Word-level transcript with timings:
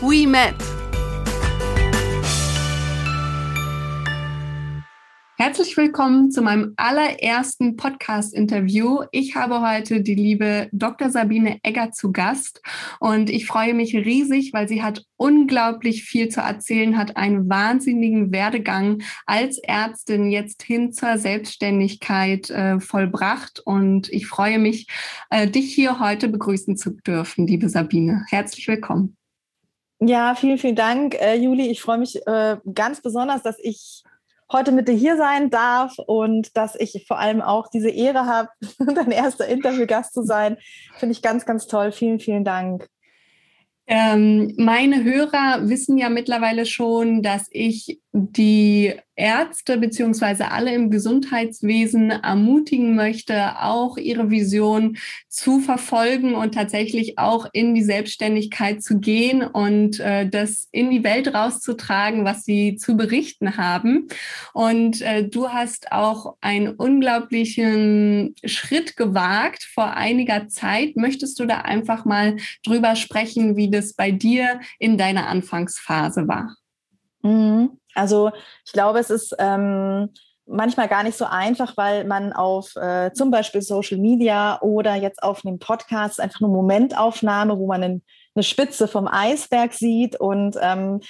we 0.00 0.26
met. 0.26 0.54
Herzlich 5.40 5.76
willkommen 5.76 6.32
zu 6.32 6.42
meinem 6.42 6.74
allerersten 6.76 7.76
Podcast-Interview. 7.76 9.02
Ich 9.12 9.36
habe 9.36 9.60
heute 9.60 10.02
die 10.02 10.16
liebe 10.16 10.68
Dr. 10.72 11.10
Sabine 11.10 11.58
Egger 11.62 11.92
zu 11.92 12.10
Gast 12.10 12.60
und 12.98 13.30
ich 13.30 13.46
freue 13.46 13.72
mich 13.72 13.94
riesig, 13.94 14.52
weil 14.52 14.68
sie 14.68 14.82
hat 14.82 15.04
unglaublich 15.16 16.02
viel 16.02 16.28
zu 16.28 16.40
erzählen, 16.40 16.98
hat 16.98 17.16
einen 17.16 17.48
wahnsinnigen 17.48 18.32
Werdegang 18.32 19.02
als 19.26 19.58
Ärztin 19.58 20.30
jetzt 20.30 20.64
hin 20.64 20.92
zur 20.92 21.18
Selbstständigkeit 21.18 22.50
äh, 22.50 22.80
vollbracht 22.80 23.60
und 23.64 24.08
ich 24.12 24.26
freue 24.26 24.58
mich, 24.58 24.88
äh, 25.30 25.48
dich 25.48 25.72
hier 25.72 26.00
heute 26.00 26.28
begrüßen 26.28 26.76
zu 26.76 26.90
dürfen, 26.90 27.46
liebe 27.46 27.68
Sabine. 27.68 28.24
Herzlich 28.28 28.66
willkommen. 28.66 29.17
Ja, 30.00 30.34
vielen, 30.34 30.58
vielen 30.58 30.76
Dank, 30.76 31.20
äh, 31.20 31.34
Juli. 31.34 31.68
Ich 31.70 31.82
freue 31.82 31.98
mich 31.98 32.24
äh, 32.26 32.56
ganz 32.72 33.00
besonders, 33.00 33.42
dass 33.42 33.58
ich 33.58 34.04
heute 34.50 34.72
mit 34.72 34.88
dir 34.88 34.94
hier 34.94 35.16
sein 35.16 35.50
darf 35.50 35.98
und 35.98 36.56
dass 36.56 36.74
ich 36.76 37.04
vor 37.06 37.18
allem 37.18 37.42
auch 37.42 37.68
diese 37.68 37.90
Ehre 37.90 38.26
habe, 38.26 38.48
dein 38.94 39.10
erster 39.10 39.46
Interviewgast 39.46 40.14
zu 40.14 40.22
sein. 40.22 40.56
Finde 40.98 41.12
ich 41.12 41.22
ganz, 41.22 41.44
ganz 41.46 41.66
toll. 41.66 41.92
Vielen, 41.92 42.20
vielen 42.20 42.44
Dank. 42.44 42.88
Ähm, 43.88 44.54
meine 44.58 45.02
Hörer 45.02 45.68
wissen 45.68 45.96
ja 45.96 46.10
mittlerweile 46.10 46.66
schon, 46.66 47.22
dass 47.22 47.48
ich 47.50 48.00
die 48.18 48.94
Ärzte 49.18 49.78
beziehungsweise 49.78 50.52
alle 50.52 50.72
im 50.72 50.90
Gesundheitswesen 50.90 52.10
ermutigen 52.10 52.94
möchte, 52.94 53.60
auch 53.60 53.96
ihre 53.96 54.30
Vision 54.30 54.96
zu 55.28 55.58
verfolgen 55.58 56.34
und 56.34 56.54
tatsächlich 56.54 57.18
auch 57.18 57.46
in 57.52 57.74
die 57.74 57.82
Selbstständigkeit 57.82 58.82
zu 58.82 59.00
gehen 59.00 59.42
und 59.42 59.98
äh, 59.98 60.28
das 60.28 60.68
in 60.70 60.90
die 60.90 61.02
Welt 61.02 61.34
rauszutragen, 61.34 62.24
was 62.24 62.44
sie 62.44 62.76
zu 62.76 62.96
berichten 62.96 63.56
haben. 63.56 64.06
Und 64.52 65.02
äh, 65.02 65.28
du 65.28 65.48
hast 65.48 65.90
auch 65.90 66.36
einen 66.40 66.68
unglaublichen 66.68 68.36
Schritt 68.44 68.96
gewagt 68.96 69.64
vor 69.64 69.94
einiger 69.94 70.48
Zeit. 70.48 70.96
Möchtest 70.96 71.40
du 71.40 71.46
da 71.46 71.62
einfach 71.62 72.04
mal 72.04 72.36
drüber 72.64 72.94
sprechen, 72.94 73.56
wie 73.56 73.70
das 73.70 73.94
bei 73.94 74.12
dir 74.12 74.60
in 74.78 74.96
deiner 74.96 75.26
Anfangsphase 75.26 76.28
war? 76.28 76.54
Mhm. 77.22 77.78
Also 77.94 78.30
ich 78.64 78.72
glaube, 78.72 78.98
es 78.98 79.10
ist 79.10 79.34
ähm, 79.38 80.10
manchmal 80.46 80.88
gar 80.88 81.02
nicht 81.02 81.18
so 81.18 81.24
einfach, 81.24 81.76
weil 81.76 82.04
man 82.04 82.32
auf 82.32 82.74
äh, 82.76 83.12
zum 83.12 83.30
Beispiel 83.30 83.62
Social 83.62 83.98
Media 83.98 84.60
oder 84.62 84.94
jetzt 84.94 85.22
auf 85.22 85.44
einem 85.44 85.58
Podcast 85.58 86.20
einfach 86.20 86.40
eine 86.40 86.48
Momentaufnahme, 86.48 87.58
wo 87.58 87.66
man 87.66 87.82
einen, 87.82 88.02
eine 88.34 88.42
Spitze 88.42 88.88
vom 88.88 89.08
Eisberg 89.08 89.74
sieht 89.74 90.18
und 90.18 90.56
ähm, 90.60 91.00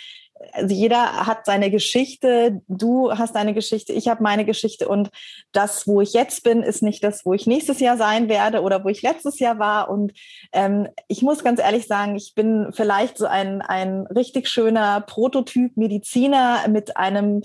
also 0.52 0.74
jeder 0.74 1.26
hat 1.26 1.46
seine 1.46 1.70
Geschichte, 1.70 2.60
du 2.68 3.12
hast 3.12 3.34
deine 3.34 3.54
Geschichte, 3.54 3.92
ich 3.92 4.08
habe 4.08 4.22
meine 4.22 4.44
Geschichte 4.44 4.88
und 4.88 5.10
das, 5.52 5.86
wo 5.86 6.00
ich 6.00 6.12
jetzt 6.12 6.42
bin, 6.42 6.62
ist 6.62 6.82
nicht 6.82 7.02
das, 7.02 7.24
wo 7.24 7.34
ich 7.34 7.46
nächstes 7.46 7.80
Jahr 7.80 7.96
sein 7.96 8.28
werde 8.28 8.62
oder 8.62 8.84
wo 8.84 8.88
ich 8.88 9.02
letztes 9.02 9.38
Jahr 9.38 9.58
war. 9.58 9.90
Und 9.90 10.12
ähm, 10.52 10.88
ich 11.08 11.22
muss 11.22 11.44
ganz 11.44 11.60
ehrlich 11.60 11.86
sagen, 11.86 12.16
ich 12.16 12.34
bin 12.34 12.68
vielleicht 12.72 13.18
so 13.18 13.26
ein, 13.26 13.62
ein 13.62 14.06
richtig 14.06 14.48
schöner 14.48 15.00
Prototyp 15.00 15.76
Mediziner 15.76 16.66
mit 16.68 16.96
einem, 16.96 17.42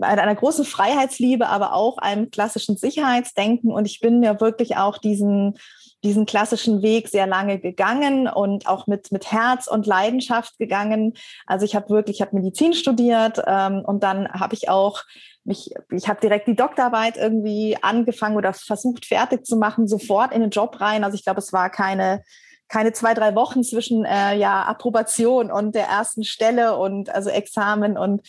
einer 0.00 0.34
großen 0.34 0.64
Freiheitsliebe, 0.64 1.48
aber 1.48 1.74
auch 1.74 1.98
einem 1.98 2.30
klassischen 2.30 2.76
Sicherheitsdenken. 2.76 3.70
Und 3.70 3.86
ich 3.86 4.00
bin 4.00 4.22
ja 4.22 4.40
wirklich 4.40 4.76
auch 4.76 4.98
diesen 4.98 5.58
diesen 6.02 6.26
klassischen 6.26 6.82
Weg 6.82 7.08
sehr 7.08 7.26
lange 7.26 7.58
gegangen 7.58 8.28
und 8.28 8.66
auch 8.66 8.86
mit, 8.86 9.12
mit 9.12 9.30
Herz 9.30 9.66
und 9.66 9.86
Leidenschaft 9.86 10.58
gegangen. 10.58 11.14
Also 11.46 11.64
ich 11.64 11.74
habe 11.76 11.90
wirklich, 11.90 12.16
ich 12.16 12.22
habe 12.22 12.36
Medizin 12.36 12.74
studiert 12.74 13.42
ähm, 13.46 13.82
und 13.86 14.02
dann 14.02 14.28
habe 14.28 14.54
ich 14.54 14.68
auch 14.68 15.02
mich, 15.44 15.74
ich 15.90 16.08
habe 16.08 16.20
direkt 16.20 16.48
die 16.48 16.56
Doktorarbeit 16.56 17.16
irgendwie 17.16 17.76
angefangen 17.80 18.36
oder 18.36 18.52
versucht 18.52 19.06
fertig 19.06 19.44
zu 19.44 19.56
machen, 19.56 19.88
sofort 19.88 20.32
in 20.32 20.40
den 20.40 20.50
Job 20.50 20.80
rein. 20.80 21.04
Also 21.04 21.16
ich 21.16 21.24
glaube, 21.24 21.40
es 21.40 21.52
war 21.52 21.70
keine 21.70 22.22
keine 22.68 22.94
zwei, 22.94 23.12
drei 23.12 23.34
Wochen 23.34 23.62
zwischen 23.62 24.06
äh, 24.06 24.34
ja, 24.34 24.62
Approbation 24.62 25.50
und 25.50 25.74
der 25.74 25.88
ersten 25.88 26.24
Stelle 26.24 26.78
und 26.78 27.10
also 27.10 27.28
Examen 27.28 27.98
und 27.98 28.26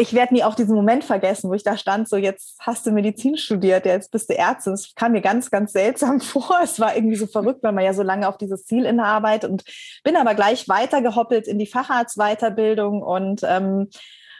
ich 0.00 0.14
werde 0.14 0.32
nie 0.32 0.44
auch 0.44 0.54
diesen 0.54 0.74
Moment 0.74 1.04
vergessen, 1.04 1.50
wo 1.50 1.54
ich 1.54 1.62
da 1.62 1.76
stand, 1.76 2.08
so 2.08 2.16
jetzt 2.16 2.56
hast 2.60 2.86
du 2.86 2.90
Medizin 2.90 3.36
studiert, 3.36 3.84
jetzt 3.84 4.10
bist 4.10 4.30
du 4.30 4.36
Ärztin. 4.36 4.72
Es 4.72 4.94
kam 4.94 5.12
mir 5.12 5.20
ganz, 5.20 5.50
ganz 5.50 5.72
seltsam 5.72 6.20
vor. 6.20 6.58
Es 6.62 6.80
war 6.80 6.96
irgendwie 6.96 7.16
so 7.16 7.26
verrückt, 7.26 7.62
weil 7.62 7.72
man 7.72 7.84
ja 7.84 7.92
so 7.92 8.02
lange 8.02 8.26
auf 8.26 8.38
dieses 8.38 8.64
Ziel 8.64 8.86
inarbeitet 8.86 9.50
und 9.50 9.64
bin 10.02 10.16
aber 10.16 10.34
gleich 10.34 10.68
weitergehoppelt 10.68 11.46
in 11.46 11.58
die 11.58 11.66
Facharztweiterbildung 11.66 13.02
und 13.02 13.42
ähm, 13.44 13.88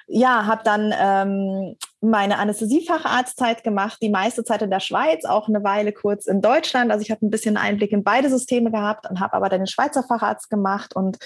ja, 0.07 0.47
habe 0.47 0.63
dann 0.65 0.95
ähm, 0.99 1.77
meine 2.01 2.39
Anästhesiefacharztzeit 2.39 3.63
gemacht, 3.63 3.99
die 4.01 4.09
meiste 4.09 4.43
Zeit 4.43 4.63
in 4.63 4.71
der 4.71 4.81
Schweiz, 4.81 5.25
auch 5.25 5.49
eine 5.49 5.63
Weile 5.63 5.93
kurz 5.93 6.27
in 6.27 6.41
Deutschland. 6.41 6.91
Also 6.91 7.03
ich 7.03 7.11
habe 7.11 7.25
ein 7.27 7.31
bisschen 7.31 7.57
Einblick 7.57 7.93
in 7.93 8.05
beide 8.05 8.31
Systeme 8.31 8.71
gehabt 8.71 9.09
und 9.11 9.21
habe 9.21 9.35
aber 9.35 9.49
dann 9.49 9.61
den 9.61 9.67
Schweizer 9.67 10.03
Facharzt 10.03 10.49
gemacht. 10.49 10.97
Und 10.97 11.19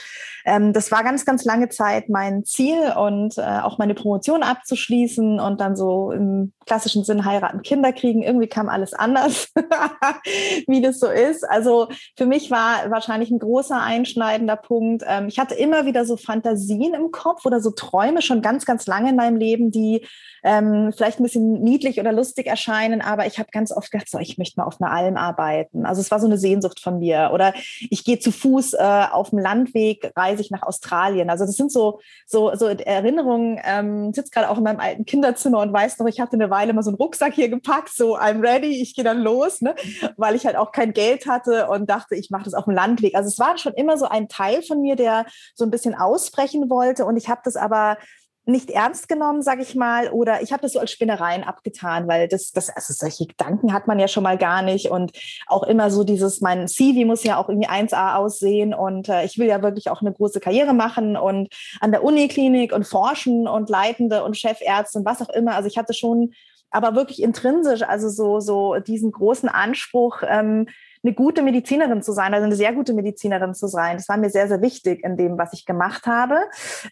ähm, 0.45 0.73
das 0.73 0.91
war 0.91 1.05
ganz, 1.05 1.25
ganz 1.25 1.45
lange 1.45 1.69
Zeit 1.69 2.09
mein 2.09 2.45
Ziel 2.45 2.93
und 2.97 3.39
äh, 3.39 3.61
auch 3.63 3.79
meine 3.79 3.95
Promotion 3.95 4.43
abzuschließen 4.43 5.39
und 5.39 5.61
dann 5.61 5.77
so 5.77 6.11
im 6.11 6.53
klassischen 6.67 7.05
Sinn 7.05 7.25
heiraten, 7.25 7.63
Kinder 7.63 7.93
kriegen. 7.93 8.23
Irgendwie 8.23 8.49
kam 8.49 8.69
alles 8.69 8.95
anders, 8.95 9.49
wie 10.67 10.83
das 10.83 10.99
so 10.99 11.07
ist. 11.07 11.49
Also 11.49 11.89
für 12.17 12.27
mich 12.27 12.51
war 12.51 12.91
wahrscheinlich 12.91 13.31
ein 13.31 13.39
großer 13.39 13.81
einschneidender 13.81 14.57
Punkt. 14.57 15.05
Ähm, 15.07 15.29
ich 15.29 15.39
hatte 15.39 15.55
immer 15.55 15.87
wieder 15.87 16.05
so 16.05 16.17
Fantasien 16.17 16.95
im 16.95 17.13
Kopf 17.13 17.47
oder 17.47 17.61
so 17.61 17.71
Träume 17.71 18.23
schon 18.23 18.43
ganz, 18.43 18.65
ganz 18.65 18.87
lange 18.87 19.11
in 19.11 19.17
meinem 19.17 19.37
Leben, 19.37 19.71
die 19.71 20.05
ähm, 20.43 20.64
vielleicht 20.97 21.21
ein 21.21 21.23
bisschen 21.23 21.63
niedlich 21.63 22.01
oder 22.01 22.13
lustig 22.13 22.47
erscheinen, 22.47 23.01
aber 23.01 23.27
ich 23.27 23.39
habe 23.39 23.49
ganz 23.53 23.73
oft 23.73 23.91
gedacht, 23.91 24.09
so, 24.11 24.19
ich 24.19 24.39
möchte 24.39 24.61
mal 24.61 24.67
auf 24.67 24.81
einer 24.81 24.91
Alm 24.91 25.17
arbeiten. 25.17 25.87
Also 25.87 26.01
es 26.01 26.11
war 26.11 26.21
so 26.21 26.27
eine 26.27 26.39
Sehnsucht 26.39 26.81
von 26.81 26.99
mir. 26.99 27.31
Oder 27.33 27.55
ich 27.91 28.05
gehe 28.05 28.19
zu 28.19 28.31
Fuß 28.31 28.75
äh, 28.75 29.07
auf 29.11 29.31
dem 29.31 29.39
Landweg, 29.39 30.13
reise 30.17 30.41
ich 30.41 30.51
nach 30.51 30.63
Australien. 30.63 31.31
Also 31.31 31.47
das 31.47 31.57
sind 31.57 31.73
so, 31.73 32.01
so, 32.27 32.55
so 32.55 32.67
Erinnerungen. 32.67 33.61
Ähm, 33.65 34.13
sitze 34.13 34.31
gerade 34.31 34.51
auch 34.51 34.59
in 34.59 34.65
meinem 34.65 34.81
alten 34.81 35.05
Kinderzimmer 35.05 35.61
und 35.61 35.73
weiß 35.73 35.99
noch, 35.99 36.07
ich 36.07 36.21
hatte 36.21 36.35
eine 36.35 36.51
Weile 36.51 36.73
mal 36.73 36.83
so 36.83 36.91
einen 36.91 36.97
Rucksack 36.97 37.35
hier 37.35 37.49
gepackt, 37.49 37.91
so 37.95 38.17
I'm 38.17 38.43
ready, 38.43 38.81
ich 38.81 38.95
gehe 38.95 39.05
dann 39.05 39.21
los, 39.23 39.61
ne? 39.61 39.75
weil 40.17 40.35
ich 40.35 40.47
halt 40.47 40.57
auch 40.57 40.73
kein 40.73 40.93
Geld 40.93 41.27
hatte 41.27 41.69
und 41.69 41.89
dachte, 41.89 42.15
ich 42.15 42.31
mache 42.31 42.45
das 42.45 42.55
auf 42.55 42.65
dem 42.65 42.75
Landweg. 42.75 43.15
Also 43.15 43.29
es 43.29 43.39
war 43.39 43.59
schon 43.59 43.75
immer 43.75 43.97
so 43.97 44.07
ein 44.07 44.29
Teil 44.29 44.63
von 44.63 44.81
mir, 44.81 44.97
der 44.97 45.27
so 45.55 45.65
ein 45.65 45.71
bisschen 45.71 45.95
ausbrechen 45.95 46.71
wollte 46.71 47.05
und 47.05 47.17
ich 47.17 47.29
habe 47.29 47.41
das 47.45 47.57
aber 47.57 47.97
nicht 48.47 48.71
ernst 48.71 49.09
genommen, 49.09 49.43
sage 49.43 49.63
ich 49.63 49.75
mal, 49.75 50.11
oder 50.11 50.43
ich 50.43 50.53
habe 50.53 50.63
das 50.63 50.73
so 50.73 50.79
als 50.79 50.91
Spinnereien 50.91 51.45
abgetan, 51.45 52.07
weil 52.09 52.29
das, 52.29 52.53
das, 52.53 52.69
also 52.69 52.93
solche 52.93 53.27
Gedanken 53.27 53.73
hat 53.73 53.87
man 53.87 53.99
ja 53.99 54.07
schon 54.07 54.23
mal 54.23 54.37
gar 54.37 54.63
nicht 54.63 54.91
und 54.91 55.13
auch 55.47 55.63
immer 55.63 55.91
so 55.91 56.05
dieses, 56.05 56.41
mein 56.43 56.69
CV 56.69 57.07
muss 57.07 57.25
ja 57.25 57.39
auch 57.39 57.49
irgendwie 57.49 57.69
1A 57.69 58.17
aussehen 58.17 58.75
und 58.75 59.09
äh, 59.09 59.25
ich 59.25 59.39
will 59.39 59.47
ja 59.47 59.63
wirklich 59.63 59.89
auch 59.89 60.03
eine 60.03 60.13
große 60.13 60.41
Karriere 60.41 60.75
machen 60.75 61.17
und 61.17 61.49
an 61.81 61.91
der 61.91 62.05
Uniklinik 62.05 62.75
und 62.75 62.87
forschen 62.87 63.49
und 63.49 63.71
Leitende 63.71 64.25
und 64.25 64.37
Chefärzte 64.37 64.99
und 64.99 65.07
was 65.07 65.23
auch 65.23 65.31
immer. 65.31 65.55
Also 65.55 65.69
ich 65.69 65.79
hatte 65.79 65.95
schon, 65.95 66.35
aber 66.71 66.95
wirklich 66.95 67.23
intrinsisch, 67.23 67.83
also 67.83 68.11
so, 68.11 68.41
so 68.41 68.77
diesen 68.79 69.11
großen 69.11 69.49
Anspruch, 69.49 70.23
ähm, 70.27 70.67
eine 71.05 71.15
gute 71.15 71.43
Medizinerin 71.43 72.03
zu 72.03 72.13
sein, 72.13 72.33
also 72.33 72.47
eine 72.47 72.57
sehr 72.57 72.73
gute 72.73 72.95
Medizinerin 72.95 73.55
zu 73.55 73.67
sein. 73.67 73.99
Das 73.99 74.09
war 74.09 74.17
mir 74.17 74.31
sehr, 74.31 74.49
sehr 74.49 74.63
wichtig 74.63 75.05
in 75.05 75.17
dem, 75.17 75.37
was 75.37 75.53
ich 75.53 75.67
gemacht 75.67 76.07
habe. 76.07 76.39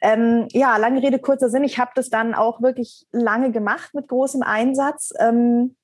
Ähm, 0.03 0.47
ja, 0.53 0.77
lange 0.77 1.03
Rede, 1.03 1.19
kurzer 1.19 1.49
Sinn. 1.49 1.65
Ich 1.65 1.79
habe 1.79 1.93
das 1.95 2.11
dann 2.11 2.35
auch 2.35 2.61
wirklich 2.61 3.07
lange 3.11 3.51
gemacht 3.51 3.95
mit 3.95 4.09
großem 4.09 4.43
Einsatz. 4.43 5.13
Ähm, 5.19 5.77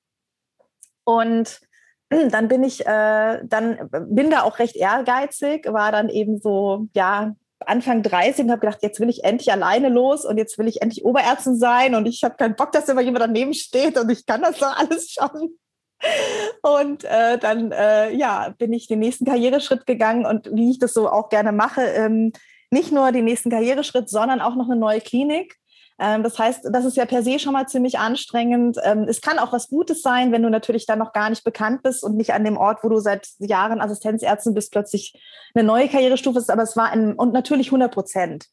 und 1.03 1.59
dann 2.09 2.47
bin 2.47 2.63
ich, 2.63 2.85
äh, 2.85 3.39
dann 3.43 3.89
bin 4.09 4.29
da 4.29 4.43
auch 4.43 4.59
recht 4.59 4.75
ehrgeizig, 4.75 5.65
war 5.71 5.91
dann 5.91 6.09
eben 6.09 6.39
so, 6.39 6.87
ja, 6.93 7.35
Anfang 7.65 8.03
30 8.03 8.45
und 8.45 8.51
habe 8.51 8.61
gedacht, 8.61 8.79
jetzt 8.81 8.99
will 8.99 9.09
ich 9.09 9.25
endlich 9.25 9.51
alleine 9.51 9.89
los 9.89 10.23
und 10.23 10.37
jetzt 10.37 10.57
will 10.57 10.67
ich 10.67 10.81
endlich 10.81 11.03
Oberärztin 11.03 11.57
sein 11.57 11.93
und 11.93 12.05
ich 12.05 12.23
habe 12.23 12.35
keinen 12.35 12.55
Bock, 12.55 12.71
dass 12.71 12.87
immer 12.87 13.01
jemand 13.01 13.23
daneben 13.23 13.53
steht 13.53 13.97
und 13.97 14.09
ich 14.09 14.25
kann 14.25 14.41
das 14.41 14.59
doch 14.59 14.77
alles 14.77 15.11
schon. 15.11 15.57
Und 16.61 17.03
äh, 17.03 17.37
dann 17.37 17.71
äh, 17.71 18.11
ja, 18.13 18.53
bin 18.57 18.73
ich 18.73 18.87
den 18.87 18.99
nächsten 18.99 19.25
Karriereschritt 19.25 19.85
gegangen 19.85 20.25
und 20.25 20.49
wie 20.53 20.71
ich 20.71 20.79
das 20.79 20.93
so 20.93 21.09
auch 21.09 21.29
gerne 21.29 21.51
mache, 21.51 21.81
ähm, 21.81 22.31
nicht 22.71 22.91
nur 22.91 23.11
den 23.11 23.25
nächsten 23.25 23.49
Karriereschritt, 23.49 24.09
sondern 24.09 24.41
auch 24.41 24.55
noch 24.55 24.69
eine 24.69 24.79
neue 24.79 25.01
Klinik. 25.01 25.57
Ähm, 25.99 26.23
das 26.23 26.39
heißt, 26.39 26.69
das 26.71 26.85
ist 26.85 26.97
ja 26.97 27.05
per 27.05 27.23
se 27.23 27.39
schon 27.39 27.53
mal 27.53 27.67
ziemlich 27.67 27.99
anstrengend. 27.99 28.77
Ähm, 28.83 29.05
es 29.09 29.21
kann 29.21 29.37
auch 29.37 29.51
was 29.51 29.67
Gutes 29.67 30.01
sein, 30.01 30.31
wenn 30.31 30.43
du 30.43 30.49
natürlich 30.49 30.85
dann 30.85 30.99
noch 30.99 31.11
gar 31.11 31.29
nicht 31.29 31.43
bekannt 31.43 31.83
bist 31.83 32.03
und 32.03 32.15
nicht 32.15 32.33
an 32.33 32.45
dem 32.45 32.57
Ort, 32.57 32.83
wo 32.83 32.89
du 32.89 32.99
seit 32.99 33.27
Jahren 33.39 33.81
Assistenzärztin 33.81 34.53
bist, 34.53 34.71
plötzlich 34.71 35.13
eine 35.53 35.65
neue 35.65 35.89
Karrierestufe 35.89 36.39
ist. 36.39 36.49
Aber 36.49 36.63
es 36.63 36.77
war 36.77 36.91
ein, 36.91 37.13
und 37.13 37.33
natürlich 37.33 37.67
100 37.67 37.93
Prozent. 37.93 38.45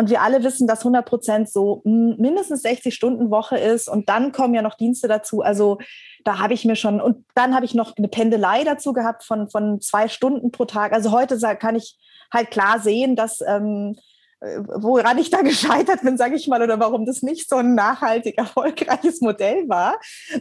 Und 0.00 0.08
wir 0.08 0.22
alle 0.22 0.42
wissen, 0.44 0.66
dass 0.66 0.78
100 0.78 1.04
Prozent 1.04 1.50
so 1.50 1.82
mindestens 1.84 2.62
60 2.62 2.94
Stunden 2.94 3.30
Woche 3.30 3.58
ist. 3.58 3.86
Und 3.86 4.08
dann 4.08 4.32
kommen 4.32 4.54
ja 4.54 4.62
noch 4.62 4.78
Dienste 4.78 5.08
dazu. 5.08 5.42
Also 5.42 5.76
da 6.24 6.38
habe 6.38 6.54
ich 6.54 6.64
mir 6.64 6.74
schon, 6.74 7.02
und 7.02 7.26
dann 7.34 7.54
habe 7.54 7.66
ich 7.66 7.74
noch 7.74 7.94
eine 7.98 8.08
Pendelei 8.08 8.64
dazu 8.64 8.94
gehabt 8.94 9.24
von, 9.24 9.50
von 9.50 9.78
zwei 9.82 10.08
Stunden 10.08 10.52
pro 10.52 10.64
Tag. 10.64 10.94
Also 10.94 11.12
heute 11.12 11.38
kann 11.58 11.76
ich 11.76 11.98
halt 12.32 12.50
klar 12.50 12.80
sehen, 12.80 13.14
dass 13.14 13.42
ähm, 13.46 13.94
äh, 13.94 14.00
woran 14.40 15.18
ich 15.18 15.30
da 15.30 15.42
gescheitert 15.42 16.02
bin, 16.02 16.16
sage 16.16 16.36
ich 16.36 16.48
mal, 16.48 16.62
oder 16.62 16.80
warum 16.80 17.04
das 17.06 17.22
nicht 17.22 17.48
so 17.48 17.56
ein 17.56 17.74
nachhaltig 17.74 18.38
erfolgreiches 18.38 19.20
Modell 19.20 19.68
war. 19.68 19.98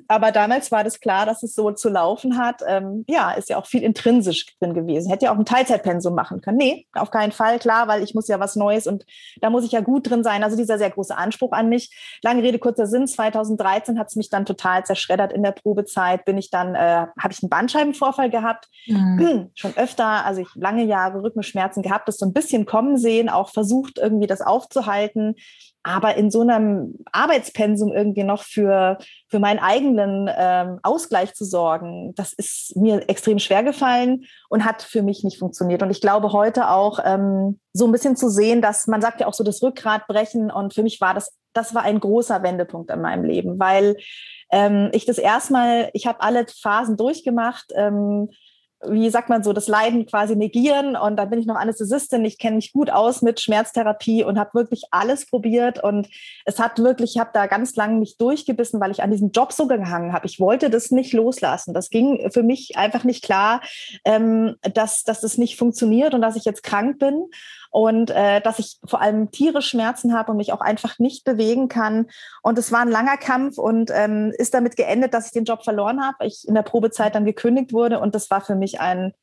Aber 0.07 0.31
damals 0.31 0.71
war 0.71 0.83
das 0.83 0.99
klar, 0.99 1.25
dass 1.25 1.43
es 1.43 1.53
so 1.53 1.71
zu 1.71 1.89
laufen 1.89 2.37
hat. 2.37 2.61
Ähm, 2.67 3.03
ja, 3.07 3.31
ist 3.31 3.49
ja 3.49 3.57
auch 3.57 3.65
viel 3.65 3.83
intrinsisch 3.83 4.57
drin 4.59 4.73
gewesen. 4.73 5.09
Hätte 5.09 5.25
ja 5.25 5.33
auch 5.33 5.37
ein 5.37 5.45
Teilzeitpensum 5.45 6.15
machen 6.15 6.41
können. 6.41 6.57
Nee, 6.57 6.87
auf 6.93 7.11
keinen 7.11 7.31
Fall, 7.31 7.59
klar, 7.59 7.87
weil 7.87 8.03
ich 8.03 8.13
muss 8.15 8.27
ja 8.27 8.39
was 8.39 8.55
Neues 8.55 8.87
und 8.87 9.05
da 9.41 9.49
muss 9.49 9.65
ich 9.65 9.71
ja 9.71 9.81
gut 9.81 10.09
drin 10.09 10.23
sein. 10.23 10.43
Also 10.43 10.55
dieser 10.55 10.77
sehr 10.77 10.89
große 10.89 11.17
Anspruch 11.17 11.51
an 11.51 11.69
mich. 11.69 12.19
Lange 12.23 12.43
Rede, 12.43 12.59
kurzer 12.59 12.87
Sinn. 12.87 13.07
2013 13.07 13.99
hat 13.99 14.07
es 14.07 14.15
mich 14.15 14.29
dann 14.29 14.45
total 14.45 14.85
zerschreddert 14.85 15.33
in 15.33 15.43
der 15.43 15.51
Probezeit. 15.51 16.25
Bin 16.25 16.37
ich 16.37 16.49
dann, 16.49 16.75
äh, 16.75 17.07
habe 17.19 17.31
ich 17.31 17.43
einen 17.43 17.49
Bandscheibenvorfall 17.49 18.29
gehabt. 18.29 18.67
Mhm. 18.87 19.51
Schon 19.55 19.75
öfter, 19.75 20.25
also 20.25 20.41
ich 20.41 20.47
lange 20.55 20.83
Jahre 20.83 21.21
Rückenschmerzen 21.21 21.83
gehabt, 21.83 22.07
das 22.07 22.17
so 22.17 22.25
ein 22.25 22.33
bisschen 22.33 22.65
kommen 22.65 22.97
sehen, 22.97 23.29
auch 23.29 23.49
versucht, 23.49 23.88
versucht, 23.89 23.97
irgendwie 23.97 24.27
das 24.27 24.41
aufzuhalten. 24.41 25.35
Aber 25.81 26.15
in 26.15 26.29
so 26.29 26.41
einem 26.41 26.95
Arbeitspensum 27.11 27.93
irgendwie 27.93 28.23
noch 28.23 28.43
für, 28.43 28.97
für 29.29 29.39
meinen 29.39 29.59
eigenen 29.59 30.29
ähm, 30.35 30.79
Ausgleich 30.83 31.33
zu 31.33 31.45
sorgen, 31.45 32.13
das 32.15 32.33
ist 32.33 32.75
mir 32.75 33.07
extrem 33.07 33.39
schwer 33.39 33.63
gefallen 33.63 34.25
und 34.49 34.65
hat 34.65 34.81
für 34.81 35.01
mich 35.01 35.23
nicht 35.23 35.39
funktioniert. 35.39 35.81
Und 35.81 35.89
ich 35.89 36.01
glaube 36.01 36.33
heute 36.33 36.69
auch 36.69 36.99
ähm, 37.03 37.59
so 37.71 37.85
ein 37.85 37.93
bisschen 37.93 38.17
zu 38.17 38.29
sehen, 38.29 38.61
dass 38.61 38.87
man 38.87 39.01
sagt 39.01 39.21
ja 39.21 39.27
auch 39.27 39.33
so 39.33 39.43
das 39.43 39.63
Rückgrat 39.63 40.05
brechen. 40.07 40.51
Und 40.51 40.73
für 40.73 40.83
mich 40.83 40.99
war 40.99 41.13
das, 41.13 41.37
das 41.53 41.73
war 41.73 41.83
ein 41.83 42.01
großer 42.01 42.43
Wendepunkt 42.43 42.91
in 42.91 43.01
meinem 43.01 43.23
Leben, 43.23 43.57
weil 43.57 43.95
ähm, 44.51 44.89
ich 44.91 45.05
das 45.05 45.17
erstmal, 45.17 45.89
ich 45.93 46.07
habe 46.07 46.21
alle 46.21 46.45
Phasen 46.45 46.97
durchgemacht. 46.97 47.71
Ähm, 47.73 48.29
wie 48.87 49.09
sagt 49.09 49.29
man 49.29 49.43
so, 49.43 49.51
das 49.51 49.67
Leiden 49.67 50.05
quasi 50.05 50.35
negieren. 50.35 50.95
Und 50.95 51.17
dann 51.17 51.29
bin 51.29 51.39
ich 51.39 51.45
noch 51.45 51.55
Anästhesistin. 51.55 52.23
Ich 52.23 52.37
kenne 52.37 52.55
mich 52.57 52.71
gut 52.71 52.89
aus 52.89 53.21
mit 53.21 53.41
Schmerztherapie 53.41 54.23
und 54.23 54.39
habe 54.39 54.53
wirklich 54.53 54.83
alles 54.91 55.25
probiert. 55.25 55.83
Und 55.83 56.07
es 56.45 56.59
hat 56.59 56.79
wirklich, 56.79 57.15
ich 57.15 57.19
habe 57.19 57.31
da 57.33 57.47
ganz 57.47 57.75
lange 57.75 57.99
mich 57.99 58.17
durchgebissen, 58.17 58.79
weil 58.79 58.91
ich 58.91 59.03
an 59.03 59.11
diesem 59.11 59.31
Job 59.31 59.51
so 59.51 59.67
gehangen 59.67 60.13
habe. 60.13 60.25
Ich 60.27 60.39
wollte 60.39 60.69
das 60.69 60.91
nicht 60.91 61.13
loslassen. 61.13 61.73
Das 61.73 61.89
ging 61.89 62.31
für 62.31 62.43
mich 62.43 62.77
einfach 62.77 63.03
nicht 63.03 63.23
klar, 63.23 63.61
ähm, 64.05 64.55
dass, 64.61 65.03
dass 65.03 65.21
das 65.21 65.37
nicht 65.37 65.57
funktioniert 65.57 66.13
und 66.13 66.21
dass 66.21 66.37
ich 66.37 66.45
jetzt 66.45 66.63
krank 66.63 66.99
bin 66.99 67.25
und 67.69 68.09
äh, 68.09 68.41
dass 68.41 68.59
ich 68.59 68.79
vor 68.85 69.01
allem 69.01 69.31
tierisch 69.31 69.69
Schmerzen 69.69 70.13
habe 70.13 70.31
und 70.31 70.37
mich 70.37 70.53
auch 70.53 70.61
einfach 70.61 70.99
nicht 70.99 71.23
bewegen 71.23 71.67
kann. 71.67 72.07
Und 72.41 72.57
es 72.57 72.71
war 72.71 72.81
ein 72.81 72.89
langer 72.89 73.17
Kampf 73.17 73.57
und 73.57 73.91
ähm, 73.93 74.33
ist 74.37 74.53
damit 74.53 74.75
geendet, 74.75 75.13
dass 75.13 75.27
ich 75.27 75.31
den 75.31 75.45
Job 75.45 75.63
verloren 75.63 76.03
habe, 76.03 76.25
ich 76.25 76.47
in 76.47 76.55
der 76.55 76.63
Probezeit 76.63 77.15
dann 77.15 77.25
gekündigt 77.25 77.73
wurde 77.73 77.99
und 77.99 78.15
das 78.15 78.29
war 78.31 78.41
für 78.41 78.55
mich 78.55 78.79
ein 78.79 79.13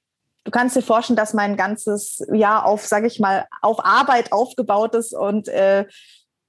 Du 0.44 0.52
kannst 0.52 0.76
dir 0.76 0.82
vorstellen, 0.82 1.16
dass 1.16 1.34
mein 1.34 1.56
ganzes 1.56 2.24
Jahr 2.32 2.66
auf, 2.66 2.86
sage 2.86 3.08
ich 3.08 3.18
mal, 3.18 3.46
auf 3.62 3.84
Arbeit 3.84 4.30
aufgebaut 4.30 4.94
ist 4.94 5.12
und 5.12 5.48
äh, 5.48 5.86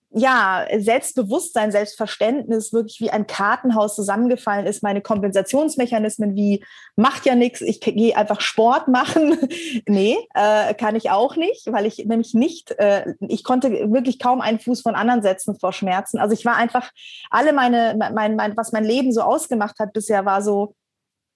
ja, 0.10 0.66
Selbstbewusstsein, 0.78 1.72
Selbstverständnis 1.72 2.72
wirklich 2.72 3.02
wie 3.02 3.12
ein 3.12 3.28
Kartenhaus 3.28 3.96
zusammengefallen 3.96 4.66
ist. 4.66 4.82
Meine 4.82 5.02
Kompensationsmechanismen 5.02 6.36
wie 6.36 6.64
macht 6.96 7.26
ja 7.26 7.36
nichts, 7.36 7.62
ich 7.62 7.82
gehe 7.82 8.16
einfach 8.16 8.40
Sport 8.40 8.88
machen. 8.88 9.38
nee, 9.88 10.18
äh, 10.34 10.74
kann 10.76 10.96
ich 10.96 11.10
auch 11.10 11.36
nicht, 11.36 11.72
weil 11.72 11.86
ich 11.86 12.06
nämlich 12.06 12.34
nicht, 12.34 12.72
äh, 12.80 13.16
ich 13.20 13.44
konnte 13.44 13.70
wirklich 13.92 14.18
kaum 14.18 14.40
einen 14.40 14.60
Fuß 14.60 14.82
von 14.82 14.96
anderen 14.96 15.22
setzen 15.22 15.60
vor 15.60 15.74
Schmerzen. 15.74 16.20
Also 16.20 16.34
ich 16.34 16.46
war 16.46 16.56
einfach, 16.56 16.90
alle 17.30 17.52
meine, 17.52 17.96
mein, 18.14 18.36
mein, 18.36 18.56
was 18.56 18.72
mein 18.72 18.86
Leben 18.86 19.12
so 19.12 19.22
ausgemacht 19.22 19.78
hat 19.80 19.92
bisher, 19.92 20.26
war 20.26 20.42
so, 20.42 20.74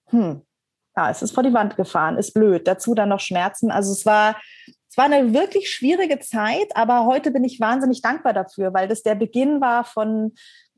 hm, 0.08 0.42
ja, 0.96 1.10
es 1.10 1.22
ist 1.22 1.34
vor 1.34 1.42
die 1.42 1.54
Wand 1.54 1.76
gefahren, 1.76 2.16
ist 2.16 2.32
blöd. 2.32 2.66
Dazu 2.66 2.94
dann 2.94 3.10
noch 3.10 3.20
Schmerzen. 3.20 3.70
Also 3.70 3.92
es 3.92 4.04
war 4.06 4.36
es 4.92 4.98
war 4.98 5.06
eine 5.06 5.32
wirklich 5.32 5.70
schwierige 5.70 6.18
Zeit, 6.18 6.76
aber 6.76 7.06
heute 7.06 7.30
bin 7.30 7.44
ich 7.44 7.60
wahnsinnig 7.60 8.02
dankbar 8.02 8.34
dafür, 8.34 8.74
weil 8.74 8.88
das 8.88 9.02
der 9.02 9.14
Beginn 9.14 9.62
war 9.62 9.84
von 9.84 10.34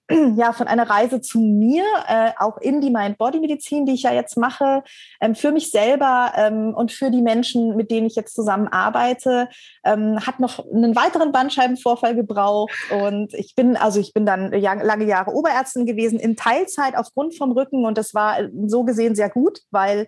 ja, 0.37 0.53
von 0.53 0.69
einer 0.69 0.89
Reise 0.89 1.21
zu 1.21 1.41
mir, 1.41 1.83
äh, 2.07 2.31
auch 2.39 2.59
in 2.59 2.81
die 2.81 2.91
Mind-Body-Medizin, 2.91 3.87
die 3.87 3.95
ich 3.95 4.05
ja 4.05 4.13
jetzt 4.13 4.37
mache, 4.37 4.85
ähm, 5.21 5.35
für 5.35 5.51
mich 5.51 5.73
selber 5.73 6.33
ähm, 6.37 6.75
und 6.77 6.93
für 6.93 7.11
die 7.11 7.23
Menschen, 7.23 7.75
mit 7.75 7.91
denen 7.91 8.07
ich 8.07 8.15
jetzt 8.15 8.37
zusammen 8.37 8.69
arbeite, 8.69 9.49
ähm, 9.85 10.25
hat 10.25 10.39
noch 10.39 10.65
einen 10.65 10.95
weiteren 10.95 11.33
Bandscheibenvorfall 11.33 12.15
gebraucht 12.15 12.71
und 12.93 13.35
ich 13.35 13.57
bin, 13.57 13.77
also 13.77 13.99
ich 13.99 14.13
bin 14.13 14.27
dann 14.27 14.53
lange 14.53 15.07
Jahre 15.07 15.33
Oberärztin 15.33 15.87
gewesen, 15.87 16.21
in 16.21 16.37
Teilzeit 16.37 16.97
aufgrund 16.97 17.37
vom 17.37 17.51
Rücken 17.51 17.85
und 17.85 17.99
das 17.99 18.15
war 18.15 18.37
so 18.67 18.85
gesehen 18.85 19.17
sehr 19.17 19.31
gut, 19.31 19.59
weil 19.73 20.07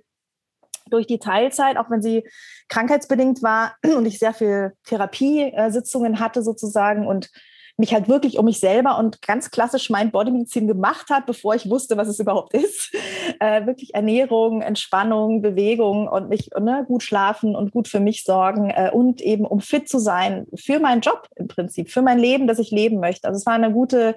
durch 0.90 1.06
die 1.06 1.18
Teilzeit, 1.18 1.76
auch 1.76 1.90
wenn 1.90 2.02
sie 2.02 2.24
krankheitsbedingt 2.68 3.42
war 3.42 3.76
und 3.96 4.06
ich 4.06 4.18
sehr 4.18 4.34
viel 4.34 4.72
Therapiesitzungen 4.84 6.20
hatte 6.20 6.42
sozusagen 6.42 7.06
und 7.06 7.30
mich 7.78 7.92
halt 7.92 8.08
wirklich 8.08 8.38
um 8.38 8.46
mich 8.46 8.58
selber 8.58 8.98
und 8.98 9.20
ganz 9.20 9.50
klassisch 9.50 9.90
mein 9.90 10.10
Bodymedizin 10.10 10.66
gemacht 10.66 11.10
hat, 11.10 11.26
bevor 11.26 11.54
ich 11.54 11.68
wusste, 11.68 11.96
was 11.96 12.08
es 12.08 12.18
überhaupt 12.18 12.54
ist. 12.54 12.94
Äh, 13.40 13.66
wirklich 13.66 13.92
Ernährung, 13.92 14.62
Entspannung, 14.62 15.42
Bewegung 15.42 16.08
und 16.08 16.28
mich 16.28 16.48
ne, 16.58 16.84
gut 16.86 17.02
schlafen 17.02 17.56
und 17.56 17.72
gut 17.72 17.88
für 17.88 17.98
mich 17.98 18.22
sorgen 18.22 18.70
äh, 18.70 18.90
und 18.90 19.20
eben 19.20 19.44
um 19.44 19.60
fit 19.60 19.88
zu 19.88 19.98
sein 19.98 20.46
für 20.54 20.78
meinen 20.78 21.00
Job 21.00 21.26
im 21.34 21.48
Prinzip, 21.48 21.90
für 21.90 22.02
mein 22.02 22.18
Leben, 22.18 22.46
das 22.46 22.60
ich 22.60 22.70
leben 22.70 23.00
möchte. 23.00 23.26
Also 23.26 23.38
es 23.38 23.44
war 23.44 23.54
eine 23.54 23.72
gute 23.72 24.14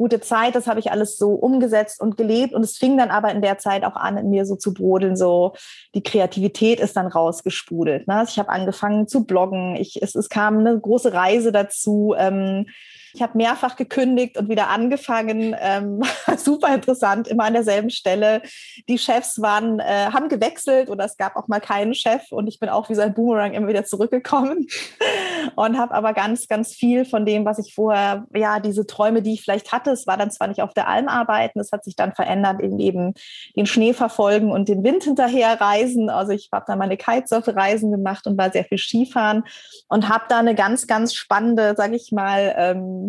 gute 0.00 0.20
Zeit, 0.20 0.54
das 0.54 0.66
habe 0.66 0.80
ich 0.80 0.90
alles 0.90 1.18
so 1.18 1.32
umgesetzt 1.32 2.00
und 2.00 2.16
gelebt 2.16 2.54
und 2.54 2.62
es 2.62 2.78
fing 2.78 2.96
dann 2.96 3.10
aber 3.10 3.30
in 3.32 3.42
der 3.42 3.58
Zeit 3.58 3.84
auch 3.84 3.96
an, 3.96 4.16
in 4.16 4.30
mir 4.30 4.46
so 4.46 4.56
zu 4.56 4.72
brodeln, 4.72 5.14
so 5.14 5.52
die 5.94 6.02
Kreativität 6.02 6.80
ist 6.80 6.96
dann 6.96 7.06
rausgespudelt. 7.06 8.08
Ne? 8.08 8.14
Also 8.14 8.30
ich 8.30 8.38
habe 8.38 8.48
angefangen 8.48 9.08
zu 9.08 9.26
bloggen, 9.26 9.76
ich, 9.76 10.02
es, 10.02 10.14
es 10.14 10.30
kam 10.30 10.60
eine 10.60 10.80
große 10.80 11.12
Reise 11.12 11.52
dazu, 11.52 12.14
ähm, 12.16 12.68
ich 13.12 13.22
habe 13.22 13.36
mehrfach 13.36 13.76
gekündigt 13.76 14.36
und 14.36 14.48
wieder 14.48 14.68
angefangen. 14.68 15.56
Ähm, 15.58 16.02
super 16.36 16.74
interessant, 16.74 17.28
immer 17.28 17.44
an 17.44 17.54
derselben 17.54 17.90
Stelle. 17.90 18.42
Die 18.88 18.98
Chefs 18.98 19.40
waren, 19.40 19.80
äh, 19.80 20.06
haben 20.12 20.28
gewechselt 20.28 20.90
oder 20.90 21.04
es 21.04 21.16
gab 21.16 21.36
auch 21.36 21.48
mal 21.48 21.60
keinen 21.60 21.94
Chef 21.94 22.30
und 22.30 22.46
ich 22.46 22.60
bin 22.60 22.68
auch 22.68 22.88
wie 22.88 22.94
so 22.94 23.02
ein 23.02 23.14
Boomerang 23.14 23.52
immer 23.52 23.68
wieder 23.68 23.84
zurückgekommen 23.84 24.66
und 25.56 25.78
habe 25.78 25.94
aber 25.94 26.12
ganz, 26.12 26.48
ganz 26.48 26.74
viel 26.74 27.04
von 27.04 27.26
dem, 27.26 27.44
was 27.44 27.58
ich 27.58 27.74
vorher, 27.74 28.26
ja, 28.34 28.60
diese 28.60 28.86
Träume, 28.86 29.22
die 29.22 29.34
ich 29.34 29.42
vielleicht 29.42 29.72
hatte, 29.72 29.90
es 29.90 30.06
war 30.06 30.16
dann 30.16 30.30
zwar 30.30 30.48
nicht 30.48 30.62
auf 30.62 30.74
der 30.74 30.88
Alm 30.88 31.08
arbeiten, 31.08 31.60
es 31.60 31.72
hat 31.72 31.84
sich 31.84 31.96
dann 31.96 32.14
verändert 32.14 32.60
in 32.60 32.78
eben 32.78 33.14
den 33.56 33.66
Schnee 33.66 33.92
verfolgen 33.92 34.50
und 34.50 34.68
den 34.68 34.84
Wind 34.84 35.04
hinterher 35.04 35.60
reisen. 35.60 36.10
Also 36.10 36.32
ich 36.32 36.48
habe 36.52 36.64
dann 36.66 36.78
meine 36.78 36.96
Kitesurf-Reisen 36.96 37.90
gemacht 37.90 38.26
und 38.26 38.38
war 38.38 38.50
sehr 38.50 38.64
viel 38.64 38.78
Skifahren 38.78 39.44
und 39.88 40.08
habe 40.08 40.24
da 40.28 40.38
eine 40.38 40.54
ganz, 40.54 40.86
ganz 40.86 41.14
spannende, 41.14 41.74
sage 41.76 41.96
ich 41.96 42.12
mal, 42.12 42.54
ähm, 42.56 42.99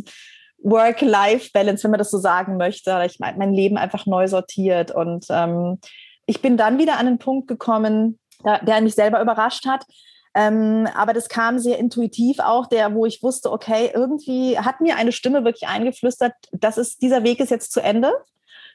Work-Life-Balance, 0.64 1.84
wenn 1.84 1.92
man 1.92 1.98
das 1.98 2.12
so 2.12 2.18
sagen 2.18 2.58
möchte. 2.58 3.04
Ich 3.06 3.20
mein, 3.20 3.38
mein 3.38 3.54
Leben 3.54 3.78
einfach 3.78 4.06
neu 4.06 4.28
sortiert. 4.28 4.92
Und 4.92 5.26
ähm, 5.30 5.80
ich 6.26 6.42
bin 6.42 6.58
dann 6.58 6.78
wieder 6.78 6.94
an 6.94 7.08
einen 7.08 7.18
Punkt 7.18 7.48
gekommen, 7.48 8.20
der, 8.46 8.64
der 8.64 8.82
mich 8.82 8.96
selber 8.96 9.22
überrascht 9.22 9.66
hat. 9.66 9.86
Ähm, 10.34 10.88
aber 10.96 11.14
das 11.14 11.28
kam 11.28 11.60
sehr 11.60 11.78
intuitiv 11.78 12.40
auch, 12.40 12.68
der, 12.68 12.94
wo 12.94 13.06
ich 13.06 13.22
wusste, 13.22 13.52
okay, 13.52 13.92
irgendwie 13.94 14.58
hat 14.58 14.80
mir 14.80 14.96
eine 14.96 15.12
Stimme 15.12 15.44
wirklich 15.44 15.68
eingeflüstert, 15.68 16.34
das 16.54 16.78
ist, 16.78 17.02
dieser 17.02 17.24
Weg 17.24 17.42
ist 17.42 17.52
jetzt 17.52 17.74
zu 17.74 17.82
Ende 17.82 18.14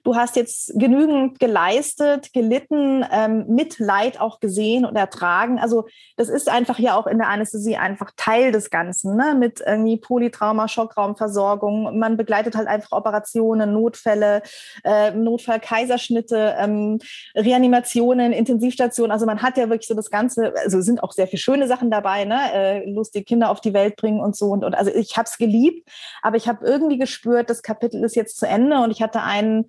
du 0.06 0.14
hast 0.14 0.36
jetzt 0.36 0.72
genügend 0.78 1.40
geleistet, 1.40 2.32
gelitten, 2.32 3.04
ähm, 3.10 3.44
mit 3.48 3.80
Leid 3.80 4.20
auch 4.20 4.38
gesehen 4.38 4.84
und 4.84 4.94
ertragen. 4.94 5.58
Also 5.58 5.88
das 6.16 6.28
ist 6.28 6.48
einfach 6.48 6.78
ja 6.78 6.96
auch 6.96 7.08
in 7.08 7.18
der 7.18 7.28
Anästhesie 7.28 7.76
einfach 7.76 8.12
Teil 8.16 8.52
des 8.52 8.70
Ganzen, 8.70 9.16
ne? 9.16 9.34
mit 9.36 9.60
irgendwie 9.66 9.96
Polytrauma, 9.96 10.68
Schockraumversorgung. 10.68 11.98
Man 11.98 12.16
begleitet 12.16 12.54
halt 12.54 12.68
einfach 12.68 12.92
Operationen, 12.92 13.72
Notfälle, 13.72 14.42
äh, 14.84 15.10
Notfall, 15.10 15.58
Kaiserschnitte, 15.58 16.54
ähm, 16.56 17.00
Reanimationen, 17.34 18.32
Intensivstationen. 18.32 19.10
Also 19.10 19.26
man 19.26 19.42
hat 19.42 19.56
ja 19.56 19.68
wirklich 19.68 19.88
so 19.88 19.94
das 19.94 20.10
Ganze, 20.10 20.54
also 20.62 20.80
sind 20.82 21.02
auch 21.02 21.10
sehr 21.10 21.26
viele 21.26 21.40
schöne 21.40 21.66
Sachen 21.66 21.90
dabei, 21.90 22.24
ne? 22.24 22.38
äh, 22.54 22.88
lustige 22.88 23.24
Kinder 23.24 23.50
auf 23.50 23.60
die 23.60 23.74
Welt 23.74 23.96
bringen 23.96 24.20
und 24.20 24.36
so. 24.36 24.50
Und, 24.50 24.62
und 24.62 24.76
also 24.76 24.92
ich 24.94 25.16
habe 25.16 25.26
es 25.26 25.36
geliebt, 25.36 25.90
aber 26.22 26.36
ich 26.36 26.46
habe 26.46 26.64
irgendwie 26.64 26.98
gespürt, 26.98 27.50
das 27.50 27.64
Kapitel 27.64 28.04
ist 28.04 28.14
jetzt 28.14 28.38
zu 28.38 28.46
Ende 28.46 28.78
und 28.78 28.92
ich 28.92 29.02
hatte 29.02 29.22
einen 29.22 29.64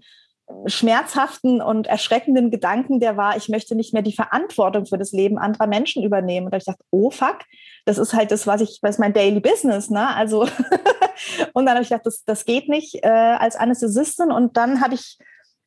schmerzhaften 0.66 1.62
und 1.62 1.88
erschreckenden 1.88 2.52
Gedanken, 2.52 3.00
der 3.00 3.18
war, 3.18 3.36
ich 3.36 3.50
möchte 3.50 3.76
nicht 3.76 3.94
mehr 3.94 4.02
die 4.02 4.14
Verantwortung 4.14 4.86
für 4.86 4.98
das 4.98 5.12
Leben 5.12 5.38
anderer 5.38 5.68
Menschen 5.68 6.04
übernehmen. 6.04 6.48
Und 6.48 6.54
da 6.54 6.58
ich 6.58 6.66
dachte, 6.66 6.84
oh 6.92 7.12
fuck, 7.12 7.40
das 7.86 7.98
ist 7.98 8.14
halt 8.14 8.32
das, 8.32 8.48
was 8.48 8.62
ich, 8.62 8.80
was 8.82 8.98
mein 8.98 9.14
Daily 9.14 9.40
Business, 9.40 9.90
ne? 9.90 10.08
Also 10.16 10.42
und 11.54 11.66
dann 11.66 11.76
habe 11.76 11.82
ich 11.82 11.90
gedacht, 11.90 12.06
das, 12.06 12.24
das 12.24 12.46
geht 12.46 12.70
nicht 12.70 13.04
äh, 13.04 13.08
als 13.08 13.56
Anästhesistin. 13.56 14.32
Und 14.32 14.58
dann 14.58 14.82
habe 14.82 14.96
ich 14.96 15.18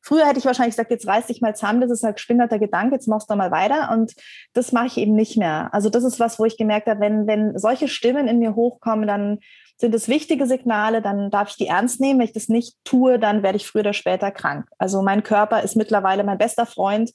Früher 0.03 0.25
hätte 0.25 0.39
ich 0.39 0.45
wahrscheinlich 0.45 0.73
gesagt, 0.73 0.89
jetzt 0.89 1.07
reiß 1.07 1.27
dich 1.27 1.41
mal 1.41 1.55
zusammen, 1.55 1.81
das 1.81 1.91
ist 1.91 2.03
ein 2.03 2.15
geschwinderter 2.15 2.57
Gedanke, 2.57 2.95
jetzt 2.95 3.07
machst 3.07 3.29
du 3.29 3.35
mal 3.35 3.51
weiter. 3.51 3.91
Und 3.91 4.13
das 4.53 4.71
mache 4.71 4.87
ich 4.87 4.97
eben 4.97 5.13
nicht 5.13 5.37
mehr. 5.37 5.69
Also 5.73 5.89
das 5.89 6.03
ist 6.03 6.19
was, 6.19 6.39
wo 6.39 6.45
ich 6.45 6.57
gemerkt 6.57 6.87
habe, 6.87 7.01
wenn, 7.01 7.27
wenn 7.27 7.57
solche 7.59 7.87
Stimmen 7.87 8.27
in 8.27 8.39
mir 8.39 8.55
hochkommen, 8.55 9.07
dann 9.07 9.39
sind 9.81 9.93
es 9.93 10.07
wichtige 10.07 10.47
Signale, 10.47 11.01
dann 11.01 11.29
darf 11.29 11.49
ich 11.49 11.57
die 11.57 11.67
ernst 11.67 11.99
nehmen. 11.99 12.19
Wenn 12.19 12.27
ich 12.27 12.33
das 12.33 12.47
nicht 12.47 12.77
tue, 12.85 13.19
dann 13.19 13.43
werde 13.43 13.57
ich 13.57 13.67
früher 13.67 13.81
oder 13.81 13.93
später 13.93 14.31
krank. 14.31 14.67
Also 14.77 15.01
mein 15.01 15.23
Körper 15.23 15.61
ist 15.61 15.75
mittlerweile 15.75 16.23
mein 16.23 16.37
bester 16.37 16.65
Freund 16.65 17.11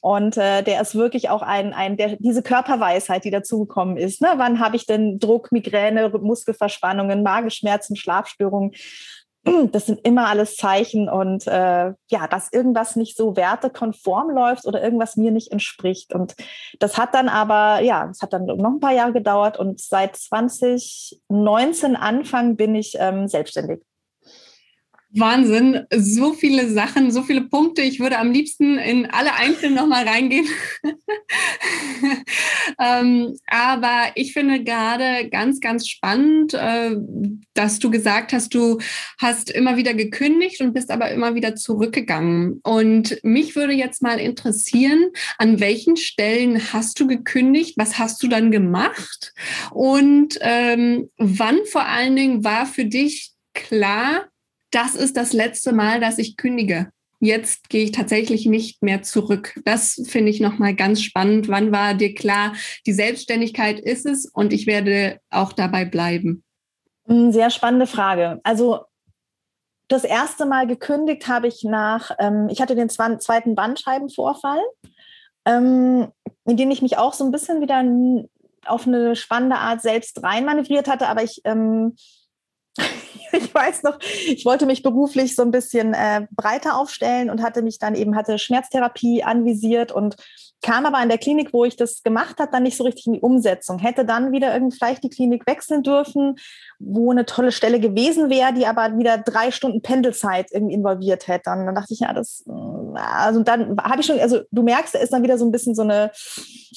und 0.00 0.36
äh, 0.38 0.62
der 0.62 0.80
ist 0.80 0.94
wirklich 0.94 1.28
auch 1.28 1.42
ein, 1.42 1.74
ein 1.74 1.96
der, 1.96 2.16
diese 2.16 2.42
Körperweisheit, 2.42 3.24
die 3.24 3.30
dazugekommen 3.30 3.96
ist. 3.96 4.22
Ne? 4.22 4.28
Wann 4.36 4.58
habe 4.58 4.76
ich 4.76 4.86
denn 4.86 5.18
Druck, 5.18 5.52
Migräne, 5.52 6.08
Muskelverspannungen, 6.08 7.22
Magenschmerzen, 7.22 7.96
Schlafstörungen? 7.96 8.72
das 9.72 9.86
sind 9.86 10.00
immer 10.04 10.28
alles 10.28 10.56
Zeichen 10.56 11.08
und 11.08 11.46
äh, 11.46 11.92
ja, 12.08 12.26
dass 12.28 12.52
irgendwas 12.52 12.96
nicht 12.96 13.16
so 13.16 13.36
wertekonform 13.36 14.30
läuft 14.30 14.66
oder 14.66 14.82
irgendwas 14.82 15.16
mir 15.16 15.30
nicht 15.30 15.52
entspricht. 15.52 16.14
Und 16.14 16.34
das 16.78 16.98
hat 16.98 17.14
dann 17.14 17.28
aber, 17.28 17.80
ja, 17.82 18.08
es 18.10 18.22
hat 18.22 18.32
dann 18.32 18.46
noch 18.46 18.70
ein 18.70 18.80
paar 18.80 18.92
Jahre 18.92 19.12
gedauert 19.12 19.58
und 19.58 19.80
seit 19.80 20.16
2019 20.16 21.96
Anfang 21.96 22.56
bin 22.56 22.74
ich 22.74 22.96
ähm, 22.98 23.28
selbstständig. 23.28 23.80
Wahnsinn, 25.12 25.86
so 25.92 26.34
viele 26.34 26.68
Sachen, 26.68 27.10
so 27.10 27.22
viele 27.22 27.42
Punkte. 27.42 27.82
Ich 27.82 27.98
würde 27.98 28.18
am 28.18 28.30
liebsten 28.30 28.78
in 28.78 29.06
alle 29.06 29.34
einzeln 29.34 29.74
nochmal 29.74 30.06
reingehen. 30.06 30.46
ähm, 32.80 33.36
aber 33.48 34.12
ich 34.14 34.32
finde 34.32 34.62
gerade 34.62 35.28
ganz, 35.28 35.60
ganz 35.60 35.88
spannend, 35.88 36.54
äh, 36.54 36.96
dass 37.54 37.80
du 37.80 37.90
gesagt 37.90 38.32
hast, 38.32 38.54
du 38.54 38.78
hast 39.18 39.50
immer 39.50 39.76
wieder 39.76 39.94
gekündigt 39.94 40.60
und 40.60 40.74
bist 40.74 40.92
aber 40.92 41.10
immer 41.10 41.34
wieder 41.34 41.56
zurückgegangen. 41.56 42.60
Und 42.62 43.18
mich 43.24 43.56
würde 43.56 43.72
jetzt 43.72 44.02
mal 44.02 44.20
interessieren, 44.20 45.10
an 45.38 45.58
welchen 45.58 45.96
Stellen 45.96 46.72
hast 46.72 47.00
du 47.00 47.08
gekündigt? 47.08 47.76
Was 47.76 47.98
hast 47.98 48.22
du 48.22 48.28
dann 48.28 48.52
gemacht? 48.52 49.34
Und 49.72 50.38
ähm, 50.40 51.10
wann 51.18 51.58
vor 51.66 51.86
allen 51.86 52.14
Dingen 52.14 52.44
war 52.44 52.66
für 52.66 52.84
dich 52.84 53.32
klar, 53.54 54.29
das 54.70 54.94
ist 54.94 55.16
das 55.16 55.32
letzte 55.32 55.72
Mal, 55.72 56.00
dass 56.00 56.18
ich 56.18 56.36
kündige. 56.36 56.90
Jetzt 57.22 57.68
gehe 57.68 57.84
ich 57.84 57.92
tatsächlich 57.92 58.46
nicht 58.46 58.82
mehr 58.82 59.02
zurück. 59.02 59.60
Das 59.64 60.02
finde 60.08 60.30
ich 60.30 60.40
nochmal 60.40 60.74
ganz 60.74 61.02
spannend. 61.02 61.48
Wann 61.48 61.70
war 61.70 61.92
dir 61.92 62.14
klar, 62.14 62.54
die 62.86 62.94
Selbstständigkeit 62.94 63.78
ist 63.78 64.06
es 64.06 64.24
und 64.24 64.54
ich 64.54 64.66
werde 64.66 65.20
auch 65.28 65.52
dabei 65.52 65.84
bleiben? 65.84 66.42
Hm, 67.06 67.30
sehr 67.30 67.50
spannende 67.50 67.86
Frage. 67.86 68.40
Also 68.42 68.84
das 69.88 70.04
erste 70.04 70.46
Mal 70.46 70.66
gekündigt 70.66 71.28
habe 71.28 71.48
ich 71.48 71.62
nach, 71.62 72.12
ähm, 72.18 72.48
ich 72.48 72.62
hatte 72.62 72.74
den 72.74 72.88
zweiten 72.88 73.54
Bandscheibenvorfall, 73.54 74.62
ähm, 75.44 76.08
in 76.46 76.56
den 76.56 76.70
ich 76.70 76.80
mich 76.80 76.96
auch 76.96 77.12
so 77.12 77.24
ein 77.24 77.32
bisschen 77.32 77.60
wieder 77.60 77.84
auf 78.64 78.86
eine 78.86 79.14
spannende 79.16 79.56
Art 79.56 79.82
selbst 79.82 80.22
reinmanövriert 80.22 80.88
hatte, 80.88 81.08
aber 81.08 81.22
ich 81.22 81.40
ähm, 81.44 81.96
ich 83.32 83.54
weiß 83.54 83.82
noch, 83.82 83.98
ich 84.26 84.44
wollte 84.44 84.66
mich 84.66 84.82
beruflich 84.82 85.34
so 85.34 85.42
ein 85.42 85.50
bisschen 85.50 85.94
äh, 85.94 86.26
breiter 86.32 86.76
aufstellen 86.76 87.30
und 87.30 87.42
hatte 87.42 87.62
mich 87.62 87.78
dann 87.78 87.94
eben, 87.94 88.16
hatte 88.16 88.38
Schmerztherapie 88.38 89.22
anvisiert 89.22 89.92
und 89.92 90.16
kam 90.62 90.86
aber 90.86 90.98
an 90.98 91.08
der 91.08 91.18
Klinik, 91.18 91.52
wo 91.52 91.64
ich 91.64 91.76
das 91.76 92.02
gemacht 92.02 92.38
habe, 92.38 92.50
dann 92.52 92.62
nicht 92.62 92.76
so 92.76 92.84
richtig 92.84 93.06
in 93.06 93.14
die 93.14 93.20
Umsetzung. 93.20 93.78
Hätte 93.78 94.04
dann 94.04 94.32
wieder 94.32 94.52
irgendwie 94.52 94.76
vielleicht 94.76 95.02
die 95.02 95.08
Klinik 95.08 95.46
wechseln 95.46 95.82
dürfen, 95.82 96.36
wo 96.78 97.10
eine 97.10 97.24
tolle 97.24 97.52
Stelle 97.52 97.80
gewesen 97.80 98.30
wäre, 98.30 98.52
die 98.52 98.66
aber 98.66 98.98
wieder 98.98 99.18
drei 99.18 99.50
Stunden 99.50 99.82
Pendelzeit 99.82 100.48
irgendwie 100.52 100.74
involviert 100.74 101.28
hätte. 101.28 101.50
Und 101.50 101.66
dann 101.66 101.74
dachte 101.74 101.94
ich, 101.94 102.00
ja, 102.00 102.12
das, 102.12 102.44
mm, 102.46 102.96
also 102.96 103.42
dann 103.42 103.76
habe 103.82 104.00
ich 104.00 104.06
schon, 104.06 104.20
also 104.20 104.40
du 104.50 104.62
merkst, 104.62 104.94
da 104.94 104.98
ist 104.98 105.12
dann 105.12 105.22
wieder 105.22 105.38
so 105.38 105.46
ein 105.46 105.52
bisschen 105.52 105.74
so 105.74 105.82
eine 105.82 106.10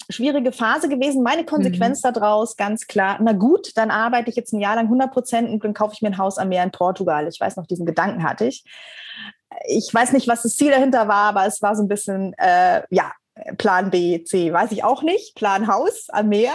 schwierige 0.10 0.52
Phase 0.52 0.88
gewesen. 0.88 1.24
Meine 1.24 1.44
Konsequenz 1.44 2.04
mhm. 2.04 2.14
daraus, 2.14 2.56
ganz 2.56 2.88
klar, 2.88 3.20
na 3.22 3.34
gut, 3.34 3.72
dann 3.76 3.92
arbeite 3.92 4.30
ich 4.30 4.36
jetzt 4.36 4.54
ein 4.54 4.60
Jahr 4.60 4.76
lang 4.76 4.86
100 4.86 5.12
Prozent 5.12 5.50
und 5.50 5.64
dann 5.64 5.74
kaufe 5.74 5.94
ich 5.94 6.02
mir 6.02 6.10
ein 6.10 6.18
Haus 6.18 6.38
am 6.38 6.50
Meer 6.50 6.64
in 6.64 6.72
Portugal. 6.72 7.28
Ich 7.28 7.40
weiß 7.40 7.58
noch, 7.58 7.68
diesen 7.68 7.86
Gedanken 7.86 8.24
hatte 8.24 8.46
ich 8.46 8.64
ich 9.66 9.94
weiß 9.94 10.14
nicht, 10.14 10.28
was 10.28 10.44
das 10.44 10.56
Ziel 10.56 10.72
dahinter 10.72 11.08
war, 11.08 11.30
aber 11.30 11.46
es 11.46 11.62
war 11.62 11.76
so 11.76 11.84
ein 11.84 11.88
bisschen, 11.88 12.34
äh, 12.38 12.82
ja, 12.90 13.12
Plan 13.58 13.90
B, 13.90 14.24
C, 14.24 14.54
weiß 14.54 14.72
ich 14.72 14.84
auch 14.84 15.02
nicht. 15.02 15.36
Plan 15.36 15.68
Haus 15.68 16.08
am 16.10 16.30
Meer. 16.30 16.54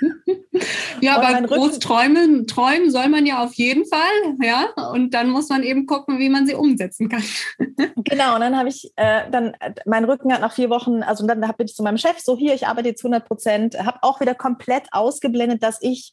Ja, 1.00 1.20
aber 1.20 1.46
groß 1.46 1.78
träumen, 1.78 2.46
träumen 2.46 2.90
soll 2.90 3.08
man 3.08 3.26
ja 3.26 3.42
auf 3.44 3.54
jeden 3.54 3.84
Fall, 3.86 4.36
ja. 4.42 4.68
Und 4.92 5.14
dann 5.14 5.30
muss 5.30 5.48
man 5.48 5.62
eben 5.62 5.86
gucken, 5.86 6.18
wie 6.18 6.28
man 6.28 6.46
sie 6.46 6.54
umsetzen 6.54 7.08
kann. 7.08 7.22
Genau, 7.96 8.34
und 8.34 8.40
dann 8.40 8.56
habe 8.56 8.68
ich, 8.68 8.92
äh, 8.96 9.30
dann, 9.30 9.56
mein 9.84 10.04
Rücken 10.04 10.32
hat 10.32 10.40
nach 10.40 10.52
vier 10.52 10.70
Wochen, 10.70 11.02
also 11.02 11.26
dann 11.26 11.40
bin 11.40 11.66
ich 11.66 11.74
zu 11.74 11.82
meinem 11.82 11.98
Chef, 11.98 12.18
so 12.18 12.36
hier, 12.36 12.54
ich 12.54 12.66
arbeite 12.66 12.88
jetzt 12.88 13.04
100 13.04 13.26
Prozent, 13.26 13.78
habe 13.78 13.98
auch 14.02 14.20
wieder 14.20 14.34
komplett 14.34 14.84
ausgeblendet, 14.92 15.62
dass 15.62 15.78
ich 15.80 16.12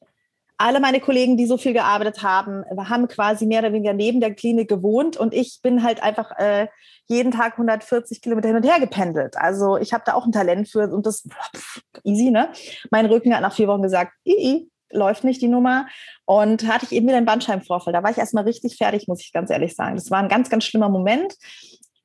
alle 0.58 0.80
meine 0.80 1.00
Kollegen, 1.00 1.38
die 1.38 1.46
so 1.46 1.58
viel 1.58 1.74
gearbeitet 1.74 2.24
haben, 2.24 2.64
haben 2.88 3.08
quasi 3.08 3.46
mehr 3.46 3.60
oder 3.60 3.74
weniger 3.74 3.94
neben 3.94 4.22
der 4.22 4.34
Klinik 4.34 4.70
gewohnt 4.70 5.18
und 5.18 5.34
ich 5.34 5.60
bin 5.62 5.84
halt 5.84 6.02
einfach 6.02 6.32
äh, 6.38 6.68
jeden 7.08 7.32
Tag 7.32 7.54
140 7.54 8.22
Kilometer 8.22 8.48
hin 8.48 8.58
und 8.58 8.66
her 8.66 8.80
gependelt. 8.80 9.38
Also 9.38 9.78
ich 9.78 9.94
habe 9.94 10.04
da 10.06 10.14
auch 10.14 10.26
ein 10.26 10.32
Talent 10.32 10.70
für 10.70 10.90
und 10.92 11.06
das 11.06 11.28
pff, 11.28 11.82
easy, 12.04 12.32
ne? 12.32 12.50
Mein 12.90 13.06
Rücken 13.06 13.34
hat 13.34 13.42
nach 13.42 13.54
vier 13.54 13.68
Wochen 13.68 13.84
gesagt, 13.84 14.14
i, 14.26 14.70
läuft 14.92 15.24
nicht 15.24 15.42
die 15.42 15.48
Nummer. 15.48 15.88
Und 16.26 16.68
hatte 16.68 16.86
ich 16.86 16.92
eben 16.92 17.08
wieder 17.08 17.18
einen 17.18 17.26
Bandscheibenvorfall. 17.26 17.94
Da 17.94 18.02
war 18.02 18.12
ich 18.12 18.18
erstmal 18.18 18.46
richtig 18.46 18.78
fertig, 18.78 19.08
muss 19.08 19.22
ich 19.22 19.32
ganz 19.32 19.50
ehrlich 19.50 19.76
sagen. 19.76 19.96
Das 19.96 20.10
war 20.10 20.20
ein 20.20 20.30
ganz, 20.30 20.50
ganz 20.50 20.64
schlimmer 20.64 20.90
Moment. 20.90 21.36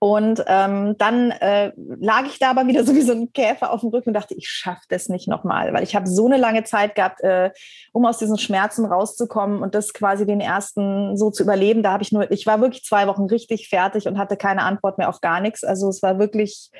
Und 0.02 0.42
ähm, 0.46 0.96
dann 0.96 1.30
äh, 1.30 1.72
lag 1.76 2.24
ich 2.24 2.38
da 2.38 2.50
aber 2.50 2.66
wieder 2.66 2.84
so 2.86 2.94
wie 2.94 3.02
so 3.02 3.12
ein 3.12 3.32
Käfer 3.34 3.70
auf 3.70 3.82
dem 3.82 3.90
Rücken 3.90 4.08
und 4.08 4.14
dachte, 4.14 4.34
ich 4.34 4.48
schaffe 4.48 4.80
das 4.88 5.10
nicht 5.10 5.28
nochmal, 5.28 5.74
weil 5.74 5.82
ich 5.82 5.94
habe 5.94 6.08
so 6.08 6.24
eine 6.24 6.38
lange 6.38 6.64
Zeit 6.64 6.94
gehabt, 6.94 7.20
äh, 7.20 7.50
um 7.92 8.06
aus 8.06 8.16
diesen 8.16 8.38
Schmerzen 8.38 8.86
rauszukommen 8.86 9.62
und 9.62 9.74
das 9.74 9.92
quasi 9.92 10.24
den 10.24 10.40
ersten 10.40 11.18
so 11.18 11.30
zu 11.30 11.42
überleben. 11.42 11.82
Da 11.82 11.92
habe 11.92 12.02
ich 12.02 12.12
nur, 12.12 12.30
ich 12.30 12.46
war 12.46 12.62
wirklich 12.62 12.82
zwei 12.82 13.06
Wochen 13.06 13.26
richtig 13.26 13.68
fertig 13.68 14.08
und 14.08 14.18
hatte 14.18 14.38
keine 14.38 14.62
Antwort 14.62 14.96
mehr 14.96 15.10
auf 15.10 15.20
gar 15.20 15.42
nichts. 15.42 15.64
Also 15.64 15.90
es 15.90 16.02
war 16.02 16.18
wirklich 16.18 16.70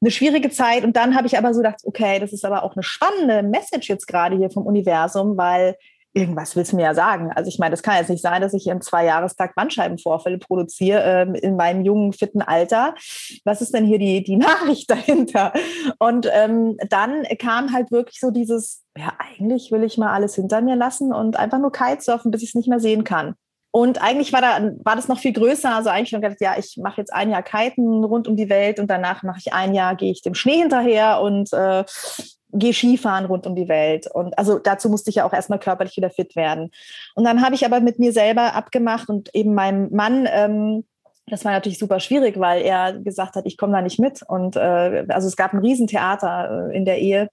eine 0.00 0.12
schwierige 0.12 0.50
Zeit. 0.50 0.84
Und 0.84 0.96
dann 0.96 1.16
habe 1.16 1.26
ich 1.26 1.36
aber 1.36 1.52
so 1.52 1.62
gedacht, 1.62 1.80
okay, 1.82 2.20
das 2.20 2.32
ist 2.32 2.44
aber 2.44 2.62
auch 2.62 2.76
eine 2.76 2.84
spannende 2.84 3.42
Message 3.42 3.88
jetzt 3.88 4.06
gerade 4.06 4.36
hier 4.36 4.50
vom 4.50 4.66
Universum, 4.66 5.36
weil 5.36 5.74
irgendwas 6.16 6.56
willst 6.56 6.72
du 6.72 6.76
mir 6.76 6.82
ja 6.82 6.94
sagen. 6.94 7.30
Also 7.34 7.48
ich 7.48 7.58
meine, 7.58 7.72
das 7.72 7.82
kann 7.82 7.96
jetzt 7.96 8.08
nicht 8.08 8.22
sein, 8.22 8.40
dass 8.40 8.54
ich 8.54 8.66
im 8.66 8.80
Zweijahrestag 8.80 9.54
Bandscheibenvorfälle 9.54 10.38
produziere 10.38 11.02
ähm, 11.02 11.34
in 11.34 11.56
meinem 11.56 11.84
jungen, 11.84 12.14
fitten 12.14 12.40
Alter. 12.40 12.94
Was 13.44 13.60
ist 13.60 13.74
denn 13.74 13.84
hier 13.84 13.98
die, 13.98 14.22
die 14.22 14.36
Nachricht 14.36 14.90
dahinter? 14.90 15.52
Und 15.98 16.28
ähm, 16.32 16.78
dann 16.88 17.24
kam 17.38 17.72
halt 17.72 17.92
wirklich 17.92 18.18
so 18.18 18.30
dieses, 18.30 18.82
ja, 18.96 19.12
eigentlich 19.18 19.70
will 19.70 19.84
ich 19.84 19.98
mal 19.98 20.12
alles 20.12 20.34
hinter 20.34 20.62
mir 20.62 20.74
lassen 20.74 21.12
und 21.12 21.36
einfach 21.36 21.58
nur 21.58 21.70
Kitesurfen, 21.70 22.30
bis 22.30 22.42
ich 22.42 22.50
es 22.50 22.54
nicht 22.54 22.68
mehr 22.68 22.80
sehen 22.80 23.04
kann. 23.04 23.34
Und 23.70 24.02
eigentlich 24.02 24.32
war, 24.32 24.40
da, 24.40 24.70
war 24.84 24.96
das 24.96 25.08
noch 25.08 25.18
viel 25.18 25.34
größer. 25.34 25.74
Also 25.74 25.90
eigentlich 25.90 26.08
schon 26.08 26.22
gedacht, 26.22 26.40
ja, 26.40 26.54
ich 26.58 26.78
mache 26.82 27.02
jetzt 27.02 27.12
ein 27.12 27.30
Jahr 27.30 27.42
Kiten 27.42 28.04
rund 28.04 28.26
um 28.26 28.34
die 28.34 28.48
Welt 28.48 28.80
und 28.80 28.88
danach 28.88 29.22
mache 29.22 29.38
ich 29.38 29.52
ein 29.52 29.74
Jahr, 29.74 29.96
gehe 29.96 30.10
ich 30.10 30.22
dem 30.22 30.34
Schnee 30.34 30.60
hinterher 30.60 31.20
und 31.20 31.52
äh, 31.52 31.84
gehe 32.58 32.72
Skifahren 32.72 33.26
rund 33.26 33.46
um 33.46 33.54
die 33.54 33.68
Welt. 33.68 34.06
Und 34.12 34.38
also 34.38 34.58
dazu 34.58 34.88
musste 34.88 35.10
ich 35.10 35.16
ja 35.16 35.24
auch 35.24 35.32
erstmal 35.32 35.58
körperlich 35.58 35.96
wieder 35.96 36.10
fit 36.10 36.36
werden. 36.36 36.70
Und 37.14 37.24
dann 37.24 37.42
habe 37.42 37.54
ich 37.54 37.64
aber 37.64 37.80
mit 37.80 37.98
mir 37.98 38.12
selber 38.12 38.54
abgemacht 38.54 39.08
und 39.08 39.34
eben 39.34 39.54
meinem 39.54 39.90
Mann, 39.92 40.28
ähm, 40.30 40.84
das 41.28 41.44
war 41.44 41.52
natürlich 41.52 41.78
super 41.78 41.98
schwierig, 42.00 42.38
weil 42.38 42.62
er 42.62 42.92
gesagt 42.92 43.34
hat, 43.34 43.46
ich 43.46 43.56
komme 43.56 43.72
da 43.72 43.82
nicht 43.82 43.98
mit. 43.98 44.22
Und 44.22 44.56
äh, 44.56 45.04
also 45.08 45.26
es 45.26 45.36
gab 45.36 45.52
ein 45.52 45.58
Riesentheater 45.58 46.70
äh, 46.70 46.76
in 46.76 46.84
der 46.84 46.98
Ehe 46.98 47.28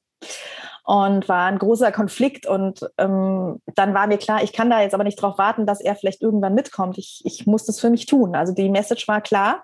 und 0.85 1.29
war 1.29 1.45
ein 1.45 1.59
großer 1.59 1.91
Konflikt. 1.91 2.47
Und 2.47 2.89
ähm, 2.97 3.61
dann 3.75 3.93
war 3.93 4.07
mir 4.07 4.17
klar, 4.17 4.43
ich 4.43 4.51
kann 4.51 4.69
da 4.69 4.81
jetzt 4.81 4.93
aber 4.93 5.03
nicht 5.03 5.21
darauf 5.21 5.37
warten, 5.37 5.65
dass 5.65 5.79
er 5.79 5.95
vielleicht 5.95 6.21
irgendwann 6.21 6.55
mitkommt. 6.55 6.97
Ich, 6.97 7.21
ich 7.23 7.45
muss 7.45 7.65
das 7.65 7.79
für 7.79 7.89
mich 7.89 8.05
tun. 8.07 8.35
Also 8.35 8.53
die 8.53 8.69
Message 8.69 9.07
war 9.07 9.21
klar. 9.21 9.63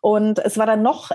Und 0.00 0.38
es 0.38 0.56
war 0.56 0.66
dann 0.66 0.82
noch 0.82 1.10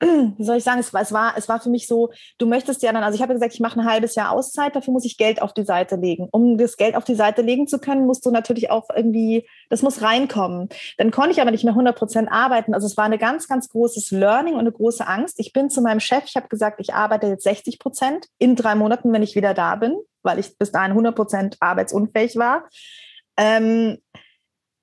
wie 0.00 0.44
soll 0.44 0.56
ich 0.56 0.64
sagen, 0.64 0.80
es 0.80 0.94
war, 0.94 1.02
es 1.02 1.12
war, 1.12 1.34
es 1.36 1.48
war 1.48 1.60
für 1.60 1.68
mich 1.68 1.86
so, 1.86 2.10
du 2.38 2.46
möchtest 2.46 2.82
ja 2.82 2.92
dann, 2.92 3.02
also 3.02 3.16
ich 3.16 3.22
habe 3.22 3.34
gesagt, 3.34 3.52
ich 3.52 3.60
mache 3.60 3.78
ein 3.78 3.86
halbes 3.86 4.14
Jahr 4.14 4.32
Auszeit, 4.32 4.74
dafür 4.74 4.92
muss 4.92 5.04
ich 5.04 5.18
Geld 5.18 5.42
auf 5.42 5.52
die 5.52 5.64
Seite 5.64 5.96
legen. 5.96 6.28
Um 6.30 6.56
das 6.56 6.76
Geld 6.76 6.96
auf 6.96 7.04
die 7.04 7.14
Seite 7.14 7.42
legen 7.42 7.66
zu 7.66 7.78
können, 7.78 8.06
musst 8.06 8.24
du 8.24 8.30
natürlich 8.30 8.70
auch 8.70 8.88
irgendwie, 8.94 9.46
das 9.68 9.82
muss 9.82 10.00
reinkommen. 10.00 10.68
Dann 10.96 11.10
konnte 11.10 11.32
ich 11.32 11.40
aber 11.40 11.50
nicht 11.50 11.64
mehr 11.64 11.74
100 11.74 11.96
Prozent 11.96 12.32
arbeiten. 12.32 12.72
Also 12.72 12.86
es 12.86 12.96
war 12.96 13.04
eine 13.04 13.18
ganz, 13.18 13.46
ganz 13.46 13.68
großes 13.68 14.10
Learning 14.10 14.54
und 14.54 14.60
eine 14.60 14.72
große 14.72 15.06
Angst. 15.06 15.38
Ich 15.38 15.52
bin 15.52 15.68
zu 15.68 15.82
meinem 15.82 16.00
Chef, 16.00 16.24
ich 16.24 16.36
habe 16.36 16.48
gesagt, 16.48 16.80
ich 16.80 16.94
arbeite 16.94 17.26
jetzt 17.26 17.44
60 17.44 17.78
Prozent 17.78 18.26
in 18.38 18.56
drei 18.56 18.74
Monaten, 18.74 19.12
wenn 19.12 19.22
ich 19.22 19.36
wieder 19.36 19.52
da 19.52 19.76
bin, 19.76 19.96
weil 20.22 20.38
ich 20.38 20.56
bis 20.56 20.72
dahin 20.72 20.92
100 20.92 21.14
Prozent 21.14 21.56
arbeitsunfähig 21.60 22.36
war. 22.36 22.68
Ähm, 23.36 23.98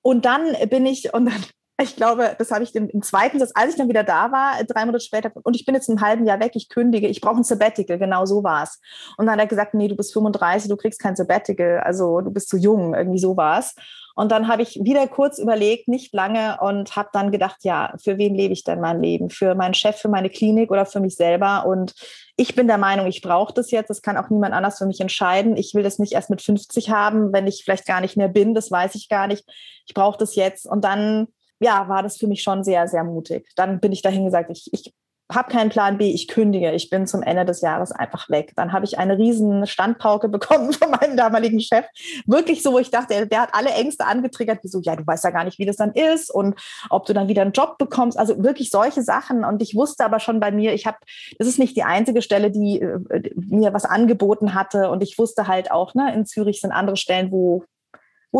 und 0.02 0.24
dann 0.24 0.54
bin 0.70 0.86
ich, 0.86 1.12
und 1.12 1.26
dann 1.26 1.44
ich 1.80 1.94
glaube, 1.94 2.34
das 2.38 2.50
habe 2.50 2.64
ich 2.64 2.74
im, 2.74 2.88
im, 2.88 3.02
zweiten 3.02 3.38
Satz, 3.38 3.52
als 3.54 3.70
ich 3.70 3.76
dann 3.76 3.88
wieder 3.88 4.02
da 4.02 4.32
war, 4.32 4.62
drei 4.64 4.84
Monate 4.84 5.04
später, 5.04 5.30
und 5.44 5.54
ich 5.54 5.64
bin 5.64 5.76
jetzt 5.76 5.88
ein 5.88 6.00
halben 6.00 6.26
Jahr 6.26 6.40
weg, 6.40 6.52
ich 6.54 6.68
kündige, 6.68 7.06
ich 7.06 7.20
brauche 7.20 7.36
ein 7.36 7.44
Sabbatical, 7.44 7.98
genau 7.98 8.26
so 8.26 8.42
war 8.42 8.64
es. 8.64 8.80
Und 9.16 9.26
dann 9.26 9.34
hat 9.34 9.40
er 9.40 9.46
gesagt, 9.46 9.74
nee, 9.74 9.86
du 9.86 9.94
bist 9.94 10.12
35, 10.12 10.68
du 10.68 10.76
kriegst 10.76 11.00
kein 11.00 11.14
Sabbatical, 11.14 11.80
also 11.80 12.20
du 12.20 12.32
bist 12.32 12.48
zu 12.48 12.56
jung, 12.56 12.94
irgendwie 12.94 13.20
so 13.20 13.36
war 13.36 13.60
es. 13.60 13.76
Und 14.16 14.32
dann 14.32 14.48
habe 14.48 14.62
ich 14.62 14.80
wieder 14.82 15.06
kurz 15.06 15.38
überlegt, 15.38 15.86
nicht 15.86 16.12
lange, 16.12 16.58
und 16.60 16.96
habe 16.96 17.10
dann 17.12 17.30
gedacht, 17.30 17.58
ja, 17.62 17.94
für 18.02 18.18
wen 18.18 18.34
lebe 18.34 18.52
ich 18.52 18.64
denn 18.64 18.80
mein 18.80 19.00
Leben? 19.00 19.30
Für 19.30 19.54
meinen 19.54 19.74
Chef, 19.74 19.96
für 19.96 20.08
meine 20.08 20.30
Klinik 20.30 20.72
oder 20.72 20.84
für 20.84 20.98
mich 20.98 21.14
selber? 21.14 21.64
Und 21.64 21.94
ich 22.36 22.56
bin 22.56 22.66
der 22.66 22.78
Meinung, 22.78 23.06
ich 23.06 23.22
brauche 23.22 23.54
das 23.54 23.70
jetzt. 23.70 23.90
Das 23.90 24.02
kann 24.02 24.16
auch 24.16 24.30
niemand 24.30 24.54
anders 24.54 24.78
für 24.78 24.86
mich 24.86 25.00
entscheiden. 25.00 25.56
Ich 25.56 25.72
will 25.74 25.84
das 25.84 26.00
nicht 26.00 26.14
erst 26.14 26.30
mit 26.30 26.42
50 26.42 26.90
haben, 26.90 27.32
wenn 27.32 27.46
ich 27.46 27.62
vielleicht 27.64 27.86
gar 27.86 28.00
nicht 28.00 28.16
mehr 28.16 28.26
bin. 28.26 28.54
Das 28.54 28.72
weiß 28.72 28.96
ich 28.96 29.08
gar 29.08 29.28
nicht. 29.28 29.44
Ich 29.86 29.94
brauche 29.94 30.18
das 30.18 30.34
jetzt. 30.34 30.66
Und 30.66 30.84
dann 30.84 31.28
ja, 31.60 31.88
war 31.88 32.02
das 32.02 32.16
für 32.16 32.26
mich 32.26 32.42
schon 32.42 32.64
sehr, 32.64 32.88
sehr 32.88 33.04
mutig. 33.04 33.48
Dann 33.56 33.80
bin 33.80 33.92
ich 33.92 34.02
dahin 34.02 34.24
gesagt, 34.24 34.50
ich, 34.50 34.68
ich 34.72 34.92
habe 35.30 35.52
keinen 35.52 35.68
Plan 35.68 35.98
B, 35.98 36.10
ich 36.10 36.26
kündige, 36.26 36.72
ich 36.72 36.88
bin 36.88 37.06
zum 37.06 37.22
Ende 37.22 37.44
des 37.44 37.60
Jahres 37.60 37.92
einfach 37.92 38.30
weg. 38.30 38.52
Dann 38.56 38.72
habe 38.72 38.86
ich 38.86 38.98
eine 38.98 39.18
riesen 39.18 39.66
Standpauke 39.66 40.28
bekommen 40.28 40.72
von 40.72 40.90
meinem 40.90 41.16
damaligen 41.16 41.60
Chef. 41.60 41.84
Wirklich 42.26 42.62
so, 42.62 42.72
wo 42.72 42.78
ich 42.78 42.90
dachte, 42.90 43.26
der, 43.26 43.40
hat 43.42 43.50
alle 43.52 43.70
Ängste 43.70 44.06
angetriggert, 44.06 44.64
wie 44.64 44.68
so, 44.68 44.80
ja, 44.82 44.96
du 44.96 45.06
weißt 45.06 45.24
ja 45.24 45.30
gar 45.30 45.44
nicht, 45.44 45.58
wie 45.58 45.66
das 45.66 45.76
dann 45.76 45.92
ist 45.92 46.30
und 46.30 46.58
ob 46.88 47.04
du 47.04 47.12
dann 47.12 47.28
wieder 47.28 47.42
einen 47.42 47.52
Job 47.52 47.76
bekommst. 47.78 48.18
Also 48.18 48.42
wirklich 48.42 48.70
solche 48.70 49.02
Sachen. 49.02 49.44
Und 49.44 49.60
ich 49.60 49.74
wusste 49.74 50.04
aber 50.04 50.18
schon 50.18 50.40
bei 50.40 50.50
mir, 50.50 50.72
ich 50.72 50.86
habe, 50.86 50.96
das 51.38 51.46
ist 51.46 51.58
nicht 51.58 51.76
die 51.76 51.84
einzige 51.84 52.22
Stelle, 52.22 52.50
die 52.50 52.80
äh, 52.80 53.30
mir 53.34 53.74
was 53.74 53.84
angeboten 53.84 54.54
hatte. 54.54 54.88
Und 54.88 55.02
ich 55.02 55.18
wusste 55.18 55.46
halt 55.46 55.70
auch, 55.70 55.94
ne, 55.94 56.14
in 56.14 56.24
Zürich 56.24 56.60
sind 56.60 56.72
andere 56.72 56.96
Stellen, 56.96 57.30
wo 57.30 57.64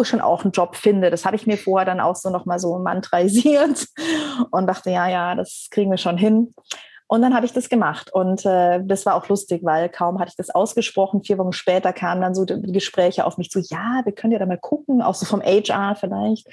ich 0.02 0.08
schon 0.08 0.20
auch 0.20 0.42
einen 0.44 0.52
Job 0.52 0.76
finde. 0.76 1.10
Das 1.10 1.24
habe 1.24 1.36
ich 1.36 1.46
mir 1.46 1.58
vorher 1.58 1.86
dann 1.86 2.00
auch 2.00 2.16
so 2.16 2.30
nochmal 2.30 2.58
so 2.58 2.78
mantraisiert 2.78 3.86
und 4.50 4.66
dachte, 4.66 4.90
ja, 4.90 5.08
ja, 5.08 5.34
das 5.34 5.68
kriegen 5.70 5.90
wir 5.90 5.98
schon 5.98 6.18
hin. 6.18 6.54
Und 7.10 7.22
dann 7.22 7.34
habe 7.34 7.46
ich 7.46 7.54
das 7.54 7.70
gemacht. 7.70 8.12
Und 8.12 8.44
äh, 8.44 8.84
das 8.84 9.06
war 9.06 9.14
auch 9.14 9.26
lustig, 9.28 9.62
weil 9.64 9.88
kaum 9.88 10.18
hatte 10.20 10.28
ich 10.28 10.36
das 10.36 10.50
ausgesprochen. 10.50 11.24
Vier 11.24 11.38
Wochen 11.38 11.54
später 11.54 11.94
kamen 11.94 12.20
dann 12.20 12.34
so 12.34 12.44
die 12.44 12.72
Gespräche 12.72 13.24
auf 13.24 13.38
mich 13.38 13.50
zu, 13.50 13.60
ja, 13.60 14.02
wir 14.04 14.12
können 14.12 14.34
ja 14.34 14.38
da 14.38 14.44
mal 14.44 14.58
gucken, 14.58 15.00
auch 15.00 15.14
so 15.14 15.24
vom 15.24 15.40
HR 15.40 15.96
vielleicht. 15.96 16.46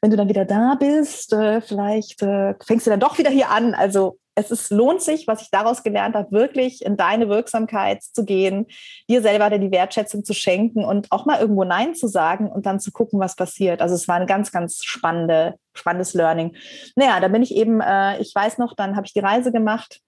Wenn 0.00 0.10
du 0.10 0.16
dann 0.16 0.30
wieder 0.30 0.46
da 0.46 0.76
bist, 0.80 1.34
äh, 1.34 1.60
vielleicht 1.60 2.22
äh, 2.22 2.54
fängst 2.64 2.86
du 2.86 2.90
dann 2.90 3.00
doch 3.00 3.18
wieder 3.18 3.30
hier 3.30 3.50
an. 3.50 3.74
Also 3.74 4.18
es 4.38 4.52
ist, 4.52 4.70
lohnt 4.70 5.02
sich, 5.02 5.26
was 5.26 5.42
ich 5.42 5.50
daraus 5.50 5.82
gelernt 5.82 6.14
habe, 6.14 6.30
wirklich 6.30 6.84
in 6.84 6.96
deine 6.96 7.28
Wirksamkeit 7.28 8.02
zu 8.02 8.24
gehen, 8.24 8.66
dir 9.08 9.20
selber 9.20 9.50
die 9.50 9.70
Wertschätzung 9.72 10.24
zu 10.24 10.32
schenken 10.32 10.84
und 10.84 11.10
auch 11.10 11.26
mal 11.26 11.40
irgendwo 11.40 11.64
Nein 11.64 11.94
zu 11.94 12.06
sagen 12.06 12.50
und 12.50 12.64
dann 12.64 12.78
zu 12.78 12.92
gucken, 12.92 13.18
was 13.18 13.34
passiert. 13.34 13.82
Also 13.82 13.96
es 13.96 14.06
war 14.06 14.14
ein 14.14 14.28
ganz, 14.28 14.52
ganz 14.52 14.84
spannende, 14.84 15.54
spannendes 15.74 16.14
Learning. 16.14 16.54
Naja, 16.94 17.18
da 17.18 17.26
bin 17.28 17.42
ich 17.42 17.54
eben, 17.54 17.80
äh, 17.80 18.20
ich 18.20 18.32
weiß 18.32 18.58
noch, 18.58 18.74
dann 18.76 18.94
habe 18.94 19.06
ich 19.06 19.12
die 19.12 19.20
Reise 19.20 19.50
gemacht 19.50 20.00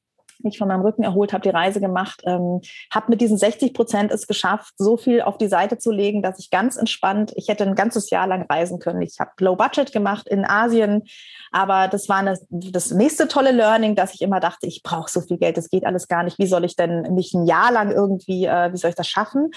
mich 0.44 0.59
von 0.59 0.68
meinem 0.68 0.82
Rücken 0.82 1.02
erholt, 1.02 1.32
habe 1.32 1.42
die 1.42 1.50
Reise 1.50 1.80
gemacht, 1.80 2.23
ähm, 2.25 2.61
habe 2.92 3.06
mit 3.09 3.20
diesen 3.20 3.37
60 3.37 3.75
Prozent 3.75 4.12
es 4.12 4.26
geschafft, 4.26 4.75
so 4.78 4.97
viel 4.97 5.23
auf 5.23 5.38
die 5.38 5.49
Seite 5.49 5.78
zu 5.78 5.90
legen, 5.90 6.23
dass 6.23 6.38
ich 6.38 6.50
ganz 6.50 6.76
entspannt, 6.76 7.32
ich 7.37 7.49
hätte 7.49 7.64
ein 7.64 7.75
ganzes 7.75 8.11
Jahr 8.11 8.26
lang 8.26 8.47
reisen 8.49 8.78
können. 8.78 9.02
Ich 9.02 9.16
habe 9.18 9.30
Low 9.40 9.56
Budget 9.56 9.92
gemacht 9.92 10.28
in 10.28 10.44
Asien, 10.44 11.04
aber 11.50 11.88
das 11.88 12.09
war 12.09 12.18
eine, 12.18 12.38
das 12.49 12.90
nächste 12.90 13.28
tolle 13.28 13.52
Learning, 13.52 13.94
dass 13.94 14.14
ich 14.14 14.23
immer 14.23 14.40
dachte, 14.40 14.66
ich 14.66 14.82
brauche 14.82 15.11
so 15.11 15.20
viel 15.20 15.38
Geld, 15.38 15.56
das 15.56 15.68
geht 15.68 15.85
alles 15.85 16.09
gar 16.09 16.23
nicht. 16.23 16.38
Wie 16.38 16.47
soll 16.47 16.64
ich 16.64 16.76
denn 16.76 17.14
mich 17.14 17.35
ein 17.35 17.47
Jahr 17.47 17.73
lang 17.73 17.90
irgendwie, 17.90 18.47
äh, 18.47 18.73
wie 18.73 18.76
soll 18.76 18.90
ich 18.90 18.97
das 18.97 19.09
schaffen? 19.09 19.50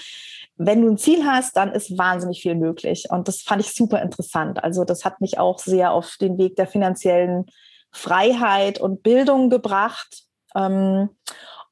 Wenn 0.56 0.82
du 0.82 0.88
ein 0.88 0.98
Ziel 0.98 1.24
hast, 1.24 1.56
dann 1.56 1.72
ist 1.72 1.98
wahnsinnig 1.98 2.42
viel 2.42 2.54
möglich. 2.54 3.06
Und 3.10 3.28
das 3.28 3.42
fand 3.42 3.60
ich 3.60 3.74
super 3.74 4.02
interessant. 4.02 4.62
Also 4.62 4.84
das 4.84 5.04
hat 5.04 5.20
mich 5.20 5.38
auch 5.38 5.58
sehr 5.58 5.92
auf 5.92 6.16
den 6.20 6.38
Weg 6.38 6.56
der 6.56 6.66
finanziellen 6.66 7.46
Freiheit 7.90 8.80
und 8.80 9.02
Bildung 9.02 9.50
gebracht 9.50 10.24
ähm, 10.54 11.10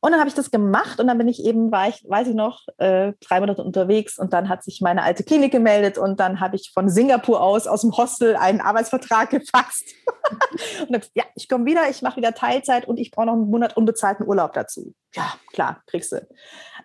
und 0.05 0.11
dann 0.11 0.19
habe 0.19 0.29
ich 0.29 0.35
das 0.35 0.51
gemacht 0.51 0.99
und 0.99 1.07
dann 1.07 1.17
bin 1.17 1.29
ich 1.29 1.45
eben, 1.45 1.71
war 1.71 1.87
ich, 1.87 2.05
weiß 2.09 2.27
ich 2.27 2.35
noch, 2.35 2.67
äh, 2.79 3.13
drei 3.21 3.39
Monate 3.39 3.63
unterwegs 3.63 4.19
und 4.19 4.33
dann 4.33 4.49
hat 4.49 4.65
sich 4.65 4.81
meine 4.81 5.05
alte 5.05 5.23
Klinik 5.23 5.53
gemeldet 5.53 5.97
und 5.97 6.19
dann 6.19 6.41
habe 6.41 6.57
ich 6.57 6.73
von 6.75 6.89
Singapur 6.89 7.41
aus, 7.41 7.69
aus 7.69 7.83
dem 7.83 7.97
Hostel, 7.97 8.35
einen 8.35 8.61
Arbeitsvertrag 8.61 9.31
gefasst. 9.31 9.85
und 10.81 10.91
dann, 10.91 11.03
ja, 11.15 11.23
ich 11.37 11.49
komme 11.49 11.67
wieder, 11.67 11.89
ich 11.89 12.03
mache 12.03 12.17
wieder 12.17 12.35
Teilzeit 12.35 12.89
und 12.89 12.99
ich 12.99 13.13
brauche 13.13 13.27
noch 13.27 13.35
einen 13.35 13.49
Monat 13.49 13.77
unbezahlten 13.77 14.27
Urlaub 14.27 14.55
dazu. 14.55 14.93
Ja, 15.15 15.35
klar, 15.53 15.81
kriegst 15.87 16.11
du. 16.11 16.27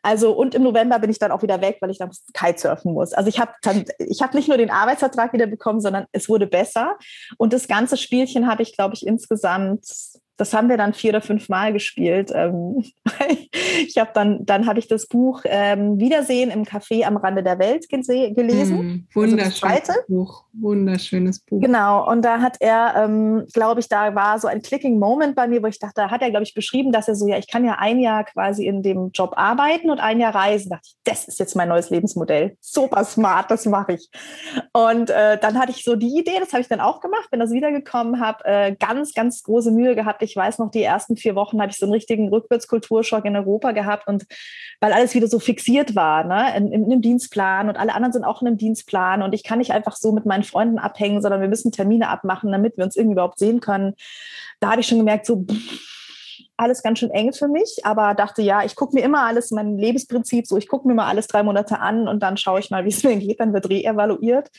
Also 0.03 0.33
und 0.33 0.53
im 0.53 0.61
November 0.61 0.99
bin 0.99 1.09
ich 1.09 1.17
dann 1.17 1.31
auch 1.31 1.41
wieder 1.41 1.59
weg, 1.59 1.77
weil 1.81 1.89
ich 1.89 1.97
dann 1.97 2.11
Kitesurfen 2.33 2.93
muss. 2.93 3.13
Also 3.13 3.29
ich 3.29 3.39
habe 3.39 3.53
habe 3.65 4.37
nicht 4.37 4.47
nur 4.47 4.57
den 4.57 4.69
Arbeitsvertrag 4.69 5.33
wieder 5.33 5.47
bekommen, 5.47 5.81
sondern 5.81 6.05
es 6.11 6.29
wurde 6.29 6.45
besser. 6.45 6.97
Und 7.37 7.51
das 7.51 7.67
ganze 7.67 7.97
Spielchen 7.97 8.47
habe 8.47 8.61
ich, 8.61 8.75
glaube 8.75 8.93
ich, 8.93 9.07
insgesamt 9.07 9.87
das 10.37 10.53
haben 10.53 10.69
wir 10.69 10.77
dann 10.77 10.93
vier 10.93 11.09
oder 11.09 11.21
fünf 11.21 11.49
Mal 11.49 11.73
gespielt. 11.73 12.31
Ähm, 12.33 12.83
ich 13.87 13.97
habe 13.97 14.11
dann, 14.13 14.45
dann 14.45 14.67
habe 14.67 14.79
ich 14.79 14.87
das 14.87 15.07
Buch 15.07 15.41
ähm, 15.45 15.99
Wiedersehen 15.99 16.51
im 16.51 16.63
Café 16.63 17.05
am 17.05 17.17
Rande 17.17 17.43
der 17.43 17.59
Welt 17.59 17.89
gelesen. 17.89 18.77
Mm, 18.77 19.07
wunderschönes 19.13 19.89
also 19.89 19.93
Buch. 20.07 20.43
Wunderschönes 20.53 21.39
Buch. 21.39 21.61
Genau. 21.61 22.09
Und 22.09 22.23
da 22.23 22.39
hat 22.39 22.57
er, 22.59 22.93
ähm, 23.03 23.45
glaube 23.53 23.79
ich, 23.79 23.89
da 23.89 24.13
war 24.15 24.39
so 24.39 24.47
ein 24.47 24.61
clicking 24.61 24.99
Moment 24.99 25.35
bei 25.35 25.47
mir, 25.47 25.61
wo 25.61 25.67
ich 25.67 25.79
dachte, 25.79 25.95
da 25.95 26.11
hat 26.11 26.21
er, 26.21 26.29
glaube 26.29 26.43
ich, 26.43 26.53
beschrieben, 26.53 26.91
dass 26.91 27.07
er 27.07 27.15
so, 27.15 27.27
ja, 27.27 27.37
ich 27.37 27.47
kann 27.47 27.65
ja 27.65 27.77
ein 27.79 27.99
Jahr 27.99 28.23
quasi 28.23 28.65
in 28.65 28.83
dem 28.83 29.09
Job 29.13 29.33
arbeiten 29.35 29.89
und 29.89 29.99
ein 29.99 30.19
Jahr 30.19 30.35
reisen. 30.35 30.69
Da 30.69 30.75
dachte 30.75 30.87
ich, 30.87 30.97
das 31.03 31.27
ist 31.27 31.39
jetzt 31.39 31.55
mein 31.55 31.69
neues 31.69 31.89
Lebensmodell. 31.89 32.57
Super 32.61 33.03
smart, 33.05 33.49
das 33.49 33.65
mache 33.65 33.93
ich. 33.93 34.09
Und 34.73 35.09
äh, 35.09 35.39
dann 35.39 35.57
hatte 35.57 35.71
ich 35.71 35.83
so 35.83 35.95
die 35.95 36.19
Idee, 36.19 36.39
das 36.39 36.53
habe 36.53 36.61
ich 36.61 36.67
dann 36.67 36.79
auch 36.79 37.01
gemacht, 37.01 37.29
bin 37.31 37.39
das 37.39 37.51
wiedergekommen, 37.51 38.19
habe 38.19 38.45
äh, 38.45 38.75
ganz, 38.75 39.13
ganz 39.13 39.41
große 39.43 39.71
Mühe 39.71 39.95
gehabt 39.95 40.21
ich 40.27 40.35
weiß 40.35 40.59
noch, 40.59 40.69
die 40.69 40.83
ersten 40.83 41.15
vier 41.15 41.35
Wochen 41.35 41.61
habe 41.61 41.71
ich 41.71 41.77
so 41.77 41.85
einen 41.85 41.93
richtigen 41.93 42.29
Rückwärtskulturschock 42.29 43.25
in 43.25 43.35
Europa 43.35 43.71
gehabt 43.71 44.07
und 44.07 44.25
weil 44.79 44.93
alles 44.93 45.15
wieder 45.15 45.27
so 45.27 45.39
fixiert 45.39 45.95
war, 45.95 46.23
ne, 46.23 46.55
in, 46.55 46.71
in, 46.71 46.85
einem 46.85 47.01
Dienstplan 47.01 47.69
und 47.69 47.77
alle 47.77 47.93
anderen 47.93 48.13
sind 48.13 48.23
auch 48.23 48.41
in 48.41 48.47
einem 48.47 48.57
Dienstplan 48.57 49.23
und 49.23 49.33
ich 49.33 49.43
kann 49.43 49.59
nicht 49.59 49.71
einfach 49.71 49.95
so 49.95 50.11
mit 50.11 50.25
meinen 50.25 50.43
Freunden 50.43 50.77
abhängen, 50.77 51.21
sondern 51.21 51.41
wir 51.41 51.47
müssen 51.47 51.71
Termine 51.71 52.09
abmachen, 52.09 52.51
damit 52.51 52.77
wir 52.77 52.83
uns 52.83 52.95
irgendwie 52.95 53.13
überhaupt 53.13 53.39
sehen 53.39 53.61
können. 53.61 53.93
Da 54.59 54.71
habe 54.71 54.81
ich 54.81 54.87
schon 54.87 54.97
gemerkt, 54.99 55.25
so, 55.25 55.45
alles 56.57 56.81
ganz 56.81 56.99
schön 56.99 57.11
eng 57.11 57.33
für 57.33 57.47
mich, 57.47 57.81
aber 57.83 58.15
dachte, 58.15 58.41
ja, 58.41 58.63
ich 58.63 58.75
gucke 58.75 58.95
mir 58.95 59.03
immer 59.03 59.25
alles, 59.25 59.51
mein 59.51 59.77
Lebensprinzip, 59.77 60.47
so 60.47 60.57
ich 60.57 60.67
gucke 60.67 60.87
mir 60.87 60.95
mal 60.95 61.07
alles 61.07 61.27
drei 61.27 61.43
Monate 61.43 61.79
an 61.79 62.07
und 62.07 62.21
dann 62.21 62.35
schaue 62.35 62.59
ich 62.59 62.71
mal, 62.71 62.83
wie 62.83 62.89
es 62.89 63.03
mir 63.03 63.15
geht, 63.15 63.39
dann 63.39 63.53
wird 63.53 63.69
reevaluiert. 63.69 64.49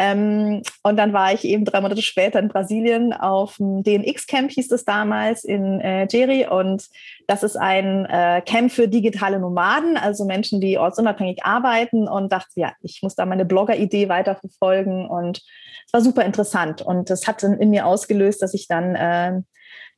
Ähm, 0.00 0.62
und 0.84 0.96
dann 0.96 1.12
war 1.12 1.32
ich 1.32 1.42
eben 1.42 1.64
drei 1.64 1.80
Monate 1.80 2.02
später 2.02 2.38
in 2.38 2.46
Brasilien 2.46 3.12
auf 3.12 3.56
dem 3.56 3.82
DNX-Camp, 3.82 4.52
hieß 4.52 4.70
es 4.70 4.84
damals, 4.84 5.42
in 5.42 5.80
äh, 5.80 6.06
Jeri. 6.08 6.46
Und 6.46 6.86
das 7.26 7.42
ist 7.42 7.56
ein 7.56 8.06
äh, 8.06 8.40
Camp 8.46 8.70
für 8.70 8.86
digitale 8.86 9.40
Nomaden, 9.40 9.96
also 9.96 10.24
Menschen, 10.24 10.60
die 10.60 10.78
ortsunabhängig 10.78 11.44
arbeiten. 11.44 12.06
Und 12.06 12.30
dachte, 12.30 12.52
ja, 12.54 12.72
ich 12.80 13.00
muss 13.02 13.16
da 13.16 13.26
meine 13.26 13.44
Blogger-Idee 13.44 14.08
weiterverfolgen. 14.08 15.08
Und 15.08 15.42
es 15.84 15.92
war 15.92 16.00
super 16.00 16.24
interessant. 16.24 16.80
Und 16.80 17.10
das 17.10 17.26
hat 17.26 17.42
dann 17.42 17.58
in 17.58 17.70
mir 17.70 17.84
ausgelöst, 17.84 18.40
dass 18.40 18.54
ich 18.54 18.68
dann 18.68 18.94
äh, 18.94 19.40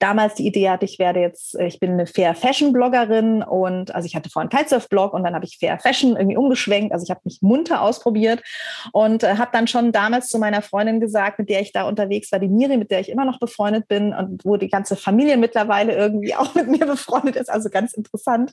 damals 0.00 0.34
die 0.34 0.46
Idee 0.46 0.70
hatte, 0.70 0.86
ich 0.86 0.98
werde 0.98 1.20
jetzt, 1.20 1.54
äh, 1.54 1.66
ich 1.66 1.78
bin 1.78 1.92
eine 1.92 2.06
Fair 2.06 2.34
Fashion 2.34 2.72
Bloggerin 2.72 3.42
und 3.42 3.94
also 3.94 4.06
ich 4.06 4.16
hatte 4.16 4.30
vorhin 4.30 4.48
Kitesurf 4.48 4.88
Blog 4.88 5.12
und 5.12 5.22
dann 5.22 5.34
habe 5.34 5.44
ich 5.44 5.58
Fair 5.58 5.78
Fashion 5.78 6.16
irgendwie 6.16 6.36
umgeschwenkt. 6.36 6.92
Also 6.92 7.04
ich 7.04 7.10
habe 7.10 7.20
mich 7.24 7.40
munter 7.42 7.82
ausprobiert 7.82 8.42
und 8.92 9.22
äh, 9.22 9.36
habe 9.36 9.50
dann 9.52 9.68
schon 9.68 9.92
damals 9.92 10.28
zu 10.28 10.38
meiner 10.38 10.62
Freundin 10.62 11.00
gesagt, 11.00 11.38
mit 11.38 11.48
der 11.48 11.60
ich 11.60 11.72
da 11.72 11.84
unterwegs 11.84 12.32
war, 12.32 12.38
die 12.38 12.48
Miri, 12.48 12.78
mit 12.78 12.90
der 12.90 13.00
ich 13.00 13.10
immer 13.10 13.24
noch 13.24 13.38
befreundet 13.38 13.86
bin 13.88 14.14
und 14.14 14.44
wo 14.44 14.56
die 14.56 14.68
ganze 14.68 14.96
Familie 14.96 15.36
mittlerweile 15.36 15.94
irgendwie 15.94 16.34
auch 16.36 16.54
mit 16.54 16.68
mir 16.68 16.86
befreundet 16.86 17.36
ist, 17.36 17.50
also 17.50 17.68
ganz 17.68 17.92
interessant. 17.92 18.52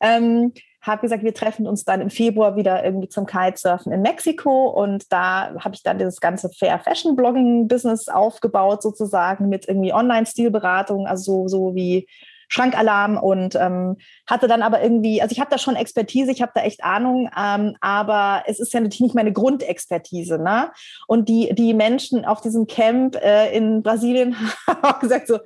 Ähm, 0.00 0.52
habe 0.86 1.02
gesagt, 1.02 1.24
wir 1.24 1.34
treffen 1.34 1.66
uns 1.66 1.84
dann 1.84 2.00
im 2.00 2.10
Februar 2.10 2.56
wieder 2.56 2.84
irgendwie 2.84 3.08
zum 3.08 3.26
Kitesurfen 3.26 3.92
in 3.92 4.02
Mexiko 4.02 4.68
und 4.68 5.12
da 5.12 5.54
habe 5.58 5.74
ich 5.74 5.82
dann 5.82 5.98
dieses 5.98 6.20
ganze 6.20 6.50
Fair 6.50 6.78
Fashion 6.78 7.16
Blogging 7.16 7.68
Business 7.68 8.08
aufgebaut 8.08 8.82
sozusagen 8.82 9.48
mit 9.48 9.66
irgendwie 9.66 9.92
Online-Stilberatung, 9.92 11.06
also 11.06 11.48
so, 11.48 11.48
so 11.48 11.74
wie 11.74 12.06
Schrankalarm 12.48 13.16
und 13.16 13.54
ähm, 13.56 13.96
hatte 14.26 14.48
dann 14.48 14.62
aber 14.62 14.82
irgendwie, 14.82 15.20
also 15.22 15.32
ich 15.32 15.40
habe 15.40 15.50
da 15.50 15.58
schon 15.58 15.76
Expertise, 15.76 16.30
ich 16.30 16.42
habe 16.42 16.52
da 16.54 16.62
echt 16.62 16.84
Ahnung, 16.84 17.30
ähm, 17.36 17.76
aber 17.80 18.44
es 18.46 18.60
ist 18.60 18.72
ja 18.72 18.80
natürlich 18.80 19.00
nicht 19.00 19.14
meine 19.14 19.32
Grundexpertise. 19.32 20.38
Ne? 20.38 20.70
Und 21.06 21.28
die, 21.28 21.54
die 21.54 21.74
Menschen 21.74 22.24
auf 22.24 22.40
diesem 22.40 22.66
Camp 22.66 23.16
äh, 23.16 23.56
in 23.56 23.82
Brasilien 23.82 24.36
haben 24.66 24.84
auch 24.84 25.00
gesagt 25.00 25.26
so, 25.26 25.38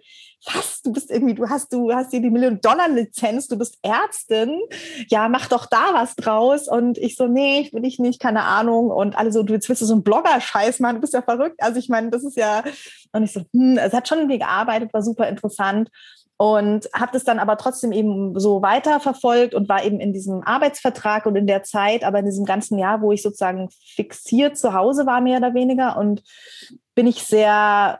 was, 0.44 0.82
du 0.82 0.92
bist 0.92 1.10
irgendwie, 1.10 1.34
du 1.34 1.48
hast, 1.48 1.72
du 1.72 1.92
hast 1.92 2.10
hier 2.10 2.20
die 2.20 2.30
Million-Dollar-Lizenz, 2.30 3.48
du 3.48 3.58
bist 3.58 3.78
Ärztin, 3.82 4.60
ja, 5.08 5.28
mach 5.28 5.46
doch 5.48 5.66
da 5.66 5.90
was 5.92 6.14
draus. 6.16 6.68
Und 6.68 6.98
ich 6.98 7.16
so, 7.16 7.26
nee, 7.26 7.68
will 7.72 7.84
ich 7.84 7.98
nicht, 7.98 8.20
keine 8.20 8.44
Ahnung. 8.44 8.90
Und 8.90 9.16
alle 9.16 9.32
so, 9.32 9.42
du 9.42 9.52
jetzt 9.52 9.68
willst 9.68 9.82
du 9.82 9.86
so 9.86 9.94
einen 9.94 10.04
Blogger-Scheiß 10.04 10.80
machen, 10.80 10.96
du 10.96 11.00
bist 11.00 11.14
ja 11.14 11.22
verrückt. 11.22 11.56
Also 11.62 11.78
ich 11.78 11.88
meine, 11.88 12.10
das 12.10 12.24
ist 12.24 12.36
ja, 12.36 12.62
und 13.12 13.24
ich 13.24 13.32
so, 13.32 13.42
hm, 13.52 13.78
es 13.78 13.92
hat 13.92 14.08
schon 14.08 14.18
irgendwie 14.18 14.38
gearbeitet, 14.38 14.92
war 14.92 15.02
super 15.02 15.28
interessant 15.28 15.90
und 16.40 16.88
habe 16.94 17.10
das 17.12 17.24
dann 17.24 17.40
aber 17.40 17.56
trotzdem 17.56 17.90
eben 17.90 18.38
so 18.38 18.62
weiter 18.62 19.00
verfolgt 19.00 19.54
und 19.54 19.68
war 19.68 19.84
eben 19.84 19.98
in 19.98 20.12
diesem 20.12 20.42
Arbeitsvertrag 20.44 21.26
und 21.26 21.34
in 21.34 21.48
der 21.48 21.64
Zeit, 21.64 22.04
aber 22.04 22.20
in 22.20 22.26
diesem 22.26 22.44
ganzen 22.44 22.78
Jahr, 22.78 23.02
wo 23.02 23.10
ich 23.10 23.22
sozusagen 23.22 23.68
fixiert 23.70 24.56
zu 24.56 24.72
Hause 24.72 25.04
war, 25.04 25.20
mehr 25.20 25.38
oder 25.38 25.54
weniger 25.54 25.98
und 25.98 26.22
bin 26.94 27.08
ich 27.08 27.24
sehr 27.24 27.98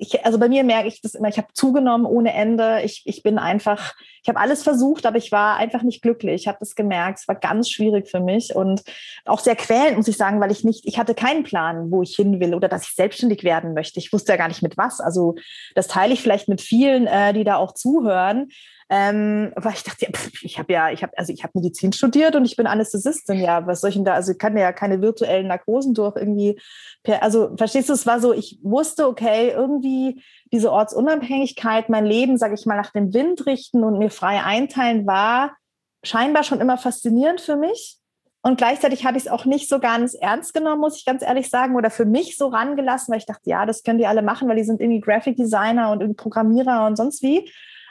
ich, 0.00 0.24
also 0.24 0.38
bei 0.38 0.48
mir 0.48 0.64
merke 0.64 0.88
ich 0.88 1.02
das 1.02 1.14
immer, 1.14 1.28
ich 1.28 1.36
habe 1.36 1.48
zugenommen 1.52 2.06
ohne 2.06 2.32
Ende. 2.32 2.80
Ich, 2.82 3.02
ich 3.04 3.22
bin 3.22 3.38
einfach, 3.38 3.94
ich 4.22 4.28
habe 4.28 4.40
alles 4.40 4.62
versucht, 4.62 5.04
aber 5.04 5.18
ich 5.18 5.30
war 5.30 5.58
einfach 5.58 5.82
nicht 5.82 6.00
glücklich. 6.00 6.42
Ich 6.42 6.48
habe 6.48 6.56
das 6.58 6.74
gemerkt. 6.74 7.20
Es 7.20 7.28
war 7.28 7.34
ganz 7.34 7.68
schwierig 7.68 8.08
für 8.08 8.20
mich 8.20 8.54
und 8.54 8.82
auch 9.26 9.40
sehr 9.40 9.56
quälend, 9.56 9.98
muss 9.98 10.08
ich 10.08 10.16
sagen, 10.16 10.40
weil 10.40 10.50
ich 10.50 10.64
nicht, 10.64 10.86
ich 10.86 10.98
hatte 10.98 11.14
keinen 11.14 11.42
Plan, 11.42 11.90
wo 11.90 12.02
ich 12.02 12.16
hin 12.16 12.40
will 12.40 12.54
oder 12.54 12.68
dass 12.68 12.88
ich 12.88 12.94
selbstständig 12.94 13.44
werden 13.44 13.74
möchte. 13.74 14.00
Ich 14.00 14.12
wusste 14.12 14.32
ja 14.32 14.38
gar 14.38 14.48
nicht 14.48 14.62
mit 14.62 14.78
was. 14.78 15.00
Also 15.00 15.34
das 15.74 15.86
teile 15.86 16.14
ich 16.14 16.22
vielleicht 16.22 16.48
mit 16.48 16.62
vielen, 16.62 17.06
äh, 17.06 17.34
die 17.34 17.44
da 17.44 17.56
auch 17.56 17.74
zuhören. 17.74 18.48
Ähm, 18.92 19.52
weil 19.54 19.74
ich 19.74 19.84
dachte, 19.84 20.04
ja, 20.04 20.10
pff, 20.10 20.42
ich 20.42 20.58
habe 20.58 20.72
ja, 20.72 20.90
ich 20.90 21.04
habe, 21.04 21.16
also 21.16 21.32
ich 21.32 21.44
habe 21.44 21.52
Medizin 21.54 21.92
studiert 21.92 22.34
und 22.34 22.44
ich 22.44 22.56
bin 22.56 22.66
Anästhesistin, 22.66 23.38
ja, 23.38 23.64
was 23.64 23.82
soll 23.82 23.90
ich 23.90 23.94
denn 23.94 24.04
da, 24.04 24.14
also 24.14 24.32
ich 24.32 24.38
kann 24.38 24.56
ja 24.56 24.72
keine 24.72 25.00
virtuellen 25.00 25.46
Narkosen 25.46 25.94
durch 25.94 26.16
irgendwie, 26.16 26.60
per, 27.04 27.22
also 27.22 27.56
verstehst 27.56 27.88
du, 27.88 27.92
es 27.92 28.04
war 28.04 28.18
so, 28.18 28.32
ich 28.32 28.58
wusste, 28.64 29.06
okay, 29.06 29.50
irgendwie 29.50 30.24
diese 30.52 30.72
Ortsunabhängigkeit, 30.72 31.88
mein 31.88 32.04
Leben, 32.04 32.36
sage 32.36 32.54
ich 32.54 32.66
mal, 32.66 32.76
nach 32.76 32.90
dem 32.90 33.14
Wind 33.14 33.46
richten 33.46 33.84
und 33.84 33.98
mir 33.98 34.10
frei 34.10 34.42
einteilen, 34.42 35.06
war 35.06 35.56
scheinbar 36.02 36.42
schon 36.42 36.60
immer 36.60 36.76
faszinierend 36.76 37.40
für 37.40 37.54
mich. 37.54 38.00
Und 38.42 38.58
gleichzeitig 38.58 39.04
habe 39.04 39.18
ich 39.18 39.24
es 39.26 39.30
auch 39.30 39.44
nicht 39.44 39.68
so 39.68 39.78
ganz 39.78 40.14
ernst 40.14 40.52
genommen, 40.52 40.80
muss 40.80 40.96
ich 40.96 41.04
ganz 41.04 41.22
ehrlich 41.22 41.48
sagen, 41.48 41.76
oder 41.76 41.90
für 41.90 42.06
mich 42.06 42.36
so 42.36 42.48
rangelassen, 42.48 43.12
weil 43.12 43.18
ich 43.18 43.26
dachte, 43.26 43.50
ja, 43.50 43.66
das 43.66 43.84
können 43.84 43.98
die 43.98 44.06
alle 44.06 44.22
machen, 44.22 44.48
weil 44.48 44.56
die 44.56 44.64
sind 44.64 44.80
irgendwie 44.80 45.00
Graphic 45.00 45.36
Designer 45.36 45.92
und 45.92 46.16
Programmierer 46.16 46.86
und 46.86 46.96
sonst 46.96 47.22
wie. 47.22 47.48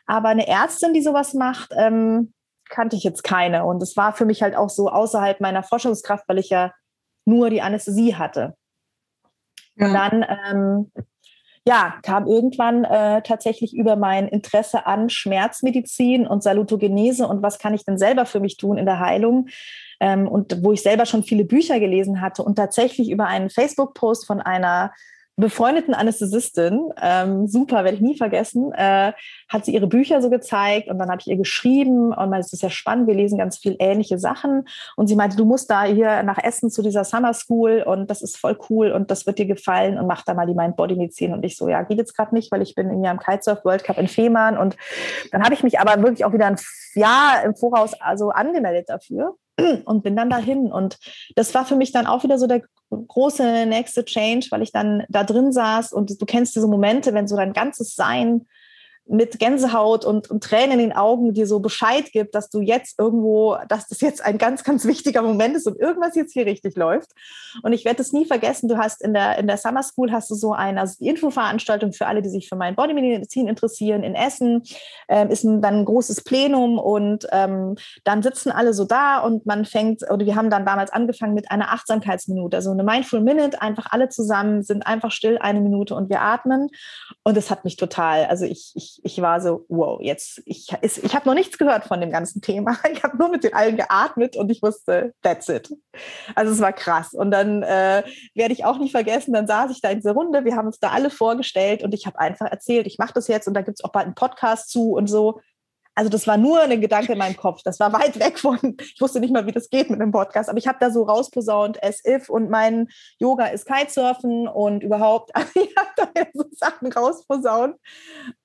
Aber 0.10 0.30
eine 0.30 0.48
Ärztin, 0.48 0.95
die 0.95 1.04
sowas 1.04 1.36
macht, 1.36 1.72
ähm, 1.78 2.34
kannte 2.67 2.95
ich 2.95 3.04
jetzt 3.04 3.24
keine. 3.24 3.63
Und 3.65 3.84
es 3.84 3.95
war 3.95 4.12
für 4.12 4.26
mich 4.26 4.41
halt 4.41 4.56
auch 4.56 4.69
so 4.69 4.89
außerhalb 4.89 5.39
meiner 5.39 5.62
Forschungskraft, 5.62 6.24
weil 6.28 6.39
ich 6.39 6.50
ja 6.50 6.74
nur 7.26 7.52
die 7.52 7.62
Anästhesie 7.62 8.15
hatte. 8.15 8.56
Ja. 9.76 9.86
Und 9.86 9.93
dann 9.93 10.26
ähm, 10.50 10.91
ja, 11.63 12.00
kam 12.02 12.26
irgendwann 12.26 12.86
äh, 12.86 13.22
tatsächlich 13.22 13.76
über 13.76 13.95
mein 13.98 14.28
Interesse 14.28 14.88
an 14.88 15.12
Schmerzmedizin 15.12 16.26
und 16.26 16.41
Salutogenese 16.41 17.28
und 17.28 17.43
was 17.43 17.60
kann 17.60 17.76
ich 17.76 17.86
denn 17.86 18.00
selber 18.00 18.26
für 18.26 18.39
mich 18.39 18.58
tun 18.58 18.80
in 18.80 18.88
der 18.88 19.00
Heilung. 19.00 19.50
Ähm, 20.00 20.28
und 20.28 20.63
wo 20.63 20.72
ich 20.72 20.82
selber 20.82 21.06
schon 21.06 21.22
viele 21.22 21.45
Bücher 21.45 21.80
gelesen 21.80 22.19
hatte 22.19 22.41
und 22.41 22.56
tatsächlich 22.56 23.12
über 23.12 23.28
einen 23.28 23.52
Facebook-Post 23.52 24.26
von 24.26 24.41
einer 24.41 24.91
befreundeten 25.39 25.93
Anästhesistin, 25.93 26.91
ähm, 27.02 27.47
super, 27.47 27.84
werde 27.84 27.95
ich 27.95 28.02
nie 28.02 28.17
vergessen, 28.17 28.71
äh, 28.73 29.13
hat 29.47 29.65
sie 29.65 29.73
ihre 29.73 29.88
Bücher 29.88 30.21
so 30.21 30.30
gezeigt 30.30 30.89
und 30.89 30.99
dann 30.99 31.10
habe 31.10 31.21
ich 31.21 31.28
ihr 31.28 31.38
geschrieben 31.38 32.13
und 32.13 32.30
meinte, 32.30 32.45
es 32.45 32.54
ist 32.54 32.63
ja 32.63 32.69
spannend, 32.69 33.08
wir 33.08 33.15
lesen 33.15 33.38
ganz 33.38 33.58
viel 33.58 33.75
ähnliche 33.80 34.19
Sachen. 34.19 34.67
Und 34.95 35.08
sie 35.08 35.15
meinte, 35.15 35.38
du 35.38 35.45
musst 35.45 35.69
da 35.69 35.84
hier 35.84 36.23
nach 36.23 36.38
Essen 36.38 36.69
zu 36.69 36.82
dieser 36.82 37.04
Summer 37.04 37.34
School 37.34 37.84
und 37.86 38.10
das 38.10 38.21
ist 38.21 38.38
voll 38.38 38.58
cool 38.69 38.91
und 38.91 39.12
das 39.12 39.25
wird 39.25 39.39
dir 39.39 39.45
gefallen 39.45 39.97
und 39.97 40.08
mach 40.08 40.23
da 40.23 40.34
mal 40.34 40.45
die 40.45 40.54
Mind-Body-Medizin. 40.54 41.34
Und 41.34 41.43
ich 41.43 41.58
so, 41.58 41.69
ja, 41.69 41.84
geht 41.84 41.97
jetzt 41.97 42.15
gerade 42.15 42.36
nicht, 42.36 42.52
weil 42.52 42.62
ich 42.62 42.75
bin 42.75 42.89
in 42.89 43.06
am 43.06 43.19
Kitesurf 43.19 43.63
World 43.65 43.84
Cup 43.84 43.97
in 43.97 44.08
Fehmarn. 44.08 44.58
Und 44.58 44.78
dann 45.32 45.43
habe 45.43 45.54
ich 45.54 45.63
mich 45.63 45.80
aber 45.80 46.02
wirklich 46.02 46.25
auch 46.25 46.34
wieder 46.34 46.47
ein 46.47 46.58
Jahr 46.95 47.43
im 47.43 47.56
Voraus 47.56 47.93
also 47.99 48.30
angemeldet 48.30 48.89
dafür 48.89 49.36
und 49.86 50.04
bin 50.04 50.15
dann 50.15 50.30
dahin. 50.30 50.71
Und 50.71 50.97
das 51.36 51.54
war 51.54 51.65
für 51.65 51.75
mich 51.75 51.91
dann 51.91 52.08
auch 52.08 52.23
wieder 52.23 52.38
so 52.38 52.47
der 52.47 52.62
große 52.89 53.65
nächste 53.65 54.06
Change, 54.06 54.47
weil 54.49 54.62
ich 54.62 54.71
dann 54.71 55.04
da 55.10 55.23
drin 55.23 55.52
saß 55.52 55.93
und 55.93 56.21
du 56.21 56.25
kennst 56.25 56.56
diese 56.56 56.67
Momente, 56.67 57.13
wenn 57.13 57.28
so 57.28 57.36
dein 57.36 57.54
ganzes 57.54 57.95
Sein 57.95 58.47
mit 59.10 59.39
Gänsehaut 59.39 60.06
und, 60.06 60.30
und 60.30 60.43
Tränen 60.43 60.74
in 60.74 60.89
den 60.89 60.93
Augen 60.93 61.34
dir 61.34 61.48
so 61.48 61.60
Bescheid 61.60 62.12
gibt, 62.12 62.36
dass 62.36 62.50
du 62.50 62.62
jetzt 62.62 63.00
irgendwo, 63.00 63.58
dass 63.67 63.88
das 63.88 64.02
jetzt 64.02 64.24
ein 64.24 64.38
ganz, 64.38 64.63
ganz 64.63 64.86
wichtiger 64.86 65.22
Moment 65.22 65.56
ist 65.56 65.67
und 65.67 65.80
irgendwas 65.80 66.15
jetzt 66.15 66.34
hier 66.34 66.45
richtig 66.45 66.78
läuft. 66.78 67.12
Und 67.63 67.74
ich 67.74 67.86
werde 67.86 68.02
es 68.02 68.13
nie 68.13 68.26
vergessen, 68.26 68.69
du 68.69 68.78
hast 68.78 69.02
in 69.02 69.13
der, 69.13 69.38
in 69.39 69.48
der 69.48 69.58
Summer 69.58 69.82
School 69.82 70.12
hast 70.12 70.30
du 70.30 70.36
so 70.36 70.54
eine 70.54 70.82
also 70.82 71.04
Infoveranstaltung 71.04 71.91
für 71.91 72.06
alle, 72.06 72.22
die 72.22 72.30
sich 72.30 72.48
für 72.48 72.56
mein 72.56 72.76
Bodymedizin 72.76 73.48
interessieren 73.48 74.04
in 74.04 74.13
Essen, 74.13 74.62
ähm, 75.08 75.30
ist 75.30 75.43
ein, 75.43 75.62
dann 75.62 75.80
ein 75.80 75.86
großes 75.86 76.24
Plenum 76.24 76.78
und 76.78 77.28
ähm, 77.32 77.76
dann 78.04 78.22
sitzen 78.22 78.52
alle 78.52 78.74
so 78.74 78.86
da 78.86 79.19
und 79.19 79.45
man 79.45 79.65
fängt, 79.65 80.04
oder 80.10 80.26
wir 80.26 80.36
haben 80.36 80.52
dann 80.52 80.65
damals 80.65 80.91
angefangen 80.91 81.34
mit 81.34 81.50
einer 81.50 81.72
Achtsamkeitsminute, 81.72 82.58
also 82.58 82.72
eine 82.72 82.84
Mindful 82.84 83.22
Minute, 83.22 83.62
einfach 83.62 83.88
alle 83.89 84.10
zusammen 84.10 84.62
sind 84.62 84.86
einfach 84.86 85.12
still 85.12 85.38
eine 85.39 85.62
Minute 85.62 85.95
und 85.95 86.10
wir 86.10 86.22
atmen. 86.22 86.69
Und 87.24 87.38
es 87.38 87.50
hat 87.50 87.65
mich 87.65 87.76
total, 87.76 88.26
also 88.26 88.45
ich, 88.45 88.72
ich 88.76 88.99
ich, 89.04 89.22
war 89.22 89.42
so, 89.42 89.66
wow, 89.70 90.00
jetzt, 90.02 90.42
ich, 90.46 90.68
ich 90.82 91.16
habe 91.16 91.28
noch 91.28 91.34
nichts 91.34 91.58
gehört 91.58 91.86
von 91.86 92.02
dem 92.02 92.12
ganzen 92.12 92.42
Thema. 92.42 92.78
Ich 92.92 93.04
habe 93.04 93.18
nur 93.18 93.30
mit 93.30 93.44
den 93.44 93.54
allen 93.54 93.78
geatmet 93.78 94.36
und 94.36 94.52
ich 94.52 94.62
wusste, 94.62 95.14
that's 95.22 95.48
it. 95.48 95.74
Also 96.36 96.54
es 96.54 96.60
war 96.60 96.74
krass. 96.74 97.14
Und 97.14 97.32
dann 97.32 97.64
äh, 97.64 98.04
werde 98.34 98.54
ich 98.54 98.66
auch 98.66 98.78
nicht 98.78 98.92
vergessen, 98.92 99.34
dann 99.34 99.48
saß 99.48 99.72
ich 99.72 99.82
da 99.82 99.90
in 99.90 100.00
dieser 100.00 100.14
Runde, 100.14 100.44
wir 100.46 100.56
haben 100.56 100.68
uns 100.68 100.80
da 100.80 100.90
alle 100.90 101.10
vorgestellt 101.10 101.84
und 101.84 101.94
ich 101.94 102.06
habe 102.06 102.20
einfach 102.20 102.48
erzählt, 102.48 102.88
ich 102.88 102.98
mache 102.98 103.14
das 103.14 103.28
jetzt 103.28 103.48
und 103.48 103.54
da 103.54 103.62
gibt 103.62 103.80
es 103.80 103.84
auch 103.84 103.92
bald 103.92 104.06
einen 104.06 104.16
Podcast 104.16 104.70
zu 104.70 104.94
und 104.94 105.08
so. 105.08 105.40
Also 106.00 106.10
das 106.10 106.28
war 106.28 106.38
nur 106.38 106.62
ein 106.62 106.80
Gedanke 106.80 107.12
in 107.12 107.18
meinem 107.18 107.36
Kopf. 107.36 107.62
Das 107.62 107.78
war 107.82 107.92
weit 107.92 108.18
weg 108.22 108.40
von, 108.40 108.78
ich 108.80 109.02
wusste 109.02 109.20
nicht 109.20 109.34
mal, 109.34 109.46
wie 109.46 109.52
das 109.52 109.70
geht 109.70 109.90
mit 109.90 110.00
einem 110.00 110.14
Podcast, 110.14 110.48
aber 110.48 110.58
ich 110.58 110.66
habe 110.66 110.78
da 110.80 110.92
so 110.92 111.04
rausposaunt, 111.04 111.84
as 111.84 112.02
if 112.06 112.30
und 112.30 112.50
mein 112.50 112.88
Yoga 113.18 113.48
ist 113.48 113.66
Kitesurfen 113.66 114.48
und 114.48 114.82
überhaupt, 114.82 115.32
ich 115.56 115.76
habe 115.76 115.90
da 115.98 116.08
so 116.34 116.46
Sachen 116.54 116.90
rausposaunt. 116.90 117.76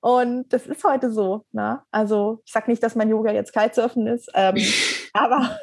Und 0.01 0.51
das 0.51 0.67
ist 0.67 0.83
heute 0.83 1.13
so. 1.13 1.45
Ne? 1.53 1.81
Also 1.91 2.41
ich 2.45 2.51
sage 2.51 2.69
nicht, 2.69 2.83
dass 2.83 2.95
mein 2.95 3.09
Yoga 3.09 3.31
jetzt 3.31 3.53
Kitesurfen 3.53 4.05
ist, 4.07 4.29
ähm, 4.33 4.57
aber 5.13 5.57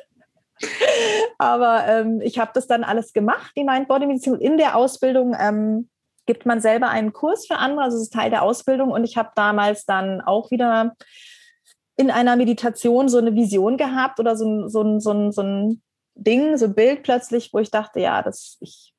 aber 1.37 1.87
ähm, 1.89 2.23
ich 2.23 2.39
habe 2.39 2.53
das 2.55 2.67
dann 2.67 2.85
alles 2.85 3.13
gemacht, 3.13 3.53
die 3.55 3.65
Mind 3.65 3.87
Body 3.87 4.07
Medizin. 4.07 4.37
In 4.37 4.57
der 4.57 4.77
Ausbildung 4.77 5.37
ähm, 5.39 5.91
gibt 6.25 6.47
man 6.47 6.63
selber 6.63 6.89
einen 6.89 7.13
Kurs 7.13 7.47
für 7.47 7.57
andere, 7.57 7.85
also 7.85 7.99
es 7.99 8.05
ist 8.05 8.15
Teil 8.15 8.31
der 8.31 8.45
Ausbildung. 8.45 8.93
Und 8.93 9.05
ich 9.05 9.19
habe 9.19 9.31
damals 9.35 9.85
dann 9.85 10.23
auch 10.23 10.51
wieder 10.51 10.95
in 12.03 12.11
einer 12.11 12.37
Meditation 12.37 13.09
so 13.09 13.19
eine 13.19 13.35
Vision 13.35 13.77
gehabt 13.77 14.21
oder 14.21 14.37
so 14.37 14.47
ein, 14.47 14.69
so 14.69 14.83
ein, 14.83 15.01
so 15.01 15.13
ein, 15.13 15.33
so 15.33 15.43
ein 15.43 15.83
Ding, 16.15 16.57
so 16.57 16.67
ein 16.67 16.75
Bild 16.75 17.03
plötzlich, 17.03 17.51
wo 17.53 17.59
ich 17.59 17.71
dachte, 17.71 18.01
ja, 18.01 18.23
das, 18.23 18.59
ich 18.61 18.93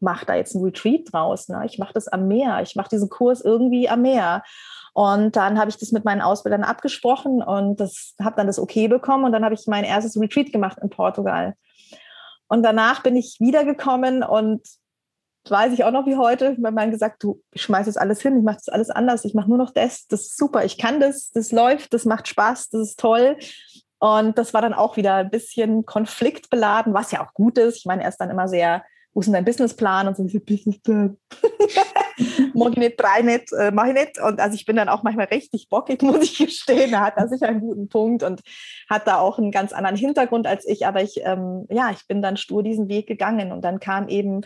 mache 0.00 0.26
da 0.26 0.34
jetzt 0.34 0.54
ein 0.54 0.62
Retreat 0.62 1.12
draus. 1.12 1.48
Ne? 1.48 1.62
Ich 1.64 1.78
mache 1.78 1.94
das 1.94 2.08
am 2.08 2.28
Meer. 2.28 2.60
Ich 2.62 2.76
mache 2.76 2.90
diesen 2.90 3.08
Kurs 3.08 3.40
irgendwie 3.40 3.88
am 3.88 4.02
Meer. 4.02 4.42
Und 4.92 5.36
dann 5.36 5.58
habe 5.58 5.70
ich 5.70 5.78
das 5.78 5.92
mit 5.92 6.04
meinen 6.04 6.22
Ausbildern 6.22 6.64
abgesprochen 6.64 7.42
und 7.42 7.80
das 7.80 8.14
habe 8.20 8.36
dann 8.36 8.46
das 8.46 8.58
Okay 8.58 8.88
bekommen. 8.88 9.24
Und 9.24 9.32
dann 9.32 9.44
habe 9.44 9.54
ich 9.54 9.66
mein 9.66 9.84
erstes 9.84 10.18
Retreat 10.20 10.52
gemacht 10.52 10.78
in 10.82 10.90
Portugal. 10.90 11.54
Und 12.48 12.62
danach 12.62 13.02
bin 13.02 13.16
ich 13.16 13.36
wiedergekommen 13.40 14.22
und 14.22 14.62
weiß 15.50 15.72
ich 15.72 15.84
auch 15.84 15.90
noch 15.90 16.06
wie 16.06 16.16
heute, 16.16 16.56
mein 16.58 16.74
Mann 16.74 16.90
gesagt, 16.90 17.22
du, 17.22 17.42
ich 17.52 17.62
schmeiße 17.62 17.86
das 17.86 17.96
alles 17.96 18.20
hin, 18.22 18.38
ich 18.38 18.44
mache 18.44 18.56
das 18.56 18.68
alles 18.68 18.90
anders, 18.90 19.24
ich 19.24 19.34
mache 19.34 19.48
nur 19.48 19.58
noch 19.58 19.70
das, 19.70 20.06
das 20.06 20.22
ist 20.22 20.36
super, 20.36 20.64
ich 20.64 20.78
kann 20.78 21.00
das, 21.00 21.30
das 21.30 21.52
läuft, 21.52 21.92
das 21.94 22.04
macht 22.04 22.28
Spaß, 22.28 22.70
das 22.70 22.88
ist 22.88 23.00
toll. 23.00 23.36
Und 23.98 24.36
das 24.36 24.52
war 24.52 24.60
dann 24.60 24.74
auch 24.74 24.96
wieder 24.96 25.14
ein 25.14 25.30
bisschen 25.30 25.86
konfliktbeladen, 25.86 26.92
was 26.92 27.12
ja 27.12 27.24
auch 27.24 27.32
gut 27.32 27.58
ist. 27.58 27.78
Ich 27.78 27.86
meine, 27.86 28.02
er 28.02 28.10
ist 28.10 28.18
dann 28.18 28.30
immer 28.30 28.46
sehr, 28.46 28.84
wo 29.14 29.20
ist 29.20 29.26
denn 29.26 29.32
dein 29.32 29.46
Businessplan? 29.46 30.06
Und 30.06 30.16
so, 30.16 30.24
Businessplan. 30.24 31.16
Mag 32.54 32.72
ich 32.72 32.76
nicht, 32.76 33.00
drei 33.00 33.22
nicht, 33.22 33.52
äh, 33.52 33.70
mache 33.70 33.88
ich 33.88 33.94
nicht. 33.94 34.20
Und 34.20 34.40
also 34.40 34.54
ich 34.54 34.66
bin 34.66 34.76
dann 34.76 34.90
auch 34.90 35.02
manchmal 35.02 35.26
richtig 35.26 35.68
bockig, 35.70 36.02
muss 36.02 36.22
ich 36.22 36.36
gestehen. 36.36 36.92
Er 36.92 37.00
hat 37.00 37.14
da 37.16 37.26
sicher 37.26 37.48
einen 37.48 37.60
guten 37.60 37.88
Punkt 37.88 38.22
und 38.22 38.42
hat 38.90 39.06
da 39.06 39.18
auch 39.18 39.38
einen 39.38 39.50
ganz 39.50 39.72
anderen 39.72 39.96
Hintergrund 39.96 40.46
als 40.46 40.66
ich. 40.66 40.86
Aber 40.86 41.02
ich, 41.02 41.22
ähm, 41.24 41.66
ja, 41.70 41.90
ich 41.90 42.06
bin 42.06 42.20
dann 42.20 42.36
stur 42.36 42.62
diesen 42.62 42.88
Weg 42.88 43.06
gegangen. 43.06 43.52
Und 43.52 43.62
dann 43.62 43.80
kam 43.80 44.08
eben 44.08 44.42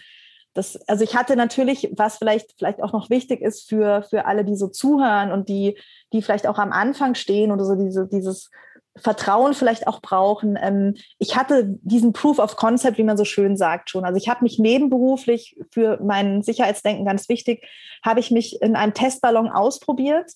das, 0.55 0.77
also 0.89 1.05
ich 1.05 1.17
hatte 1.17 1.37
natürlich, 1.37 1.91
was 1.97 2.19
vielleicht, 2.19 2.55
vielleicht 2.59 2.83
auch 2.83 2.93
noch 2.93 3.09
wichtig 3.09 3.41
ist 3.41 3.69
für, 3.69 4.03
für 4.03 4.27
alle, 4.27 4.45
die 4.45 4.57
so 4.57 4.69
zuhören 4.69 5.31
und 5.31 5.49
die, 5.49 5.79
die 6.13 6.23
vielleicht 6.23 6.47
auch 6.47 6.59
am 6.59 6.73
Anfang 6.73 7.15
stehen 7.15 7.53
oder 7.53 7.65
so 7.65 7.77
diese, 7.77 8.09
dieses 8.09 8.51
Vertrauen 8.97 9.55
vielleicht 9.55 9.87
auch 9.87 10.03
brauchen. 10.03 10.59
Ähm, 10.61 10.97
ich 11.19 11.37
hatte 11.37 11.79
diesen 11.83 12.13
Proof 12.13 12.41
of 12.41 12.57
Concept, 12.57 12.99
wie 12.99 13.05
man 13.05 13.17
so 13.17 13.25
schön 13.25 13.57
sagt, 13.57 13.91
schon. 13.91 14.05
Also 14.05 14.17
ich 14.17 14.29
habe 14.29 14.43
mich 14.43 14.59
nebenberuflich 14.59 15.57
für 15.71 16.01
mein 16.03 16.43
Sicherheitsdenken 16.43 17.05
ganz 17.05 17.29
wichtig, 17.29 17.65
habe 18.05 18.19
ich 18.19 18.33
mich 18.33 18.61
in 18.61 18.75
einem 18.75 18.93
Testballon 18.93 19.49
ausprobiert 19.49 20.33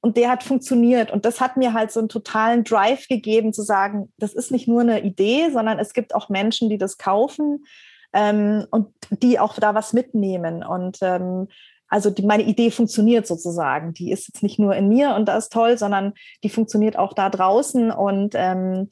und 0.00 0.16
der 0.16 0.30
hat 0.30 0.42
funktioniert. 0.42 1.12
Und 1.12 1.24
das 1.24 1.40
hat 1.40 1.56
mir 1.56 1.72
halt 1.72 1.92
so 1.92 2.00
einen 2.00 2.08
totalen 2.08 2.64
Drive 2.64 3.06
gegeben, 3.06 3.52
zu 3.52 3.62
sagen, 3.62 4.12
das 4.18 4.34
ist 4.34 4.50
nicht 4.50 4.66
nur 4.66 4.80
eine 4.80 5.04
Idee, 5.04 5.50
sondern 5.52 5.78
es 5.78 5.92
gibt 5.92 6.16
auch 6.16 6.28
Menschen, 6.28 6.68
die 6.68 6.78
das 6.78 6.98
kaufen 6.98 7.64
ähm, 8.12 8.66
und 8.70 8.88
die 9.10 9.38
auch 9.38 9.54
da 9.54 9.74
was 9.74 9.92
mitnehmen. 9.92 10.64
Und 10.64 10.98
ähm, 11.02 11.48
also 11.88 12.10
die, 12.10 12.22
meine 12.22 12.44
Idee 12.44 12.70
funktioniert 12.70 13.26
sozusagen. 13.26 13.92
Die 13.92 14.10
ist 14.10 14.28
jetzt 14.28 14.42
nicht 14.42 14.58
nur 14.58 14.74
in 14.74 14.88
mir 14.88 15.14
und 15.14 15.26
das 15.26 15.44
ist 15.44 15.52
toll, 15.52 15.76
sondern 15.76 16.14
die 16.42 16.48
funktioniert 16.48 16.98
auch 16.98 17.12
da 17.12 17.28
draußen. 17.28 17.90
Und 17.90 18.34
ähm, 18.34 18.88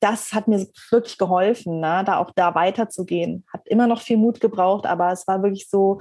das 0.00 0.32
hat 0.32 0.48
mir 0.48 0.66
wirklich 0.90 1.18
geholfen, 1.18 1.80
ne? 1.80 2.02
da 2.06 2.18
auch 2.18 2.30
da 2.34 2.54
weiterzugehen. 2.54 3.44
Hat 3.52 3.66
immer 3.66 3.86
noch 3.86 4.00
viel 4.00 4.16
Mut 4.16 4.40
gebraucht, 4.40 4.86
aber 4.86 5.12
es 5.12 5.26
war 5.26 5.42
wirklich 5.42 5.68
so, 5.68 6.00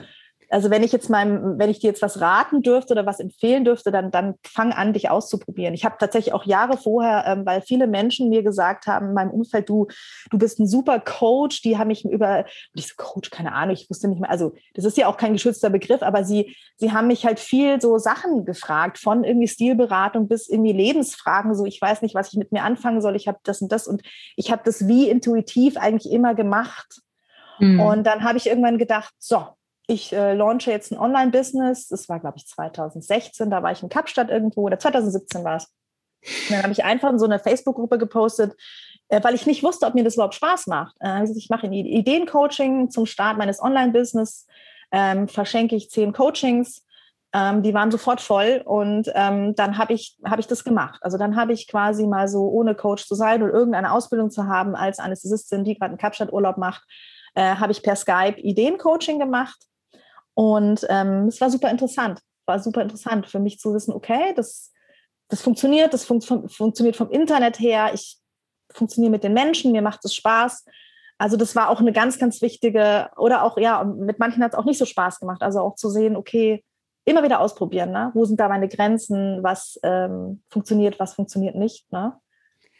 also 0.49 0.69
wenn 0.69 0.83
ich 0.83 0.91
jetzt 0.91 1.10
meinem, 1.10 1.57
wenn 1.60 1.69
ich 1.69 1.79
dir 1.79 1.88
jetzt 1.88 2.01
was 2.01 2.21
raten 2.21 2.62
dürfte 2.62 2.93
oder 2.93 3.05
was 3.05 3.19
empfehlen 3.19 3.65
dürfte, 3.65 3.91
dann, 3.91 4.12
dann 4.12 4.36
fang 4.43 4.71
an, 4.71 4.93
dich 4.93 5.10
auszuprobieren. 5.10 5.73
Ich 5.73 5.83
habe 5.83 5.97
tatsächlich 5.99 6.33
auch 6.33 6.45
Jahre 6.45 6.77
vorher, 6.77 7.25
ähm, 7.27 7.45
weil 7.45 7.62
viele 7.62 7.88
Menschen 7.88 8.29
mir 8.29 8.43
gesagt 8.43 8.88
haben 8.88 9.10
in 9.10 9.13
meinem 9.13 9.31
Umfeld, 9.31 9.67
du, 9.67 9.88
du 10.29 10.38
bist 10.38 10.60
ein 10.60 10.67
super 10.67 10.99
Coach, 10.99 11.62
die 11.62 11.77
haben 11.77 11.88
mich 11.88 12.05
über, 12.05 12.45
ich 12.73 12.88
so, 12.88 12.93
Coach, 12.97 13.29
keine 13.29 13.53
Ahnung, 13.53 13.73
ich 13.73 13.89
wusste 13.89 14.07
nicht 14.07 14.21
mehr, 14.21 14.29
also 14.29 14.53
das 14.73 14.86
ist 14.86 14.97
ja 14.97 15.07
auch 15.07 15.17
kein 15.17 15.33
geschützter 15.33 15.69
Begriff, 15.69 16.01
aber 16.01 16.23
sie, 16.23 16.55
sie 16.77 16.91
haben 16.91 17.07
mich 17.07 17.25
halt 17.25 17.39
viel 17.39 17.81
so 17.81 17.97
Sachen 17.97 18.45
gefragt, 18.45 18.99
von 18.99 19.23
irgendwie 19.23 19.47
Stilberatung 19.47 20.27
bis 20.27 20.47
irgendwie 20.47 20.73
Lebensfragen, 20.73 21.55
so 21.55 21.65
ich 21.65 21.81
weiß 21.81 22.01
nicht, 22.01 22.15
was 22.15 22.29
ich 22.29 22.38
mit 22.38 22.51
mir 22.51 22.63
anfangen 22.63 23.01
soll, 23.01 23.15
ich 23.15 23.27
habe 23.27 23.39
das 23.43 23.62
und 23.62 23.71
das 23.71 23.88
und 23.88 24.01
ich 24.36 24.51
habe 24.51 24.62
das 24.63 24.88
wie 24.88 25.10
intuitiv 25.10 25.77
eigentlich 25.77 26.12
immer 26.12 26.36
gemacht. 26.36 27.01
Mhm. 27.60 27.79
Und 27.79 28.03
dann 28.05 28.23
habe 28.23 28.38
ich 28.38 28.47
irgendwann 28.47 28.77
gedacht, 28.77 29.13
so, 29.17 29.47
ich 29.88 30.12
äh, 30.12 30.34
launche 30.34 30.69
jetzt 30.69 30.91
ein 30.91 31.00
Online-Business. 31.00 31.88
Das 31.88 32.10
war, 32.10 32.19
glaube 32.19 32.38
ich, 32.38 32.45
2016. 32.45 33.50
Da 33.50 33.63
war 33.63 33.71
ich 33.71 33.82
in 33.82 33.89
Kapstadt 33.89 34.30
irgendwo 34.30 34.63
oder 34.63 34.78
2017 34.78 35.43
war 35.45 35.58
es. 35.58 35.73
dann 36.50 36.62
habe 36.62 36.73
ich 36.73 36.84
einfach 36.84 37.10
in 37.10 37.19
so 37.19 37.26
eine 37.26 37.39
Facebook-Gruppe 37.39 37.97
gepostet, 37.97 38.54
äh, 39.08 39.23
weil 39.23 39.34
ich 39.34 39.45
nicht 39.45 39.63
wusste, 39.63 39.86
ob 39.86 39.95
mir 39.95 40.04
das 40.04 40.15
überhaupt 40.15 40.36
Spaß 40.36 40.67
macht. 40.67 40.95
Äh, 41.00 41.23
ich 41.36 41.50
mache 41.50 41.67
Ideencoaching 41.67 42.89
zum 42.89 43.06
Start 43.06 43.38
meines 43.38 43.62
Online-Business, 43.62 44.45
ähm, 44.91 45.30
verschenke 45.30 45.78
ich 45.78 45.89
zehn 45.89 46.12
Coachings. 46.12 46.84
Ähm, 47.34 47.62
die 47.62 47.73
waren 47.73 47.91
sofort 47.91 48.21
voll 48.21 48.62
und 48.65 49.12
ähm, 49.13 49.54
dann 49.56 49.78
habe 49.78 49.93
ich, 49.93 50.17
hab 50.23 50.39
ich 50.39 50.47
das 50.47 50.63
gemacht. 50.63 51.00
Also 51.04 51.17
dann 51.17 51.36
habe 51.36 51.52
ich 51.52 51.67
quasi 51.67 52.08
mal 52.08 52.28
so, 52.30 52.47
ohne 52.47 52.73
Coach 52.73 53.06
zu 53.06 53.15
sein 53.15 53.43
oder 53.43 53.54
irgendeine 53.54 53.91
Ausbildung 53.91 54.32
zu 54.32 54.47
haben, 54.47 54.76
als 54.76 55.00
Anästhesistin, 55.00 55.65
die 55.65 55.76
gerade 55.76 55.91
einen 55.91 55.97
Kapstadt-Urlaub 55.97 56.58
macht, 56.58 56.84
äh, 57.36 57.56
habe 57.56 57.73
ich 57.73 57.84
per 57.84 57.97
Skype 57.97 58.39
Ideencoaching 58.39 59.19
gemacht 59.19 59.58
und 60.38 60.86
ähm, 60.89 61.30
es 61.30 61.41
war 61.41 61.50
super 61.50 61.71
interessant. 61.71 62.21
War 62.45 62.60
super 62.60 62.84
interessant 62.84 63.26
für 63.26 63.39
mich 63.39 63.60
zu 63.60 63.73
wissen, 63.73 63.91
okay, 63.91 64.34
das, 64.36 64.71
das 65.30 65.41
funktioniert, 65.41 65.95
das 65.95 66.06
fun 66.06 66.21
funktioniert 66.21 66.95
vom 66.95 67.10
Internet 67.10 67.60
her, 67.60 67.89
ich 67.95 68.19
funktioniere 68.71 69.10
mit 69.10 69.23
den 69.23 69.34
Menschen, 69.34 69.71
mir 69.71 69.82
macht 69.82 70.06
es 70.06 70.13
Spaß. 70.13 70.63
Also 71.17 71.38
das 71.38 71.56
war 71.56 71.69
auch 71.69 71.80
eine 71.80 71.91
ganz, 71.91 72.19
ganz 72.19 72.43
wichtige, 72.43 73.10
oder 73.17 73.41
auch, 73.41 73.58
ja, 73.58 73.84
mit 73.84 74.19
manchen 74.19 74.43
hat 74.43 74.54
es 74.54 74.60
auch 74.60 74.65
nicht 74.65 74.78
so 74.78 74.86
Spaß 74.86 75.19
gemacht. 75.19 75.41
Also 75.41 75.60
auch 75.60 75.73
zu 75.73 75.89
sehen, 75.89 76.15
okay, 76.15 76.63
immer 77.04 77.23
wieder 77.23 77.39
ausprobieren, 77.39 77.89
ne? 77.89 78.12
wo 78.13 78.23
sind 78.26 78.39
da 78.39 78.47
meine 78.47 78.67
Grenzen, 78.67 79.41
was 79.41 79.80
ähm, 79.82 80.43
funktioniert, 80.52 81.00
was 81.00 81.15
funktioniert 81.15 81.56
nicht. 81.56 81.91
Ne? 81.91 82.13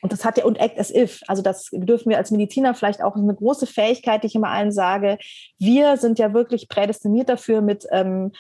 Und 0.02 0.12
das 0.12 0.24
hat 0.26 0.38
ja, 0.38 0.46
und 0.46 0.60
act 0.60 0.80
as 0.80 0.94
if. 0.94 1.22
Also 1.28 1.42
das 1.42 1.70
dürfen 1.72 2.10
wir 2.10 2.18
als 2.18 2.32
Mediziner 2.32 2.74
vielleicht 2.74 3.02
auch 3.02 3.16
eine 3.16 3.34
große 3.34 3.66
Fähigkeit, 3.66 4.24
die 4.24 4.28
ich 4.28 4.36
immer 4.36 4.50
allen 4.50 4.72
sage. 4.72 5.18
Wir 5.58 5.98
sind 5.98 6.20
ja 6.20 6.34
wirklich 6.34 6.70
prädestiniert 6.70 7.30
dafür 7.30 7.62
mit, 7.62 7.88
ähm, 7.92 8.32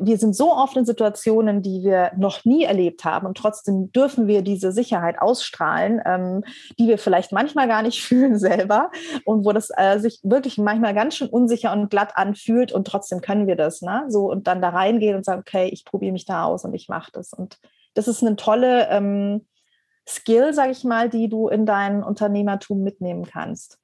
wir 0.00 0.16
sind 0.16 0.34
so 0.34 0.52
oft 0.52 0.76
in 0.76 0.86
Situationen, 0.86 1.62
die 1.62 1.82
wir 1.82 2.12
noch 2.16 2.44
nie 2.44 2.64
erlebt 2.64 3.04
haben 3.04 3.26
und 3.26 3.36
trotzdem 3.36 3.92
dürfen 3.92 4.26
wir 4.26 4.42
diese 4.42 4.72
Sicherheit 4.72 5.20
ausstrahlen, 5.20 6.00
ähm, 6.06 6.44
die 6.78 6.88
wir 6.88 6.98
vielleicht 6.98 7.32
manchmal 7.32 7.68
gar 7.68 7.82
nicht 7.82 8.02
fühlen 8.06 8.38
selber 8.38 8.90
und 9.24 9.44
wo 9.44 9.52
das 9.52 9.70
äh, 9.76 9.98
sich 9.98 10.20
wirklich 10.22 10.58
manchmal 10.58 10.94
ganz 10.94 11.16
schön 11.16 11.28
unsicher 11.28 11.72
und 11.72 11.90
glatt 11.90 12.12
anfühlt 12.16 12.72
und 12.72 12.86
trotzdem 12.86 13.20
können 13.20 13.46
wir 13.46 13.56
das, 13.56 13.82
ne? 13.82 14.04
So 14.08 14.30
und 14.30 14.46
dann 14.46 14.62
da 14.62 14.70
reingehen 14.70 15.16
und 15.16 15.24
sagen, 15.24 15.40
okay, 15.40 15.68
ich 15.68 15.84
probiere 15.84 16.12
mich 16.12 16.24
da 16.24 16.44
aus 16.44 16.64
und 16.64 16.74
ich 16.74 16.88
mache 16.88 17.12
das 17.12 17.32
und 17.32 17.58
das 17.94 18.08
ist 18.08 18.22
eine 18.22 18.36
tolle 18.36 18.88
ähm, 18.88 19.44
Skill, 20.08 20.52
sage 20.52 20.72
ich 20.72 20.84
mal, 20.84 21.08
die 21.08 21.28
du 21.28 21.48
in 21.48 21.66
dein 21.66 22.02
Unternehmertum 22.02 22.82
mitnehmen 22.82 23.24
kannst. 23.24 23.78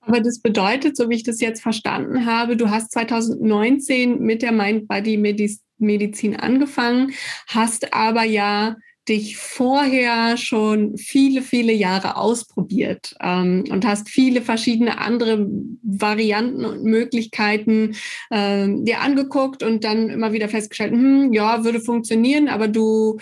Aber 0.00 0.20
das 0.20 0.40
bedeutet, 0.40 0.96
so 0.96 1.08
wie 1.10 1.16
ich 1.16 1.22
das 1.22 1.40
jetzt 1.40 1.62
verstanden 1.62 2.24
habe, 2.26 2.56
du 2.56 2.70
hast 2.70 2.92
2019 2.92 4.20
mit 4.20 4.42
der 4.42 4.52
Mind-Body-Medizin 4.52 6.36
angefangen, 6.36 7.12
hast 7.46 7.92
aber 7.92 8.22
ja 8.22 8.76
dich 9.08 9.36
vorher 9.38 10.36
schon 10.36 10.96
viele, 10.98 11.42
viele 11.42 11.72
Jahre 11.72 12.16
ausprobiert 12.16 13.16
ähm, 13.20 13.64
und 13.70 13.86
hast 13.86 14.08
viele 14.10 14.42
verschiedene 14.42 14.98
andere 14.98 15.48
Varianten 15.82 16.64
und 16.64 16.84
Möglichkeiten 16.84 17.96
äh, 18.30 18.66
dir 18.68 19.00
angeguckt 19.00 19.62
und 19.62 19.84
dann 19.84 20.10
immer 20.10 20.32
wieder 20.32 20.48
festgestellt, 20.48 20.92
hm, 20.92 21.32
ja, 21.32 21.64
würde 21.64 21.80
funktionieren, 21.80 22.48
aber 22.48 22.68
du 22.68 23.18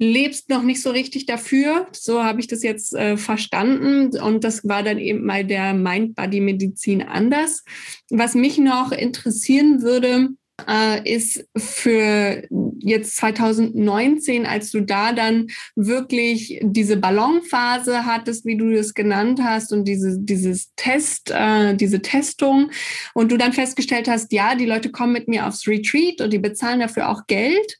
lebst 0.00 0.48
noch 0.48 0.62
nicht 0.62 0.80
so 0.80 0.90
richtig 0.90 1.26
dafür. 1.26 1.86
So 1.92 2.24
habe 2.24 2.40
ich 2.40 2.46
das 2.46 2.62
jetzt 2.62 2.94
äh, 2.94 3.18
verstanden. 3.18 4.18
Und 4.18 4.44
das 4.44 4.66
war 4.66 4.82
dann 4.82 4.98
eben 4.98 5.24
mal 5.26 5.44
der 5.44 5.74
Mind-Body-Medizin 5.74 7.02
anders. 7.02 7.62
Was 8.08 8.34
mich 8.34 8.56
noch 8.56 8.92
interessieren 8.92 9.82
würde, 9.82 10.30
äh, 10.66 11.12
ist 11.12 11.46
für 11.56 12.42
jetzt 12.78 13.16
2019, 13.16 14.46
als 14.46 14.70
du 14.70 14.80
da 14.80 15.12
dann 15.12 15.48
wirklich 15.76 16.58
diese 16.62 16.96
Ballonphase 16.96 18.06
hattest, 18.06 18.46
wie 18.46 18.56
du 18.56 18.72
das 18.72 18.94
genannt 18.94 19.40
hast, 19.42 19.70
und 19.70 19.84
diese, 19.84 20.18
dieses 20.18 20.72
Test, 20.76 21.30
äh, 21.30 21.74
diese 21.76 22.00
Testung, 22.00 22.70
und 23.12 23.30
du 23.30 23.36
dann 23.36 23.52
festgestellt 23.52 24.08
hast, 24.08 24.32
ja, 24.32 24.54
die 24.54 24.66
Leute 24.66 24.90
kommen 24.90 25.12
mit 25.12 25.28
mir 25.28 25.46
aufs 25.46 25.66
Retreat 25.66 26.22
und 26.22 26.32
die 26.32 26.38
bezahlen 26.38 26.80
dafür 26.80 27.10
auch 27.10 27.26
Geld. 27.26 27.76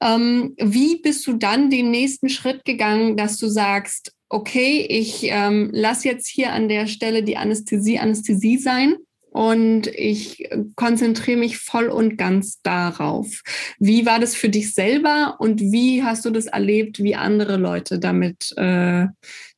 Ähm, 0.00 0.54
wie 0.58 1.00
bist 1.00 1.26
du 1.26 1.34
dann 1.34 1.70
den 1.70 1.90
nächsten 1.90 2.28
Schritt 2.28 2.64
gegangen, 2.64 3.16
dass 3.16 3.36
du 3.36 3.48
sagst, 3.48 4.12
okay, 4.28 4.86
ich 4.88 5.24
ähm, 5.24 5.70
lasse 5.72 6.08
jetzt 6.08 6.26
hier 6.26 6.52
an 6.52 6.68
der 6.68 6.86
Stelle 6.86 7.22
die 7.22 7.36
Anästhesie 7.36 7.98
Anästhesie 7.98 8.58
sein 8.58 8.96
und 9.30 9.86
ich 9.88 10.48
konzentriere 10.76 11.38
mich 11.38 11.58
voll 11.58 11.88
und 11.88 12.16
ganz 12.16 12.60
darauf. 12.62 13.42
Wie 13.78 14.06
war 14.06 14.18
das 14.18 14.34
für 14.34 14.48
dich 14.48 14.74
selber 14.74 15.36
und 15.38 15.60
wie 15.60 16.02
hast 16.02 16.24
du 16.24 16.30
das 16.30 16.46
erlebt, 16.46 17.02
wie 17.02 17.14
andere 17.14 17.56
Leute 17.56 17.98
damit 17.98 18.52
äh, 18.56 19.06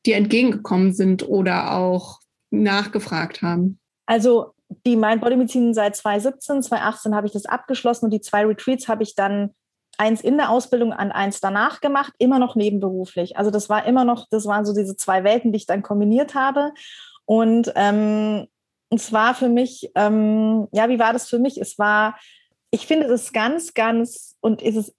dir 0.05 0.15
entgegengekommen 0.15 0.93
sind 0.93 1.27
oder 1.27 1.75
auch 1.75 2.19
nachgefragt 2.49 3.41
haben? 3.41 3.79
Also 4.05 4.53
die 4.85 4.95
Mind 4.95 5.21
Body 5.21 5.35
Medizin 5.35 5.73
seit 5.73 5.95
2017, 5.95 6.63
2018 6.63 7.15
habe 7.15 7.27
ich 7.27 7.33
das 7.33 7.45
abgeschlossen 7.45 8.05
und 8.05 8.11
die 8.11 8.21
zwei 8.21 8.45
Retreats 8.45 8.87
habe 8.87 9.03
ich 9.03 9.15
dann 9.15 9.51
eins 9.97 10.21
in 10.21 10.37
der 10.37 10.49
Ausbildung 10.49 10.93
an 10.93 11.11
eins 11.11 11.41
danach 11.41 11.81
gemacht, 11.81 12.13
immer 12.17 12.39
noch 12.39 12.55
nebenberuflich. 12.55 13.37
Also 13.37 13.51
das 13.51 13.69
war 13.69 13.85
immer 13.85 14.05
noch, 14.05 14.27
das 14.29 14.45
waren 14.45 14.65
so 14.65 14.73
diese 14.73 14.95
zwei 14.95 15.23
Welten, 15.23 15.51
die 15.51 15.57
ich 15.57 15.65
dann 15.65 15.83
kombiniert 15.83 16.33
habe. 16.35 16.73
Und 17.25 17.71
ähm, 17.75 18.47
es 18.89 19.13
war 19.13 19.35
für 19.35 19.49
mich, 19.49 19.91
ähm, 19.95 20.67
ja, 20.71 20.89
wie 20.89 20.99
war 20.99 21.13
das 21.13 21.29
für 21.29 21.39
mich? 21.39 21.59
Es 21.59 21.79
war, 21.79 22.17
ich 22.71 22.87
finde 22.87 23.07
es 23.07 23.31
ganz, 23.31 23.73
ganz 23.73 24.37
und 24.41 24.61
ist 24.61 24.75
es 24.75 24.95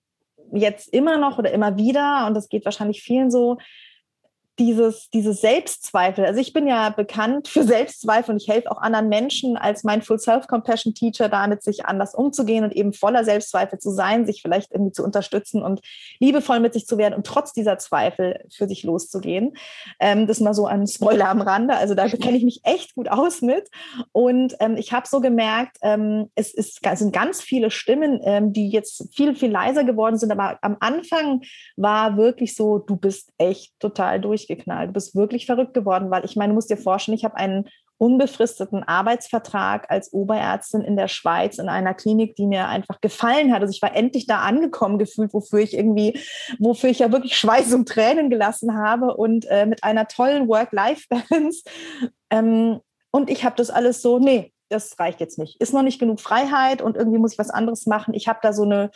jetzt 0.52 0.88
immer 0.92 1.18
noch 1.18 1.38
oder 1.38 1.50
immer 1.52 1.76
wieder, 1.76 2.26
und 2.26 2.34
das 2.34 2.48
geht 2.48 2.64
wahrscheinlich 2.64 3.02
vielen 3.02 3.30
so, 3.30 3.58
dieses, 4.58 5.08
dieses 5.10 5.40
Selbstzweifel. 5.40 6.24
Also 6.24 6.40
ich 6.40 6.52
bin 6.52 6.66
ja 6.66 6.90
bekannt 6.90 7.48
für 7.48 7.64
Selbstzweifel 7.64 8.34
und 8.34 8.42
ich 8.42 8.48
helfe 8.48 8.70
auch 8.70 8.78
anderen 8.78 9.08
Menschen 9.08 9.56
als 9.56 9.82
mein 9.82 10.02
Full 10.02 10.18
Self-Compassion 10.18 10.94
Teacher 10.94 11.28
damit, 11.28 11.62
sich 11.62 11.86
anders 11.86 12.14
umzugehen 12.14 12.64
und 12.64 12.72
eben 12.74 12.92
voller 12.92 13.24
Selbstzweifel 13.24 13.78
zu 13.78 13.90
sein, 13.90 14.26
sich 14.26 14.42
vielleicht 14.42 14.70
irgendwie 14.72 14.92
zu 14.92 15.04
unterstützen 15.04 15.62
und 15.62 15.80
liebevoll 16.18 16.60
mit 16.60 16.74
sich 16.74 16.86
zu 16.86 16.98
werden 16.98 17.14
und 17.14 17.26
trotz 17.26 17.52
dieser 17.52 17.78
Zweifel 17.78 18.44
für 18.50 18.68
sich 18.68 18.82
loszugehen. 18.82 19.54
Ähm, 19.98 20.26
das 20.26 20.40
mal 20.40 20.54
so 20.54 20.66
ein 20.66 20.86
Spoiler 20.86 21.28
am 21.28 21.40
Rande. 21.40 21.76
Also 21.76 21.94
da 21.94 22.06
kenne 22.08 22.36
ich 22.36 22.44
mich 22.44 22.60
echt 22.64 22.94
gut 22.94 23.08
aus 23.08 23.40
mit. 23.40 23.68
Und 24.12 24.54
ähm, 24.60 24.76
ich 24.76 24.92
habe 24.92 25.08
so 25.08 25.20
gemerkt, 25.20 25.78
ähm, 25.82 26.30
es, 26.34 26.52
ist, 26.52 26.80
es 26.82 26.98
sind 26.98 27.12
ganz 27.12 27.40
viele 27.40 27.70
Stimmen, 27.70 28.20
ähm, 28.24 28.52
die 28.52 28.68
jetzt 28.68 29.08
viel, 29.14 29.34
viel 29.34 29.50
leiser 29.50 29.84
geworden 29.84 30.18
sind. 30.18 30.30
Aber 30.30 30.58
am 30.60 30.76
Anfang 30.80 31.42
war 31.76 32.16
wirklich 32.16 32.54
so, 32.54 32.78
du 32.78 32.96
bist 32.96 33.30
echt 33.38 33.72
total 33.80 34.20
durch 34.20 34.41
durchgeknallt. 34.42 34.90
Du 34.90 34.92
bist 34.92 35.14
wirklich 35.14 35.46
verrückt 35.46 35.74
geworden, 35.74 36.10
weil 36.10 36.24
ich 36.24 36.36
meine, 36.36 36.50
du 36.50 36.54
musst 36.54 36.70
dir 36.70 36.76
vorstellen, 36.76 37.16
ich 37.16 37.24
habe 37.24 37.36
einen 37.36 37.68
unbefristeten 37.98 38.82
Arbeitsvertrag 38.82 39.88
als 39.88 40.12
Oberärztin 40.12 40.80
in 40.80 40.96
der 40.96 41.08
Schweiz 41.08 41.58
in 41.58 41.68
einer 41.68 41.94
Klinik, 41.94 42.34
die 42.34 42.46
mir 42.46 42.66
einfach 42.66 43.00
gefallen 43.00 43.52
hat. 43.52 43.62
Also 43.62 43.70
ich 43.70 43.82
war 43.82 43.94
endlich 43.94 44.26
da 44.26 44.40
angekommen 44.40 44.98
gefühlt, 44.98 45.32
wofür 45.32 45.60
ich 45.60 45.74
irgendwie, 45.74 46.18
wofür 46.58 46.90
ich 46.90 46.98
ja 46.98 47.12
wirklich 47.12 47.36
Schweiß 47.36 47.72
und 47.72 47.88
Tränen 47.88 48.28
gelassen 48.28 48.76
habe 48.76 49.16
und 49.16 49.46
äh, 49.48 49.66
mit 49.66 49.84
einer 49.84 50.08
tollen 50.08 50.48
Work-Life-Balance. 50.48 51.62
Ähm, 52.30 52.80
und 53.12 53.28
ich 53.28 53.44
habe 53.44 53.56
das 53.56 53.68
alles 53.68 54.00
so, 54.00 54.18
nee, 54.18 54.54
das 54.70 54.98
reicht 54.98 55.20
jetzt 55.20 55.38
nicht. 55.38 55.60
Ist 55.60 55.74
noch 55.74 55.82
nicht 55.82 55.98
genug 56.00 56.18
Freiheit 56.18 56.80
und 56.80 56.96
irgendwie 56.96 57.18
muss 57.18 57.34
ich 57.34 57.38
was 57.38 57.50
anderes 57.50 57.84
machen. 57.84 58.14
Ich 58.14 58.26
habe 58.26 58.38
da 58.42 58.54
so 58.54 58.62
eine 58.62 58.90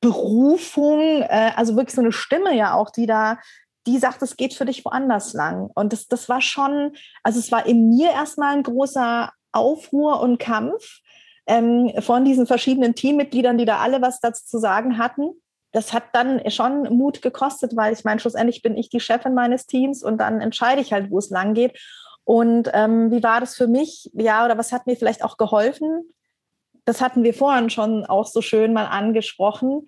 Berufung, 0.00 1.22
äh, 1.22 1.52
also 1.56 1.76
wirklich 1.76 1.94
so 1.94 2.00
eine 2.00 2.12
Stimme 2.12 2.54
ja 2.56 2.74
auch, 2.74 2.90
die 2.90 3.06
da 3.06 3.38
die 3.86 3.98
sagt, 3.98 4.22
es 4.22 4.36
geht 4.36 4.54
für 4.54 4.64
dich 4.64 4.84
woanders 4.84 5.32
lang. 5.32 5.70
Und 5.74 5.92
das, 5.92 6.06
das 6.06 6.28
war 6.28 6.40
schon, 6.40 6.92
also 7.22 7.38
es 7.38 7.50
war 7.50 7.66
in 7.66 7.88
mir 7.88 8.10
erstmal 8.10 8.56
ein 8.56 8.62
großer 8.62 9.32
Aufruhr 9.52 10.20
und 10.20 10.38
Kampf 10.38 11.00
ähm, 11.46 11.92
von 12.00 12.24
diesen 12.24 12.46
verschiedenen 12.46 12.94
Teammitgliedern, 12.94 13.58
die 13.58 13.64
da 13.64 13.78
alle 13.78 14.02
was 14.02 14.20
dazu 14.20 14.44
zu 14.44 14.58
sagen 14.58 14.98
hatten. 14.98 15.30
Das 15.72 15.92
hat 15.92 16.04
dann 16.12 16.48
schon 16.50 16.82
Mut 16.96 17.22
gekostet, 17.22 17.76
weil 17.76 17.92
ich 17.92 18.04
meine, 18.04 18.20
schlussendlich 18.20 18.62
bin 18.62 18.76
ich 18.76 18.90
die 18.90 19.00
Chefin 19.00 19.34
meines 19.34 19.66
Teams 19.66 20.02
und 20.02 20.18
dann 20.18 20.40
entscheide 20.40 20.80
ich 20.80 20.92
halt, 20.92 21.10
wo 21.10 21.18
es 21.18 21.30
lang 21.30 21.54
geht. 21.54 21.78
Und 22.24 22.70
ähm, 22.74 23.10
wie 23.10 23.22
war 23.22 23.40
das 23.40 23.56
für 23.56 23.66
mich? 23.66 24.10
Ja, 24.12 24.44
oder 24.44 24.58
was 24.58 24.72
hat 24.72 24.86
mir 24.86 24.96
vielleicht 24.96 25.24
auch 25.24 25.36
geholfen? 25.36 26.04
das 26.84 27.00
hatten 27.00 27.22
wir 27.22 27.34
vorhin 27.34 27.70
schon 27.70 28.04
auch 28.04 28.26
so 28.26 28.42
schön 28.42 28.72
mal 28.72 28.86
angesprochen, 28.86 29.86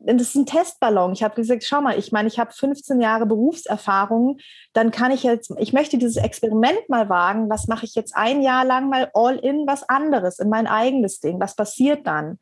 das 0.00 0.28
ist 0.28 0.34
ein 0.34 0.46
Testballon. 0.46 1.12
Ich 1.12 1.22
habe 1.22 1.34
gesagt, 1.34 1.64
schau 1.64 1.80
mal, 1.80 1.98
ich 1.98 2.12
meine, 2.12 2.28
ich 2.28 2.38
habe 2.38 2.52
15 2.52 3.00
Jahre 3.00 3.26
Berufserfahrung, 3.26 4.38
dann 4.72 4.90
kann 4.90 5.10
ich 5.10 5.22
jetzt, 5.22 5.52
ich 5.58 5.72
möchte 5.72 5.98
dieses 5.98 6.16
Experiment 6.16 6.88
mal 6.88 7.08
wagen, 7.08 7.48
was 7.48 7.66
mache 7.66 7.86
ich 7.86 7.94
jetzt 7.94 8.14
ein 8.14 8.42
Jahr 8.42 8.64
lang 8.64 8.88
mal 8.88 9.10
all 9.14 9.36
in 9.36 9.66
was 9.66 9.88
anderes, 9.88 10.38
in 10.38 10.48
mein 10.48 10.66
eigenes 10.66 11.20
Ding, 11.20 11.40
was 11.40 11.56
passiert 11.56 12.06
dann? 12.06 12.38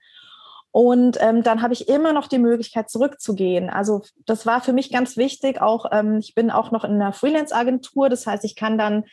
Und 0.73 1.19
ähm, 1.21 1.45
dann 1.45 1.63
habe 1.63 1.73
ich 1.73 1.89
immer 1.89 2.13
noch 2.13 2.27
die 2.27 2.41
Möglichkeit, 2.41 2.91
zurückzugehen. 2.91 3.71
Also 3.71 4.03
das 4.27 4.45
war 4.45 4.61
für 4.61 4.73
mich 4.73 4.91
ganz 4.91 5.17
wichtig. 5.17 5.63
Auch 5.63 5.87
ähm, 5.93 6.19
ich 6.19 6.35
bin 6.35 6.51
auch 6.51 6.73
noch 6.73 6.83
in 6.83 6.95
einer 6.95 7.13
Freelance-Agentur. 7.13 8.09
Das 8.09 8.27
heißt, 8.27 8.45
ich 8.45 8.57
kann 8.57 8.77
dann 8.77 9.05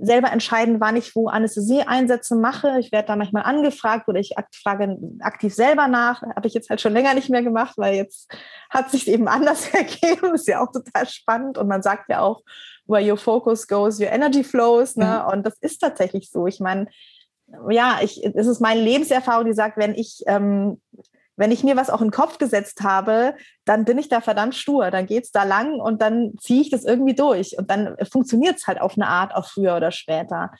selber 0.00 0.30
entscheiden, 0.30 0.80
wann 0.80 0.96
ich 0.96 1.14
wo 1.14 1.28
Anästhesie-Einsätze 1.28 2.36
mache. 2.36 2.78
Ich 2.78 2.92
werde 2.92 3.08
da 3.08 3.16
manchmal 3.16 3.42
angefragt 3.42 4.08
oder 4.08 4.20
ich 4.20 4.34
frage 4.62 4.96
aktiv 5.20 5.52
selber 5.52 5.88
nach. 5.88 6.22
Habe 6.22 6.46
ich 6.46 6.54
jetzt 6.54 6.70
halt 6.70 6.80
schon 6.80 6.92
länger 6.92 7.14
nicht 7.14 7.30
mehr 7.30 7.42
gemacht, 7.42 7.74
weil 7.76 7.94
jetzt 7.94 8.32
hat 8.70 8.90
sich 8.90 9.08
eben 9.08 9.28
anders 9.28 9.68
ergeben. 9.74 10.34
Ist 10.34 10.46
ja 10.46 10.62
auch 10.62 10.72
total 10.72 11.06
spannend. 11.06 11.58
Und 11.58 11.68
man 11.68 11.82
sagt 11.82 12.08
ja 12.08 12.20
auch, 12.20 12.42
where 12.86 13.04
your 13.04 13.18
focus 13.18 13.66
goes, 13.66 14.00
your 14.00 14.10
energy 14.10 14.44
flows. 14.44 14.96
Ne? 14.96 15.22
Mhm. 15.24 15.32
Und 15.32 15.46
das 15.46 15.58
ist 15.60 15.78
tatsächlich 15.78 16.30
so. 16.30 16.46
Ich 16.46 16.60
meine, 16.60 16.86
ja, 17.68 17.98
ich, 18.02 18.24
es 18.24 18.46
ist 18.46 18.60
meine 18.60 18.80
Lebenserfahrung, 18.80 19.46
die 19.46 19.52
sagt, 19.52 19.78
wenn 19.78 19.94
ich 19.94 20.22
ähm, 20.26 20.80
wenn 21.38 21.52
ich 21.52 21.62
mir 21.62 21.76
was 21.76 21.88
auch 21.88 22.00
in 22.00 22.08
den 22.08 22.12
Kopf 22.12 22.38
gesetzt 22.38 22.82
habe, 22.82 23.34
dann 23.64 23.84
bin 23.84 23.96
ich 23.96 24.08
da 24.08 24.20
verdammt 24.20 24.56
stur. 24.56 24.90
Dann 24.90 25.06
geht 25.06 25.24
es 25.24 25.30
da 25.30 25.44
lang 25.44 25.80
und 25.80 26.02
dann 26.02 26.32
ziehe 26.40 26.60
ich 26.60 26.70
das 26.70 26.84
irgendwie 26.84 27.14
durch. 27.14 27.56
Und 27.56 27.70
dann 27.70 27.96
funktioniert 28.10 28.56
es 28.56 28.66
halt 28.66 28.80
auf 28.80 28.94
eine 28.96 29.06
Art 29.06 29.34
auch 29.34 29.46
früher 29.46 29.76
oder 29.76 29.92
später. 29.92 30.50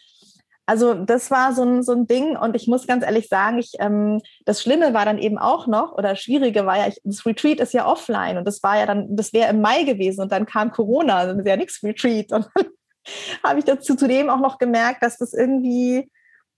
Also 0.66 0.92
das 0.94 1.30
war 1.30 1.54
so 1.54 1.62
ein, 1.62 1.82
so 1.82 1.92
ein 1.92 2.06
Ding 2.06 2.36
und 2.36 2.54
ich 2.54 2.68
muss 2.68 2.86
ganz 2.86 3.02
ehrlich 3.02 3.28
sagen, 3.28 3.58
ich, 3.58 3.72
ähm, 3.80 4.20
das 4.44 4.62
Schlimme 4.62 4.92
war 4.92 5.06
dann 5.06 5.18
eben 5.18 5.38
auch 5.38 5.66
noch, 5.66 5.92
oder 5.92 6.14
Schwierige 6.14 6.66
war 6.66 6.76
ja, 6.76 6.88
ich, 6.88 7.00
das 7.04 7.24
Retreat 7.24 7.58
ist 7.58 7.72
ja 7.72 7.86
offline 7.86 8.36
und 8.36 8.44
das 8.44 8.62
war 8.62 8.78
ja 8.78 8.84
dann, 8.84 9.16
das 9.16 9.32
wäre 9.32 9.48
im 9.48 9.62
Mai 9.62 9.84
gewesen 9.84 10.20
und 10.20 10.30
dann 10.30 10.44
kam 10.44 10.70
Corona, 10.70 11.24
dann 11.24 11.40
ist 11.40 11.46
ja 11.46 11.56
nichts 11.56 11.82
Retreat. 11.82 12.32
Und 12.32 12.50
dann 12.54 12.66
habe 13.42 13.60
ich 13.60 13.64
dazu 13.64 13.96
zudem 13.96 14.28
auch 14.28 14.40
noch 14.40 14.58
gemerkt, 14.58 15.02
dass 15.02 15.16
das 15.16 15.32
irgendwie 15.32 16.10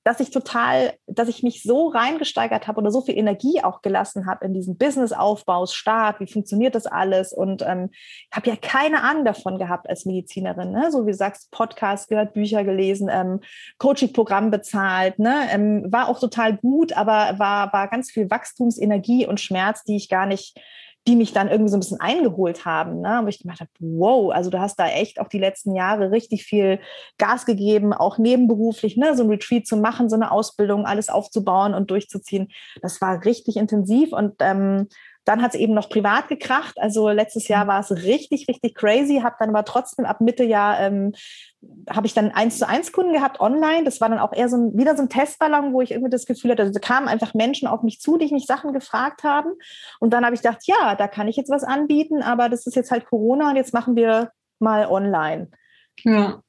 dass 0.04 0.20
ich 0.20 0.30
total, 0.30 0.94
dass 1.06 1.28
ich 1.28 1.42
mich 1.42 1.62
so 1.62 1.88
reingesteigert 1.88 2.66
habe 2.66 2.80
oder 2.80 2.90
so 2.90 3.02
viel 3.02 3.18
Energie 3.18 3.62
auch 3.62 3.82
gelassen 3.82 4.26
habe 4.26 4.46
in 4.46 4.54
diesen 4.54 4.78
Businessaufbau, 4.78 5.66
Start, 5.66 6.20
wie 6.20 6.26
funktioniert 6.26 6.74
das 6.74 6.86
alles 6.86 7.32
und 7.32 7.62
ähm, 7.62 7.90
habe 8.32 8.48
ja 8.48 8.56
keine 8.56 9.02
Ahnung 9.02 9.24
davon 9.24 9.58
gehabt 9.58 9.88
als 9.88 10.06
Medizinerin, 10.06 10.72
ne? 10.72 10.90
so 10.90 11.06
wie 11.06 11.10
du 11.10 11.16
sagst, 11.16 11.50
Podcast 11.50 12.08
gehört, 12.08 12.32
Bücher 12.32 12.64
gelesen, 12.64 13.10
ähm, 13.12 13.40
Coaching-Programm 13.78 14.50
bezahlt, 14.50 15.18
ne? 15.18 15.48
Ähm, 15.50 15.92
war 15.92 16.08
auch 16.08 16.18
total 16.18 16.56
gut, 16.56 16.92
aber 16.94 17.38
war, 17.38 17.72
war 17.72 17.88
ganz 17.88 18.10
viel 18.10 18.30
Wachstumsenergie 18.30 19.26
und 19.26 19.40
Schmerz, 19.40 19.84
die 19.84 19.96
ich 19.96 20.08
gar 20.08 20.26
nicht 20.26 20.58
die 21.08 21.16
mich 21.16 21.32
dann 21.32 21.48
irgendwie 21.48 21.70
so 21.70 21.76
ein 21.76 21.80
bisschen 21.80 22.00
eingeholt 22.00 22.66
haben, 22.66 23.00
ne? 23.00 23.20
wo 23.22 23.28
ich 23.28 23.38
gedacht 23.38 23.60
habe, 23.60 23.70
wow, 23.78 24.32
also 24.32 24.50
du 24.50 24.60
hast 24.60 24.78
da 24.78 24.86
echt 24.86 25.18
auch 25.18 25.28
die 25.28 25.38
letzten 25.38 25.74
Jahre 25.74 26.10
richtig 26.10 26.44
viel 26.44 26.78
Gas 27.16 27.46
gegeben, 27.46 27.94
auch 27.94 28.18
nebenberuflich, 28.18 28.96
ne? 28.96 29.16
so 29.16 29.22
ein 29.22 29.30
Retreat 29.30 29.66
zu 29.66 29.76
machen, 29.76 30.10
so 30.10 30.16
eine 30.16 30.30
Ausbildung, 30.30 30.84
alles 30.84 31.08
aufzubauen 31.08 31.74
und 31.74 31.90
durchzuziehen. 31.90 32.48
Das 32.82 33.00
war 33.00 33.24
richtig 33.24 33.56
intensiv 33.56 34.12
und 34.12 34.34
ähm, 34.40 34.88
dann 35.24 35.42
hat 35.42 35.54
es 35.54 35.60
eben 35.60 35.74
noch 35.74 35.88
privat 35.88 36.28
gekracht. 36.28 36.74
Also 36.78 37.08
letztes 37.10 37.48
Jahr 37.48 37.64
mhm. 37.64 37.68
war 37.68 37.80
es 37.80 37.90
richtig, 37.90 38.48
richtig 38.48 38.74
crazy. 38.74 39.20
Habe 39.22 39.36
dann 39.38 39.50
aber 39.50 39.64
trotzdem 39.64 40.04
ab 40.04 40.20
Mitte 40.20 40.44
Jahr 40.44 40.80
ähm, 40.80 41.12
habe 41.90 42.06
ich 42.06 42.14
dann 42.14 42.30
eins 42.30 42.58
zu 42.58 42.66
eins 42.66 42.92
Kunden 42.92 43.12
gehabt 43.12 43.40
online. 43.40 43.84
Das 43.84 44.00
war 44.00 44.08
dann 44.08 44.18
auch 44.18 44.32
eher 44.32 44.48
so 44.48 44.56
ein, 44.56 44.78
wieder 44.78 44.96
so 44.96 45.02
ein 45.02 45.08
Testballon, 45.08 45.72
wo 45.72 45.82
ich 45.82 45.90
irgendwie 45.90 46.10
das 46.10 46.26
Gefühl 46.26 46.52
hatte, 46.52 46.62
also 46.62 46.72
da 46.72 46.80
kamen 46.80 47.08
einfach 47.08 47.34
Menschen 47.34 47.68
auf 47.68 47.82
mich 47.82 48.00
zu, 48.00 48.16
die 48.16 48.32
mich 48.32 48.46
Sachen 48.46 48.72
gefragt 48.72 49.24
haben. 49.24 49.50
Und 49.98 50.12
dann 50.12 50.24
habe 50.24 50.34
ich 50.34 50.42
gedacht, 50.42 50.66
ja, 50.66 50.94
da 50.94 51.06
kann 51.06 51.28
ich 51.28 51.36
jetzt 51.36 51.50
was 51.50 51.64
anbieten, 51.64 52.22
aber 52.22 52.48
das 52.48 52.66
ist 52.66 52.76
jetzt 52.76 52.90
halt 52.90 53.06
Corona 53.06 53.50
und 53.50 53.56
jetzt 53.56 53.74
machen 53.74 53.96
wir 53.96 54.30
mal 54.58 54.86
online. 54.86 55.50
Ja 56.02 56.42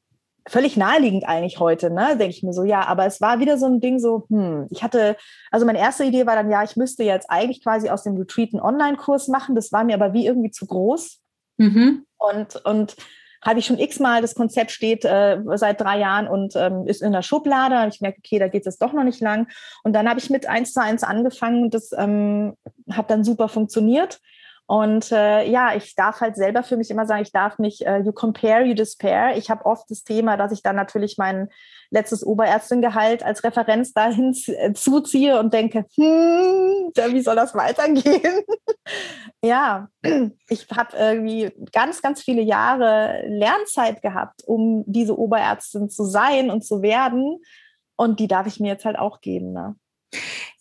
völlig 0.47 0.77
naheliegend 0.77 1.27
eigentlich 1.27 1.59
heute, 1.59 1.91
ne? 1.91 2.17
Denke 2.17 2.35
ich 2.35 2.43
mir 2.43 2.53
so, 2.53 2.63
ja, 2.63 2.85
aber 2.85 3.05
es 3.05 3.21
war 3.21 3.39
wieder 3.39 3.57
so 3.57 3.67
ein 3.67 3.79
Ding, 3.79 3.99
so, 3.99 4.25
hm, 4.29 4.67
ich 4.69 4.83
hatte, 4.83 5.15
also 5.51 5.65
meine 5.65 5.79
erste 5.79 6.03
Idee 6.03 6.25
war 6.25 6.35
dann, 6.35 6.49
ja, 6.49 6.63
ich 6.63 6.75
müsste 6.75 7.03
jetzt 7.03 7.29
eigentlich 7.29 7.63
quasi 7.63 7.89
aus 7.89 8.03
dem 8.03 8.17
Retreat 8.17 8.53
einen 8.53 8.61
Online-Kurs 8.61 9.27
machen. 9.27 9.55
Das 9.55 9.71
war 9.71 9.83
mir 9.83 9.95
aber 9.95 10.13
wie 10.13 10.25
irgendwie 10.25 10.51
zu 10.51 10.65
groß. 10.65 11.19
Mhm. 11.57 12.05
Und, 12.17 12.55
und 12.65 12.95
habe 13.43 13.59
ich 13.59 13.65
schon 13.65 13.79
x-mal, 13.79 14.21
das 14.21 14.35
Konzept 14.35 14.71
steht 14.71 15.03
äh, 15.03 15.39
seit 15.55 15.81
drei 15.81 15.99
Jahren 15.99 16.27
und 16.27 16.55
ähm, 16.55 16.85
ist 16.85 17.01
in 17.01 17.11
der 17.11 17.23
Schublade. 17.23 17.89
Ich 17.91 17.99
merke, 17.99 18.19
okay, 18.19 18.37
da 18.37 18.47
geht 18.47 18.67
es 18.67 18.77
doch 18.77 18.93
noch 18.93 19.03
nicht 19.03 19.19
lang. 19.19 19.47
Und 19.83 19.93
dann 19.93 20.07
habe 20.07 20.19
ich 20.19 20.29
mit 20.29 20.47
eins 20.47 20.73
zu 20.73 20.81
eins 20.81 21.03
angefangen 21.03 21.63
und 21.63 21.73
das 21.73 21.91
ähm, 21.97 22.55
hat 22.91 23.09
dann 23.09 23.23
super 23.23 23.47
funktioniert. 23.47 24.19
Und 24.71 25.11
äh, 25.11 25.45
ja, 25.49 25.75
ich 25.75 25.95
darf 25.95 26.21
halt 26.21 26.37
selber 26.37 26.63
für 26.63 26.77
mich 26.77 26.89
immer 26.91 27.05
sagen, 27.05 27.23
ich 27.23 27.33
darf 27.33 27.59
nicht, 27.59 27.81
äh, 27.81 27.97
you 28.03 28.13
compare, 28.13 28.63
you 28.63 28.73
despair. 28.73 29.35
Ich 29.35 29.49
habe 29.49 29.65
oft 29.65 29.91
das 29.91 30.05
Thema, 30.05 30.37
dass 30.37 30.53
ich 30.53 30.63
dann 30.63 30.77
natürlich 30.77 31.17
mein 31.17 31.49
letztes 31.89 32.25
Oberärztingehalt 32.25 33.21
als 33.21 33.43
Referenz 33.43 33.91
dahin 33.91 34.33
äh, 34.47 34.71
zuziehe 34.71 35.37
und 35.37 35.53
denke, 35.53 35.83
hm, 35.95 36.93
wie 36.95 37.19
soll 37.19 37.35
das 37.35 37.53
weitergehen? 37.53 38.45
ja, 39.43 39.89
ich 40.47 40.65
habe 40.73 40.95
irgendwie 40.95 41.51
ganz, 41.73 42.01
ganz 42.01 42.21
viele 42.21 42.41
Jahre 42.41 43.25
Lernzeit 43.27 44.01
gehabt, 44.01 44.41
um 44.45 44.85
diese 44.87 45.19
Oberärztin 45.19 45.89
zu 45.89 46.05
sein 46.05 46.49
und 46.49 46.63
zu 46.63 46.81
werden. 46.81 47.41
Und 47.97 48.21
die 48.21 48.29
darf 48.29 48.47
ich 48.47 48.61
mir 48.61 48.69
jetzt 48.69 48.85
halt 48.85 48.97
auch 48.97 49.19
geben. 49.19 49.51
Ne? 49.51 49.75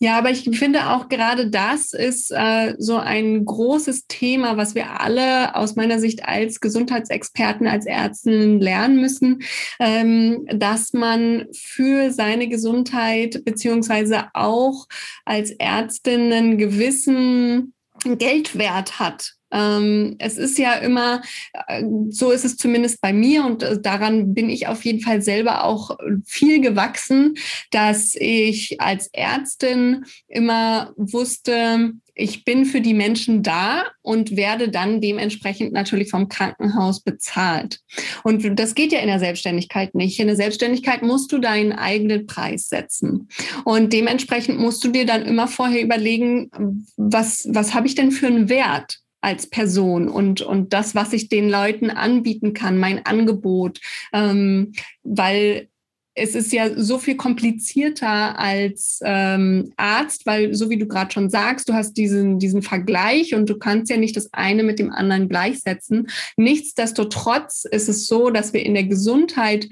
Ja, 0.03 0.17
aber 0.17 0.31
ich 0.31 0.49
finde 0.57 0.89
auch 0.89 1.09
gerade 1.09 1.51
das 1.51 1.93
ist 1.93 2.31
äh, 2.31 2.73
so 2.79 2.97
ein 2.97 3.45
großes 3.45 4.07
Thema, 4.07 4.57
was 4.57 4.73
wir 4.73 4.99
alle 4.99 5.53
aus 5.53 5.75
meiner 5.75 5.99
Sicht 5.99 6.25
als 6.25 6.59
Gesundheitsexperten, 6.59 7.67
als 7.67 7.85
Ärzten 7.85 8.59
lernen 8.59 8.99
müssen, 8.99 9.43
ähm, 9.79 10.47
dass 10.51 10.93
man 10.93 11.45
für 11.53 12.09
seine 12.09 12.47
Gesundheit 12.47 13.45
beziehungsweise 13.45 14.29
auch 14.33 14.87
als 15.23 15.51
Ärztin 15.51 16.33
einen 16.33 16.57
gewissen 16.57 17.75
Geldwert 18.03 18.99
hat. 18.99 19.35
Ähm, 19.51 20.15
es 20.19 20.37
ist 20.37 20.57
ja 20.57 20.73
immer, 20.75 21.21
äh, 21.67 21.83
so 22.09 22.31
ist 22.31 22.45
es 22.45 22.57
zumindest 22.57 23.01
bei 23.01 23.13
mir 23.13 23.45
und 23.45 23.63
äh, 23.63 23.79
daran 23.81 24.33
bin 24.33 24.49
ich 24.49 24.67
auf 24.67 24.83
jeden 24.85 25.01
Fall 25.01 25.21
selber 25.21 25.63
auch 25.63 25.97
viel 26.25 26.61
gewachsen, 26.61 27.35
dass 27.71 28.15
ich 28.15 28.79
als 28.79 29.09
Ärztin 29.13 30.05
immer 30.27 30.93
wusste, 30.95 31.93
ich 32.13 32.43
bin 32.43 32.65
für 32.65 32.81
die 32.81 32.93
Menschen 32.93 33.41
da 33.41 33.85
und 34.01 34.35
werde 34.35 34.69
dann 34.69 35.01
dementsprechend 35.01 35.73
natürlich 35.73 36.09
vom 36.09 36.27
Krankenhaus 36.27 37.01
bezahlt. 37.01 37.79
Und 38.23 38.59
das 38.59 38.75
geht 38.75 38.91
ja 38.91 38.99
in 38.99 39.07
der 39.07 39.19
Selbstständigkeit 39.19 39.95
nicht. 39.95 40.19
In 40.19 40.27
der 40.27 40.35
Selbstständigkeit 40.35 41.01
musst 41.01 41.31
du 41.31 41.39
deinen 41.39 41.71
eigenen 41.71 42.27
Preis 42.27 42.69
setzen. 42.69 43.29
Und 43.63 43.93
dementsprechend 43.93 44.59
musst 44.59 44.83
du 44.83 44.89
dir 44.89 45.05
dann 45.05 45.23
immer 45.23 45.47
vorher 45.47 45.81
überlegen, 45.81 46.85
was, 46.97 47.47
was 47.49 47.73
habe 47.73 47.87
ich 47.87 47.95
denn 47.95 48.11
für 48.11 48.27
einen 48.27 48.49
Wert? 48.49 49.00
Als 49.21 49.47
Person 49.47 50.09
und, 50.09 50.41
und 50.41 50.73
das, 50.73 50.95
was 50.95 51.13
ich 51.13 51.29
den 51.29 51.49
Leuten 51.49 51.89
anbieten 51.89 52.53
kann, 52.53 52.77
mein 52.77 53.05
Angebot, 53.05 53.79
ähm, 54.13 54.73
weil 55.03 55.69
es 56.13 56.35
ist 56.35 56.51
ja 56.51 56.69
so 56.75 56.97
viel 56.97 57.15
komplizierter 57.15 58.37
als 58.37 58.99
ähm, 59.03 59.71
Arzt, 59.77 60.25
weil 60.25 60.53
so 60.53 60.69
wie 60.69 60.77
du 60.77 60.85
gerade 60.85 61.11
schon 61.11 61.29
sagst, 61.29 61.69
du 61.69 61.73
hast 61.73 61.93
diesen, 61.93 62.37
diesen 62.37 62.61
Vergleich 62.61 63.33
und 63.33 63.49
du 63.49 63.57
kannst 63.57 63.89
ja 63.89 63.97
nicht 63.97 64.17
das 64.17 64.33
eine 64.33 64.63
mit 64.63 64.77
dem 64.77 64.91
anderen 64.91 65.29
gleichsetzen. 65.29 66.07
Nichtsdestotrotz 66.35 67.63
ist 67.63 67.87
es 67.87 68.07
so, 68.07 68.29
dass 68.29 68.51
wir 68.51 68.65
in 68.65 68.73
der 68.73 68.83
Gesundheit 68.83 69.69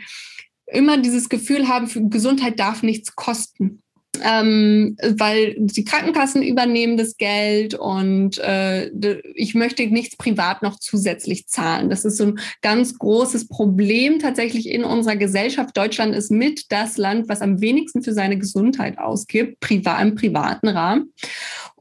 immer 0.65 0.97
dieses 0.97 1.27
Gefühl 1.27 1.67
haben, 1.67 2.09
Gesundheit 2.09 2.59
darf 2.59 2.83
nichts 2.83 3.15
kosten 3.15 3.81
ähm, 4.23 4.97
weil 5.01 5.55
die 5.57 5.83
Krankenkassen 5.83 6.41
übernehmen 6.43 6.97
das 6.97 7.17
Geld 7.17 7.73
und 7.73 8.37
äh, 8.39 8.89
ich 9.35 9.55
möchte 9.55 9.85
nichts 9.87 10.17
privat 10.17 10.61
noch 10.61 10.79
zusätzlich 10.79 11.47
zahlen. 11.47 11.89
Das 11.89 12.05
ist 12.05 12.17
so 12.17 12.25
ein 12.25 12.39
ganz 12.61 12.97
großes 12.97 13.47
Problem 13.47 14.19
tatsächlich 14.19 14.69
in 14.69 14.83
unserer 14.83 15.15
Gesellschaft. 15.15 15.77
Deutschland 15.77 16.15
ist 16.15 16.31
mit 16.31 16.71
das 16.71 16.97
Land, 16.97 17.29
was 17.29 17.41
am 17.41 17.61
wenigsten 17.61 18.01
für 18.01 18.13
seine 18.13 18.37
Gesundheit 18.37 18.97
ausgibt, 18.97 19.59
privat, 19.59 20.01
im 20.01 20.15
privaten 20.15 20.67
Rahmen. 20.67 21.13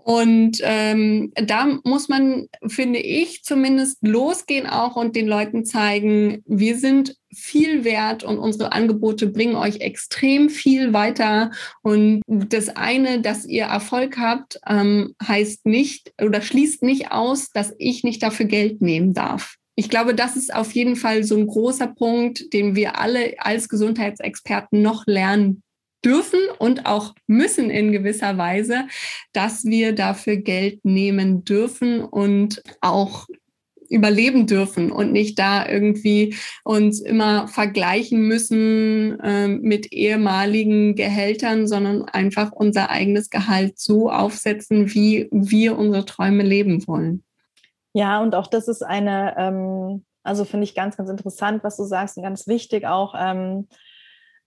Und 0.09 0.61
ähm, 0.63 1.33
da 1.35 1.67
muss 1.85 2.09
man, 2.09 2.47
finde 2.67 2.99
ich, 2.99 3.45
zumindest 3.45 3.99
losgehen 4.01 4.67
auch 4.67 4.97
und 4.97 5.15
den 5.15 5.29
Leuten 5.29 5.67
zeigen, 5.67 6.43
wir 6.47 6.79
sind 6.79 7.15
viel 7.31 7.85
wert 7.85 8.25
und 8.25 8.39
unsere 8.39 8.73
Angebote 8.73 9.27
bringen 9.27 9.55
euch 9.55 9.83
extrem 9.83 10.49
viel 10.49 10.95
weiter. 10.95 11.51
Und 11.83 12.23
das 12.27 12.71
eine, 12.71 13.21
dass 13.21 13.45
ihr 13.45 13.65
Erfolg 13.65 14.17
habt, 14.17 14.59
ähm, 14.67 15.15
heißt 15.23 15.67
nicht 15.67 16.15
oder 16.19 16.41
schließt 16.41 16.83
nicht 16.83 17.13
aus, 17.13 17.51
dass 17.51 17.75
ich 17.77 18.03
nicht 18.03 18.23
dafür 18.23 18.47
Geld 18.47 18.81
nehmen 18.81 19.13
darf. 19.13 19.57
Ich 19.75 19.91
glaube, 19.91 20.15
das 20.15 20.37
ist 20.37 20.55
auf 20.55 20.73
jeden 20.73 20.97
Fall 20.97 21.23
so 21.23 21.37
ein 21.37 21.47
großer 21.47 21.89
Punkt, 21.89 22.55
den 22.55 22.75
wir 22.75 22.99
alle 22.99 23.35
als 23.37 23.69
Gesundheitsexperten 23.69 24.81
noch 24.81 25.05
lernen 25.07 25.63
dürfen 26.05 26.41
und 26.59 26.87
auch 26.87 27.15
müssen 27.27 27.71
in 27.71 27.93
gewisser 27.93 28.39
Weise, 28.39 28.87
dass 29.33 29.65
wir 29.65 29.95
dafür 29.95 30.37
Geld 30.37 30.85
nehmen 30.85 31.45
dürfen 31.45 32.03
und 32.03 32.63
auch 32.81 33.27
überleben 33.91 34.47
dürfen 34.47 34.93
und 34.93 35.13
nicht 35.13 35.39
da 35.39 35.67
irgendwie 35.67 36.37
uns 36.65 37.01
immer 37.01 37.49
vergleichen 37.49 38.21
müssen 38.21 39.19
äh, 39.21 39.49
mit 39.49 39.93
ehemaligen 39.93 40.95
Gehältern, 40.95 41.67
sondern 41.67 42.05
einfach 42.05 42.53
unser 42.53 42.91
eigenes 42.91 43.31
Gehalt 43.31 43.79
so 43.79 44.11
aufsetzen, 44.11 44.93
wie 44.95 45.29
wir 45.31 45.79
unsere 45.79 46.05
Träume 46.05 46.43
leben 46.43 46.87
wollen. 46.87 47.25
Ja, 47.95 48.21
und 48.21 48.35
auch 48.35 48.47
das 48.47 48.69
ist 48.69 48.83
eine, 48.83 49.35
ähm, 49.39 50.05
also 50.23 50.45
finde 50.45 50.65
ich 50.65 50.75
ganz, 50.75 50.97
ganz 50.97 51.09
interessant, 51.09 51.65
was 51.65 51.79
du 51.79 51.85
sagst 51.85 52.17
und 52.17 52.23
ganz 52.23 52.47
wichtig 52.47 52.87
auch. 52.87 53.15
Ähm, 53.19 53.69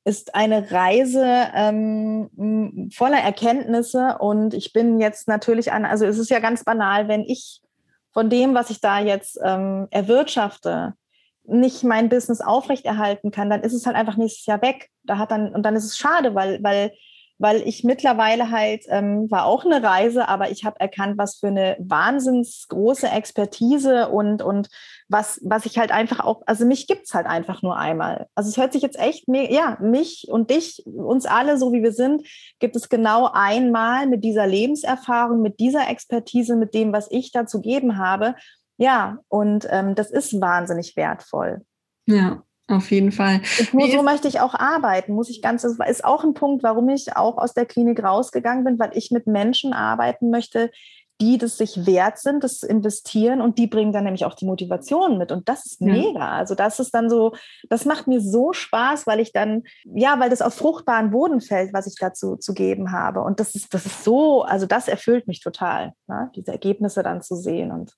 ist 0.04 0.34
eine 0.34 0.72
Reise 0.72 1.26
ähm, 1.54 2.90
voller 2.94 3.20
Erkenntnisse 3.20 4.18
und 4.20 4.54
ich 4.54 4.74
bin 4.74 5.00
jetzt 5.00 5.28
natürlich 5.28 5.72
an, 5.72 5.86
also 5.86 6.06
es 6.06 6.18
ist 6.18 6.30
ja 6.30 6.40
ganz 6.40 6.64
banal, 6.64 7.08
wenn 7.08 7.22
ich 7.22 7.62
von 8.12 8.30
dem, 8.30 8.54
was 8.56 8.70
ich 8.70 8.82
da 8.82 9.00
jetzt 9.00 9.40
ähm, 9.44 9.88
erwirtschafte, 9.92 10.94
nicht 11.44 11.84
mein 11.84 12.10
Business 12.10 12.42
aufrechterhalten 12.42 13.32
kann, 13.32 13.50
dann 13.50 13.62
ist 13.62 13.74
es 13.74 13.86
halt 13.86 13.96
einfach 13.96 14.18
nächstes 14.18 14.46
Jahr 14.46 14.62
weg. 14.62 14.90
Da 15.04 15.18
hat 15.18 15.32
dann, 15.32 15.54
und 15.54 15.64
dann 15.64 15.76
ist 15.76 15.86
es 15.86 15.98
schade, 15.98 16.36
weil, 16.36 16.62
weil 16.62 16.92
weil 17.42 17.68
ich 17.68 17.84
mittlerweile 17.84 18.52
halt, 18.52 18.84
ähm, 18.90 19.30
war 19.32 19.46
auch 19.46 19.66
eine 19.66 19.82
Reise, 19.82 20.30
aber 20.30 20.52
ich 20.52 20.64
habe 20.64 20.80
erkannt, 20.80 21.18
was 21.18 21.38
für 21.40 21.48
eine 21.48 21.76
wahnsinns 21.80 22.68
große 22.70 23.10
Expertise 23.10 24.10
und, 24.10 24.44
und 24.44 24.70
was, 25.10 25.42
was 25.44 25.66
ich 25.66 25.80
halt 25.80 25.92
einfach 25.92 26.20
auch, 26.20 26.44
also 26.46 26.66
mich 26.66 26.86
gibt's 26.86 27.16
halt 27.16 27.26
einfach 27.26 27.64
nur 27.64 27.78
einmal. 27.78 28.28
Also 28.36 28.52
es 28.52 28.58
hört 28.58 28.74
sich 28.74 28.84
jetzt 28.84 29.00
echt, 29.00 29.26
ja, 29.28 29.78
mich 29.82 30.28
und 30.30 30.52
dich, 30.52 30.84
uns 30.86 31.26
alle, 31.26 31.58
so 31.58 31.74
wie 31.74 31.82
wir 31.82 31.94
sind, 31.94 32.28
gibt 32.60 32.76
es 32.76 32.90
genau 32.90 33.28
einmal 33.34 34.06
mit 34.06 34.24
dieser 34.24 34.46
Lebenserfahrung, 34.46 35.42
mit 35.42 35.60
dieser 35.60 35.90
Expertise, 35.90 36.56
mit 36.56 36.76
dem, 36.76 36.94
was 36.94 37.08
ich 37.10 37.32
da 37.32 37.48
zu 37.48 37.60
geben 37.60 37.98
habe. 37.98 38.36
Ja, 38.78 39.18
und 39.30 39.68
ähm, 39.72 39.96
das 39.96 40.12
ist 40.12 40.40
wahnsinnig 40.40 40.96
wertvoll. 40.96 41.66
Ja, 42.06 42.44
auf 42.72 42.92
jeden 42.92 43.12
Fall. 43.12 43.42
Und 43.60 43.74
nur 43.74 43.90
so 43.90 44.04
möchte 44.04 44.28
ich 44.28 44.40
auch 44.40 44.54
arbeiten, 44.54 45.14
muss 45.14 45.30
ich 45.30 45.42
ganz, 45.42 45.62
das 45.62 45.78
ist 45.90 46.06
auch 46.06 46.24
ein 46.24 46.34
Punkt, 46.34 46.64
warum 46.64 46.90
ich 46.90 47.16
auch 47.16 47.38
aus 47.38 47.54
der 47.54 47.66
Klinik 47.66 48.04
rausgegangen 48.04 48.64
bin, 48.64 48.80
weil 48.80 48.92
ich 48.94 49.12
mit 49.12 49.28
Menschen 49.28 49.74
arbeiten 49.74 50.30
möchte, 50.30 50.72
die 51.22 51.38
das 51.38 51.58
sich 51.58 51.86
wert 51.86 52.18
sind, 52.18 52.44
das 52.44 52.64
investieren 52.64 53.42
und 53.42 53.60
die 53.60 53.68
bringen 53.68 53.94
dann 53.94 54.06
nämlich 54.06 54.26
auch 54.26 54.34
die 54.34 54.48
Motivation 54.48 55.20
mit 55.20 55.32
und 55.32 55.48
das 55.48 55.68
ist 55.68 55.80
ja. 55.80 55.88
mega. 55.88 56.32
Also 56.32 56.56
das 56.56 56.80
ist 56.80 56.96
dann 56.96 57.12
so, 57.12 57.36
das 57.70 57.86
macht 57.86 58.08
mir 58.08 58.20
so 58.20 58.54
Spaß, 58.54 59.06
weil 59.06 59.20
ich 59.20 59.32
dann, 59.32 59.64
ja, 59.84 60.20
weil 60.20 60.32
das 60.32 60.42
auf 60.42 60.56
fruchtbaren 60.56 61.12
Boden 61.12 61.40
fällt, 61.40 61.74
was 61.74 61.86
ich 61.86 61.96
dazu 62.00 62.38
zu 62.38 62.56
geben 62.56 62.92
habe 62.92 63.22
und 63.22 63.40
das 63.40 63.54
ist, 63.54 63.72
das 63.72 63.86
ist 63.86 64.04
so, 64.04 64.42
also 64.42 64.66
das 64.66 64.88
erfüllt 64.88 65.28
mich 65.28 65.42
total, 65.42 65.94
ne? 66.08 66.32
diese 66.36 66.52
Ergebnisse 66.52 67.04
dann 67.04 67.22
zu 67.22 67.36
sehen 67.36 67.72
und 67.72 67.94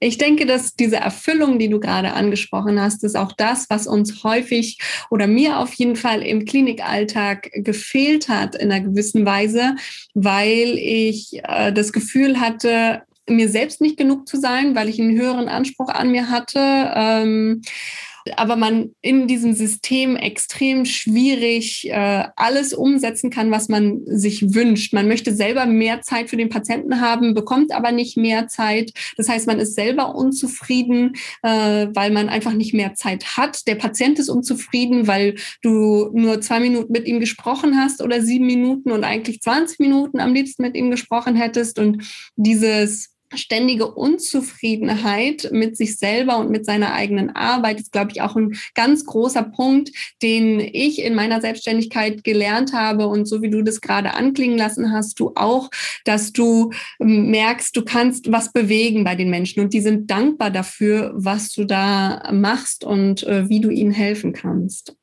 ich 0.00 0.18
denke, 0.18 0.46
dass 0.46 0.74
diese 0.74 0.96
Erfüllung, 0.96 1.58
die 1.58 1.68
du 1.68 1.80
gerade 1.80 2.12
angesprochen 2.12 2.80
hast, 2.80 3.04
ist 3.04 3.16
auch 3.16 3.32
das, 3.32 3.68
was 3.70 3.86
uns 3.86 4.24
häufig 4.24 4.78
oder 5.10 5.26
mir 5.26 5.58
auf 5.58 5.72
jeden 5.74 5.96
Fall 5.96 6.22
im 6.22 6.44
Klinikalltag 6.44 7.50
gefehlt 7.54 8.28
hat 8.28 8.54
in 8.54 8.70
einer 8.70 8.84
gewissen 8.84 9.26
Weise, 9.26 9.76
weil 10.14 10.78
ich 10.78 11.40
äh, 11.44 11.72
das 11.72 11.92
Gefühl 11.92 12.40
hatte, 12.40 13.02
mir 13.28 13.48
selbst 13.48 13.80
nicht 13.80 13.96
genug 13.96 14.28
zu 14.28 14.38
sein, 14.38 14.74
weil 14.74 14.88
ich 14.88 15.00
einen 15.00 15.18
höheren 15.18 15.48
Anspruch 15.48 15.88
an 15.88 16.10
mir 16.10 16.28
hatte. 16.28 16.92
Ähm, 16.94 17.62
aber 18.36 18.56
man 18.56 18.94
in 19.02 19.26
diesem 19.26 19.52
System 19.52 20.16
extrem 20.16 20.84
schwierig 20.84 21.88
äh, 21.90 22.24
alles 22.36 22.72
umsetzen 22.72 23.30
kann, 23.30 23.50
was 23.50 23.68
man 23.68 24.02
sich 24.06 24.54
wünscht. 24.54 24.92
Man 24.92 25.08
möchte 25.08 25.34
selber 25.34 25.66
mehr 25.66 26.00
Zeit 26.00 26.30
für 26.30 26.36
den 26.36 26.48
Patienten 26.48 27.00
haben, 27.00 27.34
bekommt 27.34 27.72
aber 27.72 27.92
nicht 27.92 28.16
mehr 28.16 28.48
Zeit. 28.48 28.92
Das 29.16 29.28
heißt, 29.28 29.46
man 29.46 29.60
ist 29.60 29.74
selber 29.74 30.14
unzufrieden, 30.14 31.14
äh, 31.42 31.88
weil 31.92 32.10
man 32.10 32.28
einfach 32.28 32.52
nicht 32.52 32.74
mehr 32.74 32.94
Zeit 32.94 33.36
hat. 33.36 33.66
Der 33.66 33.74
Patient 33.74 34.18
ist 34.18 34.28
unzufrieden, 34.28 35.06
weil 35.06 35.36
du 35.62 36.10
nur 36.14 36.40
zwei 36.40 36.60
Minuten 36.60 36.92
mit 36.92 37.06
ihm 37.06 37.20
gesprochen 37.20 37.76
hast 37.76 38.02
oder 38.02 38.22
sieben 38.22 38.46
Minuten 38.46 38.90
und 38.90 39.04
eigentlich 39.04 39.42
20 39.42 39.80
Minuten 39.80 40.20
am 40.20 40.34
liebsten 40.34 40.62
mit 40.62 40.76
ihm 40.76 40.90
gesprochen 40.90 41.36
hättest. 41.36 41.78
Und 41.78 42.04
dieses 42.36 43.13
ständige 43.36 43.90
Unzufriedenheit 43.90 45.50
mit 45.52 45.76
sich 45.76 45.98
selber 45.98 46.38
und 46.38 46.50
mit 46.50 46.66
seiner 46.66 46.92
eigenen 46.92 47.34
Arbeit 47.34 47.80
ist, 47.80 47.92
glaube 47.92 48.10
ich, 48.12 48.22
auch 48.22 48.36
ein 48.36 48.56
ganz 48.74 49.04
großer 49.04 49.42
Punkt, 49.42 49.90
den 50.22 50.60
ich 50.60 51.02
in 51.02 51.14
meiner 51.14 51.40
Selbstständigkeit 51.40 52.24
gelernt 52.24 52.72
habe. 52.72 53.06
Und 53.06 53.26
so 53.26 53.42
wie 53.42 53.50
du 53.50 53.62
das 53.62 53.80
gerade 53.80 54.14
anklingen 54.14 54.58
lassen 54.58 54.92
hast, 54.92 55.20
du 55.20 55.32
auch, 55.34 55.70
dass 56.04 56.32
du 56.32 56.72
ähm, 57.00 57.30
merkst, 57.30 57.76
du 57.76 57.84
kannst 57.84 58.30
was 58.30 58.52
bewegen 58.52 59.04
bei 59.04 59.14
den 59.14 59.30
Menschen 59.30 59.62
und 59.62 59.72
die 59.72 59.80
sind 59.80 60.10
dankbar 60.10 60.50
dafür, 60.50 61.12
was 61.14 61.50
du 61.50 61.64
da 61.64 62.30
machst 62.32 62.84
und 62.84 63.22
äh, 63.24 63.48
wie 63.48 63.60
du 63.60 63.70
ihnen 63.70 63.92
helfen 63.92 64.32
kannst. 64.32 64.96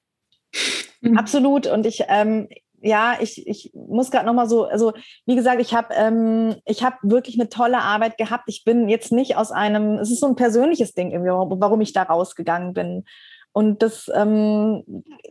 Absolut. 1.16 1.68
Und 1.68 1.86
ich, 1.86 2.04
ähm, 2.08 2.48
ja, 2.82 3.16
ich, 3.20 3.48
ich 3.48 3.72
muss 3.74 4.12
gerade 4.12 4.26
nochmal 4.26 4.50
so, 4.50 4.66
also 4.66 4.94
wie 5.26 5.36
gesagt, 5.36 5.62
ich 5.62 5.74
habe 5.74 5.94
ähm, 5.94 6.56
hab 6.68 6.98
wirklich 7.04 7.40
eine 7.40 7.50
tolle 7.50 7.80
Arbeit 7.80 8.18
gehabt. 8.18 8.46
Ich 8.48 8.64
bin 8.64 8.90
jetzt 8.90 9.12
nicht 9.12 9.38
aus 9.38 9.52
einem, 9.52 10.00
es 10.00 10.12
ist 10.12 10.20
so 10.20 10.28
ein 10.28 10.36
persönliches 10.36 10.94
Ding 10.94 11.12
irgendwie, 11.12 11.30
warum 11.32 11.82
ich 11.82 11.94
da 11.94 12.04
rausgegangen 12.04 12.74
bin. 12.74 13.06
Und 13.54 13.84
das, 13.84 14.10
ähm, 14.14 14.84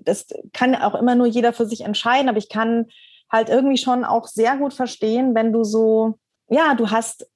das 0.02 0.26
kann 0.52 0.74
auch 0.76 0.94
immer 0.94 1.14
nur 1.14 1.26
jeder 1.26 1.52
für 1.52 1.66
sich 1.66 1.82
entscheiden, 1.82 2.28
aber 2.28 2.38
ich 2.38 2.48
kann 2.48 2.86
halt 3.30 3.48
irgendwie 3.48 3.78
schon 3.78 4.04
auch 4.04 4.26
sehr 4.26 4.56
gut 4.56 4.74
verstehen, 4.74 5.34
wenn 5.34 5.52
du 5.52 5.64
so, 5.64 6.18
ja, 6.48 6.74
du 6.74 6.90
hast 6.90 7.30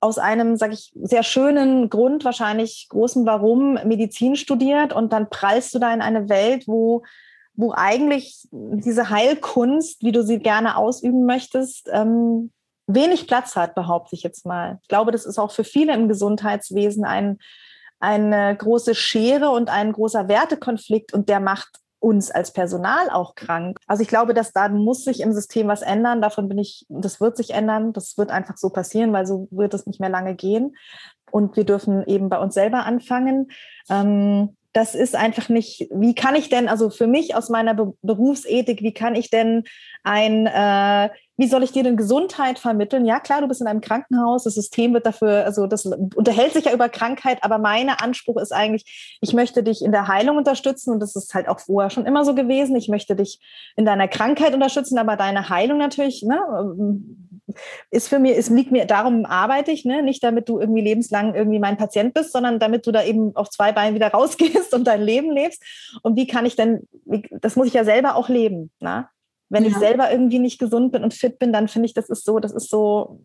aus 0.00 0.18
einem, 0.18 0.56
sag 0.56 0.72
ich, 0.72 0.92
sehr 0.94 1.24
schönen 1.24 1.90
Grund, 1.90 2.24
wahrscheinlich 2.24 2.86
großen 2.88 3.26
Warum 3.26 3.74
Medizin 3.84 4.36
studiert 4.36 4.92
und 4.92 5.12
dann 5.12 5.28
prallst 5.28 5.74
du 5.74 5.78
da 5.78 5.92
in 5.92 6.02
eine 6.02 6.28
Welt, 6.28 6.68
wo 6.68 7.02
wo 7.58 7.72
eigentlich 7.74 8.46
diese 8.52 9.10
Heilkunst, 9.10 10.04
wie 10.04 10.12
du 10.12 10.22
sie 10.22 10.38
gerne 10.38 10.76
ausüben 10.76 11.26
möchtest, 11.26 11.88
ähm, 11.92 12.52
wenig 12.86 13.26
Platz 13.26 13.56
hat, 13.56 13.74
behaupte 13.74 14.14
ich 14.14 14.22
jetzt 14.22 14.46
mal. 14.46 14.78
Ich 14.82 14.88
glaube, 14.88 15.10
das 15.10 15.26
ist 15.26 15.38
auch 15.38 15.50
für 15.50 15.64
viele 15.64 15.92
im 15.92 16.06
Gesundheitswesen 16.08 17.04
ein, 17.04 17.38
eine 17.98 18.56
große 18.56 18.94
Schere 18.94 19.50
und 19.50 19.70
ein 19.70 19.92
großer 19.92 20.28
Wertekonflikt 20.28 21.12
und 21.12 21.28
der 21.28 21.40
macht 21.40 21.80
uns 21.98 22.30
als 22.30 22.52
Personal 22.52 23.10
auch 23.10 23.34
krank. 23.34 23.78
Also 23.88 24.04
ich 24.04 24.08
glaube, 24.08 24.34
dass 24.34 24.52
da 24.52 24.68
muss 24.68 25.02
sich 25.02 25.18
im 25.18 25.32
System 25.32 25.66
was 25.66 25.82
ändern. 25.82 26.22
Davon 26.22 26.48
bin 26.48 26.58
ich, 26.58 26.86
das 26.88 27.20
wird 27.20 27.36
sich 27.36 27.50
ändern. 27.50 27.92
Das 27.92 28.16
wird 28.16 28.30
einfach 28.30 28.56
so 28.56 28.70
passieren, 28.70 29.12
weil 29.12 29.26
so 29.26 29.48
wird 29.50 29.74
es 29.74 29.84
nicht 29.84 29.98
mehr 29.98 30.10
lange 30.10 30.36
gehen. 30.36 30.76
Und 31.32 31.56
wir 31.56 31.64
dürfen 31.64 32.04
eben 32.06 32.28
bei 32.28 32.38
uns 32.38 32.54
selber 32.54 32.86
anfangen. 32.86 33.50
Ähm, 33.90 34.56
das 34.72 34.94
ist 34.94 35.16
einfach 35.16 35.48
nicht, 35.48 35.88
wie 35.90 36.14
kann 36.14 36.34
ich 36.34 36.48
denn, 36.48 36.68
also 36.68 36.90
für 36.90 37.06
mich 37.06 37.34
aus 37.34 37.48
meiner 37.48 37.74
Be 37.74 37.94
Berufsethik, 38.02 38.82
wie 38.82 38.92
kann 38.92 39.14
ich 39.14 39.30
denn 39.30 39.64
ein, 40.04 40.46
äh, 40.46 41.08
wie 41.36 41.46
soll 41.46 41.62
ich 41.62 41.72
dir 41.72 41.82
denn 41.82 41.96
Gesundheit 41.96 42.58
vermitteln? 42.58 43.06
Ja, 43.06 43.20
klar, 43.20 43.40
du 43.40 43.48
bist 43.48 43.60
in 43.60 43.66
einem 43.66 43.80
Krankenhaus, 43.80 44.44
das 44.44 44.54
System 44.54 44.92
wird 44.92 45.06
dafür, 45.06 45.44
also 45.44 45.66
das 45.66 45.86
unterhält 45.86 46.52
sich 46.52 46.66
ja 46.66 46.72
über 46.72 46.88
Krankheit, 46.88 47.38
aber 47.42 47.58
mein 47.58 47.88
Anspruch 47.88 48.36
ist 48.40 48.52
eigentlich, 48.52 49.18
ich 49.20 49.32
möchte 49.32 49.62
dich 49.62 49.82
in 49.82 49.92
der 49.92 50.08
Heilung 50.08 50.36
unterstützen 50.36 50.92
und 50.92 51.00
das 51.00 51.16
ist 51.16 51.32
halt 51.34 51.48
auch 51.48 51.60
vorher 51.60 51.90
schon 51.90 52.06
immer 52.06 52.24
so 52.24 52.34
gewesen. 52.34 52.76
Ich 52.76 52.88
möchte 52.88 53.16
dich 53.16 53.40
in 53.76 53.84
deiner 53.84 54.08
Krankheit 54.08 54.52
unterstützen, 54.52 54.98
aber 54.98 55.16
deine 55.16 55.48
Heilung 55.48 55.78
natürlich, 55.78 56.22
ne, 56.22 56.38
ist 57.90 58.08
für 58.08 58.18
mich, 58.18 58.36
es 58.36 58.50
liegt 58.50 58.72
mir, 58.72 58.84
darum 58.84 59.24
arbeite 59.24 59.70
ich, 59.70 59.84
ne? 59.84 60.02
nicht 60.02 60.22
damit 60.22 60.48
du 60.48 60.58
irgendwie 60.58 60.82
lebenslang 60.82 61.34
irgendwie 61.34 61.58
mein 61.58 61.76
Patient 61.76 62.14
bist, 62.14 62.32
sondern 62.32 62.58
damit 62.58 62.86
du 62.86 62.92
da 62.92 63.02
eben 63.02 63.34
auf 63.36 63.50
zwei 63.50 63.72
Beinen 63.72 63.94
wieder 63.94 64.08
rausgehst 64.12 64.74
und 64.74 64.84
dein 64.84 65.02
Leben 65.02 65.30
lebst. 65.30 65.62
Und 66.02 66.16
wie 66.16 66.26
kann 66.26 66.46
ich 66.46 66.56
denn, 66.56 66.86
das 67.30 67.56
muss 67.56 67.66
ich 67.66 67.74
ja 67.74 67.84
selber 67.84 68.16
auch 68.16 68.28
leben. 68.28 68.70
Ne? 68.80 69.08
Wenn 69.48 69.64
ja. 69.64 69.70
ich 69.70 69.76
selber 69.76 70.10
irgendwie 70.10 70.38
nicht 70.38 70.58
gesund 70.58 70.92
bin 70.92 71.04
und 71.04 71.14
fit 71.14 71.38
bin, 71.38 71.52
dann 71.52 71.68
finde 71.68 71.86
ich, 71.86 71.94
das 71.94 72.08
ist 72.08 72.24
so, 72.24 72.38
das 72.38 72.52
ist 72.52 72.68
so, 72.68 73.20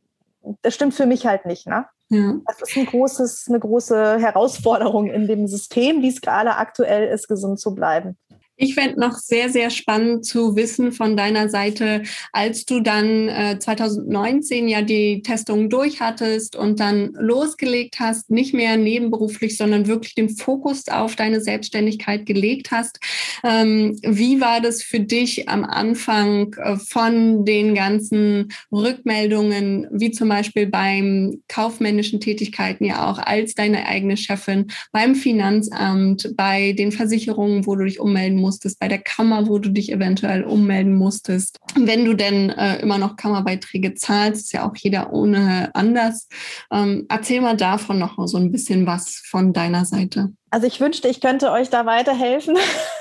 das 0.62 0.74
stimmt 0.76 0.94
für 0.94 1.06
mich 1.06 1.26
halt 1.26 1.46
nicht. 1.46 1.68
Ne? 1.68 1.86
Ja. 2.10 2.36
Das 2.46 2.62
ist 2.62 2.78
ein 2.78 2.86
großes, 2.86 3.48
eine 3.50 3.60
große 3.60 4.20
Herausforderung 4.20 5.10
in 5.10 5.28
dem 5.28 5.48
System, 5.48 6.02
wie 6.02 6.10
es 6.10 6.22
gerade 6.22 6.56
aktuell 6.56 7.08
ist, 7.08 7.28
gesund 7.28 7.60
zu 7.60 7.74
bleiben. 7.74 8.18
Ich 8.56 8.76
fände 8.76 9.00
noch 9.00 9.18
sehr, 9.18 9.50
sehr 9.50 9.72
spannend 9.72 10.26
zu 10.26 10.56
wissen 10.56 10.92
von 10.92 11.18
deiner 11.18 11.50
Seite, 11.50 12.04
als 12.32 12.66
du 12.66 12.82
dann 12.82 13.28
äh, 13.28 13.58
2019 13.58 14.68
ja 14.68 14.84
die 14.84 15.24
Testung 15.24 15.72
durchhattest 15.72 16.56
und 16.56 16.80
dann 16.80 17.14
losgelegt 17.14 18.00
hast, 18.00 18.30
nicht 18.30 18.54
mehr 18.54 18.78
nebenberuflich, 18.78 19.58
sondern 19.58 19.88
wirklich 19.88 20.14
den 20.14 20.30
Fokus 20.30 20.88
auf 20.88 21.16
deine 21.16 21.42
Selbstständigkeit 21.42 22.28
gelegt 22.28 22.70
hast. 22.70 23.00
Ähm, 23.44 23.98
wie 24.04 24.40
war 24.40 24.62
das 24.62 24.84
für 24.84 25.00
dich 25.00 25.50
am 25.50 25.64
Anfang 25.64 26.54
äh, 26.54 26.78
von 26.78 27.46
den 27.46 27.74
ganzen 27.74 28.50
Rückmeldungen, 28.72 29.88
wie 29.92 30.12
zum 30.12 30.30
Beispiel 30.30 30.68
beim 30.68 31.42
kaufmännischen 31.48 32.20
Tätigkeiten 32.20 32.86
ja 32.86 33.10
auch 33.10 33.18
als 33.18 33.56
deine 33.56 33.88
eigene 33.88 34.16
Chefin, 34.16 34.68
beim 34.92 35.16
Finanzamt, 35.16 36.36
bei 36.38 36.74
den 36.74 36.92
Versicherungen, 36.92 37.66
wo 37.66 37.76
du 37.76 37.86
dich 37.86 38.00
ummelden 38.00 38.44
musst? 38.44 38.53
Musstest, 38.54 38.80
bei 38.80 38.88
der 38.88 39.00
Kammer, 39.00 39.48
wo 39.48 39.58
du 39.58 39.70
dich 39.70 39.92
eventuell 39.92 40.44
ummelden 40.44 40.96
musstest. 40.96 41.58
Wenn 41.76 42.06
du 42.06 42.14
denn 42.14 42.50
äh, 42.52 42.80
immer 42.82 43.00
noch 43.00 43.16
Kammerbeiträge 43.16 43.96
zahlst, 43.96 44.46
ist 44.46 44.54
ja 44.54 44.68
auch 44.68 44.76
jeder 44.76 45.12
ohne 45.12 45.72
anders. 45.74 46.28
Ähm, 46.72 47.06
erzähl 47.10 47.42
mal 47.42 47.58
davon 47.58 47.98
noch 47.98 48.16
so 48.28 48.38
ein 48.38 48.52
bisschen 48.52 48.86
was 48.86 49.24
von 49.26 49.54
deiner 49.54 49.86
Seite. 49.86 50.34
Also 50.52 50.68
ich 50.68 50.80
wünschte, 50.80 51.08
ich 51.08 51.20
könnte 51.20 51.52
euch 51.52 51.72
da 51.72 51.88
weiterhelfen. 51.88 52.56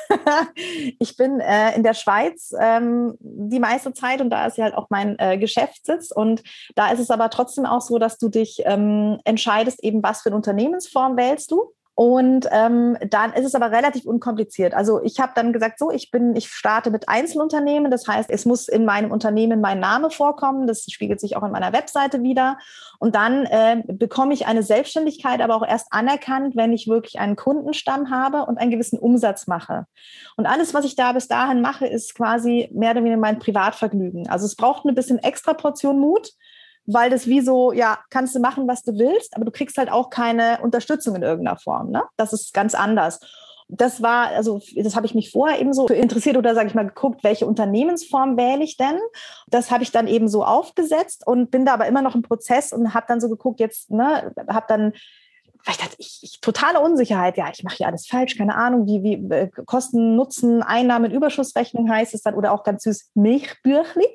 ich 0.99 1.19
bin 1.19 1.39
äh, 1.39 1.77
in 1.77 1.83
der 1.83 1.93
Schweiz 1.93 2.55
ähm, 2.59 3.15
die 3.21 3.61
meiste 3.61 3.93
Zeit 3.93 4.23
und 4.23 4.31
da 4.31 4.47
ist 4.47 4.57
ja 4.57 4.65
halt 4.65 4.75
auch 4.75 4.87
mein 4.89 5.19
äh, 5.19 5.37
Geschäftssitz. 5.37 6.13
Und 6.13 6.43
da 6.77 6.91
ist 6.91 6.99
es 6.99 7.11
aber 7.11 7.29
trotzdem 7.29 7.67
auch 7.67 7.83
so, 7.83 7.99
dass 7.99 8.17
du 8.17 8.31
dich 8.31 8.63
ähm, 8.65 9.21
entscheidest, 9.25 9.85
eben 9.85 10.03
was 10.03 10.23
für 10.23 10.31
eine 10.31 10.37
Unternehmensform 10.37 11.19
wählst 11.19 11.51
du. 11.51 11.75
Und 11.95 12.49
ähm, 12.51 12.97
dann 13.07 13.35
ist 13.35 13.45
es 13.45 13.55
aber 13.55 13.71
relativ 13.71 14.07
unkompliziert. 14.07 14.73
Also 14.73 15.03
ich 15.03 15.21
habe 15.21 15.33
dann 15.35 15.53
gesagt, 15.53 15.79
so, 15.79 15.91
ich 15.91 16.11
bin, 16.11 16.35
ich 16.35 16.49
starte 16.49 16.91
mit 16.91 17.09
Einzelunternehmen. 17.09 17.91
Das 17.91 18.09
heißt, 18.09 18.31
es 18.31 18.47
muss 18.47 18.69
in 18.69 18.87
meinem 18.87 19.11
Unternehmen 19.11 19.61
mein 19.61 19.79
Name 19.79 20.11
vorkommen. 20.11 20.67
Das 20.67 20.85
spiegelt 20.91 21.21
sich 21.21 21.37
auch 21.37 21.43
in 21.43 21.53
meiner 21.53 21.75
Webseite 21.75 22.23
wieder. 22.23 22.57
Und 22.99 23.15
dann 23.15 23.45
äh, 23.45 23.83
bekomme 23.87 24.33
ich 24.33 24.47
eine 24.47 24.63
Selbstständigkeit, 24.63 25.43
aber 25.43 25.55
auch 25.55 25.67
erst 25.67 25.89
anerkannt, 25.91 26.57
wenn 26.57 26.73
ich 26.73 26.89
wirklich 26.89 27.21
einen 27.21 27.37
Kundenstamm 27.37 28.11
habe 28.11 28.47
und 28.47 28.57
einen 28.57 28.71
gewissen 28.71 28.99
Umsatz 28.99 29.47
mache. 29.47 29.87
Und 30.39 30.47
alles, 30.47 30.73
was 30.73 30.87
ich 30.87 30.97
da 30.97 31.13
bis 31.13 31.29
dahin 31.29 31.61
mache, 31.61 31.87
ist 31.87 32.15
quasi 32.15 32.71
mehr 32.73 32.93
oder 32.93 33.01
weniger 33.01 33.19
mein 33.19 33.39
Privatvergnügen. 33.39 34.29
Also 34.29 34.47
es 34.47 34.57
braucht 34.57 34.87
eine 34.87 34.95
bisschen 34.95 35.19
extra 35.19 35.53
Portion 35.53 35.99
Mut 35.99 36.33
weil 36.87 37.11
das 37.11 37.27
wie 37.27 37.41
so, 37.41 37.73
ja, 37.73 37.99
kannst 38.11 38.35
du 38.35 38.41
machen, 38.41 38.67
was 38.69 38.83
du 38.83 38.93
willst, 38.99 39.37
aber 39.37 39.45
du 39.45 39.51
kriegst 39.51 39.79
halt 39.79 39.91
auch 39.91 40.11
keine 40.11 40.61
Unterstützung 40.63 41.15
in 41.17 41.23
irgendeiner 41.23 41.59
Form. 41.59 41.91
Ne? 41.91 42.03
Das 42.17 42.33
ist 42.33 42.53
ganz 42.55 42.75
anders. 42.75 43.21
Das 43.69 44.03
war, 44.03 44.29
also 44.29 44.61
das 44.77 44.97
habe 44.97 45.07
ich 45.07 45.15
mich 45.15 45.31
vorher 45.31 45.59
eben 45.61 45.73
so 45.73 45.87
interessiert 45.87 46.37
oder 46.37 46.55
sage 46.55 46.69
ich 46.69 46.75
mal 46.75 46.87
geguckt, 46.87 47.25
welche 47.25 47.47
Unternehmensform 47.47 48.37
wähle 48.37 48.63
ich 48.63 48.77
denn? 48.77 48.99
Das 49.49 49.71
habe 49.71 49.83
ich 49.83 49.93
dann 49.93 50.09
eben 50.09 50.29
so 50.29 50.45
aufgesetzt 50.45 51.27
und 51.27 51.51
bin 51.51 51.65
da 51.65 51.75
aber 51.75 51.87
immer 51.87 52.03
noch 52.03 52.15
im 52.15 52.23
Prozess 52.23 52.73
und 52.73 52.93
habe 52.93 53.07
dann 53.09 53.21
so 53.21 53.31
geguckt, 53.31 53.61
jetzt, 53.61 53.91
ne, 53.91 54.35
habe 54.49 54.67
dann 54.69 54.93
weil 55.65 55.75
ich 55.75 55.81
dachte, 55.81 55.97
ich, 55.99 56.19
ich 56.23 56.41
totale 56.41 56.81
Unsicherheit, 56.81 57.37
ja, 57.37 57.49
ich 57.53 57.63
mache 57.63 57.77
hier 57.77 57.87
alles 57.87 58.07
falsch, 58.07 58.37
keine 58.37 58.57
Ahnung, 58.57 58.87
wie, 58.87 59.03
wie 59.03 59.33
äh, 59.33 59.49
Kosten, 59.65 60.17
Nutzen, 60.17 60.63
Einnahmen, 60.63 61.13
Überschussrechnung 61.13 61.89
heißt 61.89 62.15
es 62.15 62.23
dann 62.23 62.35
oder 62.35 62.53
auch 62.53 62.65
ganz 62.65 62.83
süß 62.83 63.11
Milchbüchli. 63.15 64.07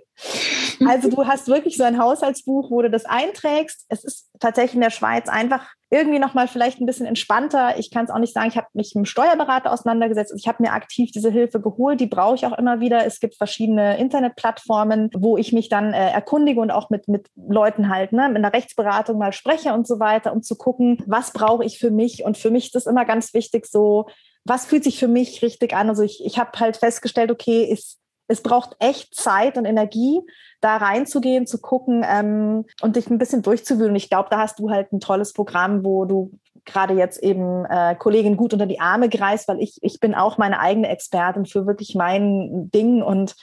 Also 0.86 1.09
du 1.09 1.26
hast 1.28 1.47
wirklich 1.47 1.78
so 1.78 1.84
ein 1.84 1.99
Haushaltsbuch, 1.99 2.72
wo 2.72 2.82
du 2.82 2.89
das 2.89 3.05
einträgst. 3.05 3.86
Es 3.89 4.03
ist 4.03 4.30
tatsächlich 4.39 4.76
in 4.76 4.82
der 4.82 4.89
Schweiz 4.89 5.30
einfach 5.30 5.68
irgendwie 5.89 6.20
nochmal 6.20 6.47
vielleicht 6.47 6.82
ein 6.82 6.86
bisschen 6.86 7.05
entspannter. 7.05 7.78
Ich 7.80 7.91
kann 7.91 8.05
es 8.05 8.11
auch 8.11 8.20
nicht 8.20 8.34
sagen, 8.34 8.49
ich 8.49 8.57
habe 8.57 8.68
mich 8.74 8.93
mit 8.93 9.03
dem 9.03 9.05
Steuerberater 9.05 9.72
auseinandergesetzt. 9.72 10.34
Ich 10.36 10.47
habe 10.47 10.61
mir 10.61 10.74
aktiv 10.74 11.11
diese 11.11 11.30
Hilfe 11.32 11.61
geholt. 11.61 12.01
Die 12.01 12.07
brauche 12.07 12.36
ich 12.36 12.45
auch 12.45 12.57
immer 12.57 12.80
wieder. 12.80 13.05
Es 13.05 13.20
gibt 13.20 13.36
verschiedene 13.36 13.97
Internetplattformen, 13.97 15.09
wo 15.15 15.38
ich 15.38 15.53
mich 15.53 15.70
dann 15.70 15.93
äh, 15.93 16.09
erkundige 16.09 16.59
und 16.59 16.72
auch 16.72 16.89
mit, 16.89 17.07
mit 17.07 17.28
Leuten 17.36 17.89
halt, 17.89 18.11
ne, 18.11 18.28
mit 18.28 18.38
einer 18.38 18.53
Rechtsberatung 18.53 19.18
mal 19.18 19.34
spreche 19.34 19.74
und 19.74 19.88
so 19.88 19.99
weiter, 19.99 20.34
um 20.34 20.41
zu 20.41 20.55
gucken, 20.55 21.01
was 21.05 21.32
brauche 21.32 21.63
ich 21.63 21.80
für 21.80 21.91
mich. 21.91 22.24
Und 22.24 22.38
für 22.38 22.51
mich 22.51 22.65
ist 22.65 22.76
das 22.76 22.86
immer 22.86 23.05
ganz 23.05 23.34
wichtig, 23.34 23.65
so, 23.68 24.07
was 24.43 24.65
fühlt 24.65 24.84
sich 24.84 24.99
für 24.99 25.07
mich 25.07 25.41
richtig 25.41 25.74
an? 25.74 25.89
Also 25.89 26.03
ich, 26.03 26.26
ich 26.26 26.38
habe 26.38 26.51
halt 26.59 26.78
festgestellt, 26.78 27.32
okay, 27.32 27.63
ist 27.63 27.99
es 28.28 28.41
braucht 28.41 28.75
echt 28.80 29.15
Zeit 29.15 29.57
und 29.57 29.65
Energie, 29.65 30.21
da 30.61 30.78
reinzugehen, 30.78 31.47
zu 31.47 31.59
gucken 31.59 32.05
ähm, 32.07 32.65
und 32.82 32.95
dich 32.95 33.09
ein 33.09 33.17
bisschen 33.17 33.41
durchzuwühlen. 33.41 33.95
Ich 33.95 34.09
glaube, 34.09 34.30
da 34.30 34.39
hast 34.39 34.59
du 34.59 34.69
halt 34.69 34.91
ein 34.91 34.99
tolles 34.99 35.34
Programm, 35.34 35.84
wo 35.86 36.05
du 36.05 36.32
gerade 36.65 36.93
jetzt 36.93 37.23
eben 37.23 37.65
äh, 37.65 37.95
Kolleginnen 37.95 38.38
gut 38.38 38.53
unter 38.53 38.65
die 38.65 38.80
Arme 38.80 39.09
greifst, 39.09 39.47
weil 39.47 39.61
ich, 39.61 39.78
ich 39.82 39.99
bin 39.99 40.13
auch 40.13 40.38
meine 40.38 40.59
eigene 40.59 40.89
Expertin 40.89 41.45
für 41.45 41.65
wirklich 41.65 41.95
mein 41.95 42.69
Ding 42.71 43.01
und 43.01 43.36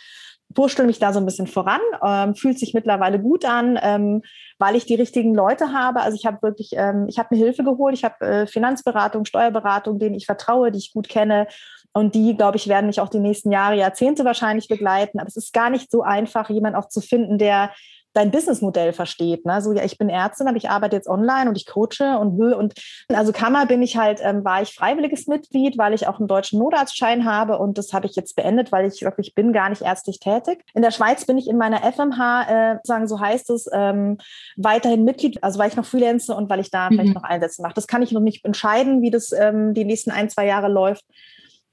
wurschtel 0.54 0.86
mich 0.86 0.98
da 0.98 1.12
so 1.12 1.18
ein 1.18 1.26
bisschen 1.26 1.46
voran, 1.46 1.80
ähm, 2.04 2.34
fühlt 2.34 2.58
sich 2.58 2.74
mittlerweile 2.74 3.20
gut 3.20 3.44
an, 3.44 3.78
ähm, 3.82 4.22
weil 4.58 4.76
ich 4.76 4.86
die 4.86 4.94
richtigen 4.94 5.34
Leute 5.34 5.72
habe. 5.72 6.00
Also 6.00 6.16
ich 6.16 6.26
habe 6.26 6.42
wirklich, 6.42 6.70
ähm, 6.74 7.06
ich 7.08 7.18
habe 7.18 7.34
mir 7.34 7.38
Hilfe 7.38 7.64
geholt, 7.64 7.94
ich 7.94 8.04
habe 8.04 8.24
äh, 8.24 8.46
Finanzberatung, 8.46 9.24
Steuerberatung, 9.24 9.98
denen 9.98 10.14
ich 10.14 10.26
vertraue, 10.26 10.70
die 10.70 10.78
ich 10.78 10.92
gut 10.92 11.08
kenne 11.08 11.46
und 11.92 12.14
die, 12.14 12.36
glaube 12.36 12.56
ich, 12.56 12.68
werden 12.68 12.86
mich 12.86 13.00
auch 13.00 13.08
die 13.08 13.20
nächsten 13.20 13.52
Jahre, 13.52 13.76
Jahrzehnte 13.76 14.24
wahrscheinlich 14.24 14.68
begleiten. 14.68 15.20
Aber 15.20 15.28
es 15.28 15.36
ist 15.36 15.52
gar 15.52 15.70
nicht 15.70 15.90
so 15.90 16.02
einfach, 16.02 16.50
jemanden 16.50 16.78
auch 16.78 16.88
zu 16.88 17.00
finden, 17.00 17.38
der 17.38 17.70
dein 18.14 18.30
Businessmodell 18.30 18.92
versteht. 18.92 19.44
Ne? 19.44 19.60
So, 19.60 19.72
ja, 19.72 19.84
ich 19.84 19.98
bin 19.98 20.08
Ärztin, 20.08 20.48
aber 20.48 20.56
ich 20.56 20.70
arbeite 20.70 20.96
jetzt 20.96 21.08
online 21.08 21.48
und 21.48 21.56
ich 21.56 21.66
coache 21.66 22.18
und 22.18 22.38
will 22.38 22.54
und 22.54 22.74
also 23.08 23.32
Kammer 23.32 23.66
bin 23.66 23.82
ich 23.82 23.96
halt, 23.96 24.20
ähm, 24.22 24.44
war 24.44 24.62
ich 24.62 24.74
freiwilliges 24.74 25.26
Mitglied, 25.26 25.76
weil 25.76 25.92
ich 25.92 26.06
auch 26.06 26.18
einen 26.18 26.28
deutschen 26.28 26.58
Notarztschein 26.60 27.24
habe 27.24 27.58
und 27.58 27.76
das 27.76 27.92
habe 27.92 28.06
ich 28.06 28.16
jetzt 28.16 28.36
beendet, 28.36 28.72
weil 28.72 28.86
ich 28.86 29.02
wirklich 29.02 29.34
bin 29.34 29.52
gar 29.52 29.68
nicht 29.68 29.82
ärztlich 29.82 30.20
tätig. 30.20 30.64
In 30.74 30.82
der 30.82 30.92
Schweiz 30.92 31.26
bin 31.26 31.36
ich 31.36 31.48
in 31.48 31.58
meiner 31.58 31.82
FMH, 31.82 32.42
äh, 32.48 32.78
sagen 32.84 33.08
so 33.08 33.20
heißt 33.20 33.50
es, 33.50 33.68
ähm, 33.72 34.18
weiterhin 34.56 35.04
Mitglied, 35.04 35.42
also 35.42 35.58
weil 35.58 35.68
ich 35.68 35.76
noch 35.76 35.84
freelance 35.84 36.34
und 36.34 36.48
weil 36.48 36.60
ich 36.60 36.70
da 36.70 36.88
mhm. 36.88 36.94
vielleicht 36.94 37.14
noch 37.14 37.24
Einsätze 37.24 37.62
mache. 37.62 37.74
Das 37.74 37.86
kann 37.86 38.02
ich 38.02 38.12
noch 38.12 38.20
nicht 38.20 38.44
entscheiden, 38.44 39.02
wie 39.02 39.10
das 39.10 39.32
ähm, 39.32 39.74
die 39.74 39.84
nächsten 39.84 40.10
ein, 40.10 40.30
zwei 40.30 40.46
Jahre 40.46 40.68
läuft 40.68 41.04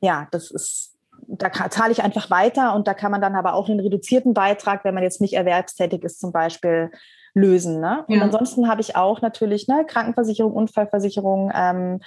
ja, 0.02 0.28
das 0.32 0.50
ist, 0.50 0.91
da 1.38 1.70
zahle 1.70 1.92
ich 1.92 2.04
einfach 2.04 2.30
weiter 2.30 2.76
und 2.76 2.88
da 2.88 2.94
kann 2.94 3.12
man 3.12 3.22
dann 3.22 3.36
aber 3.36 3.54
auch 3.54 3.70
einen 3.70 3.80
reduzierten 3.80 4.34
Beitrag, 4.34 4.84
wenn 4.84 4.94
man 4.94 5.04
jetzt 5.04 5.22
nicht 5.22 5.34
erwerbstätig 5.34 6.04
ist, 6.04 6.20
zum 6.20 6.32
Beispiel 6.32 6.92
lösen. 7.34 7.80
Ne? 7.80 8.04
Und 8.08 8.16
ja. 8.16 8.22
ansonsten 8.22 8.68
habe 8.68 8.82
ich 8.82 8.96
auch 8.96 9.22
natürlich 9.22 9.68
ne, 9.68 9.86
Krankenversicherung, 9.88 10.52
Unfallversicherung, 10.52 11.52
ähm, 11.56 12.02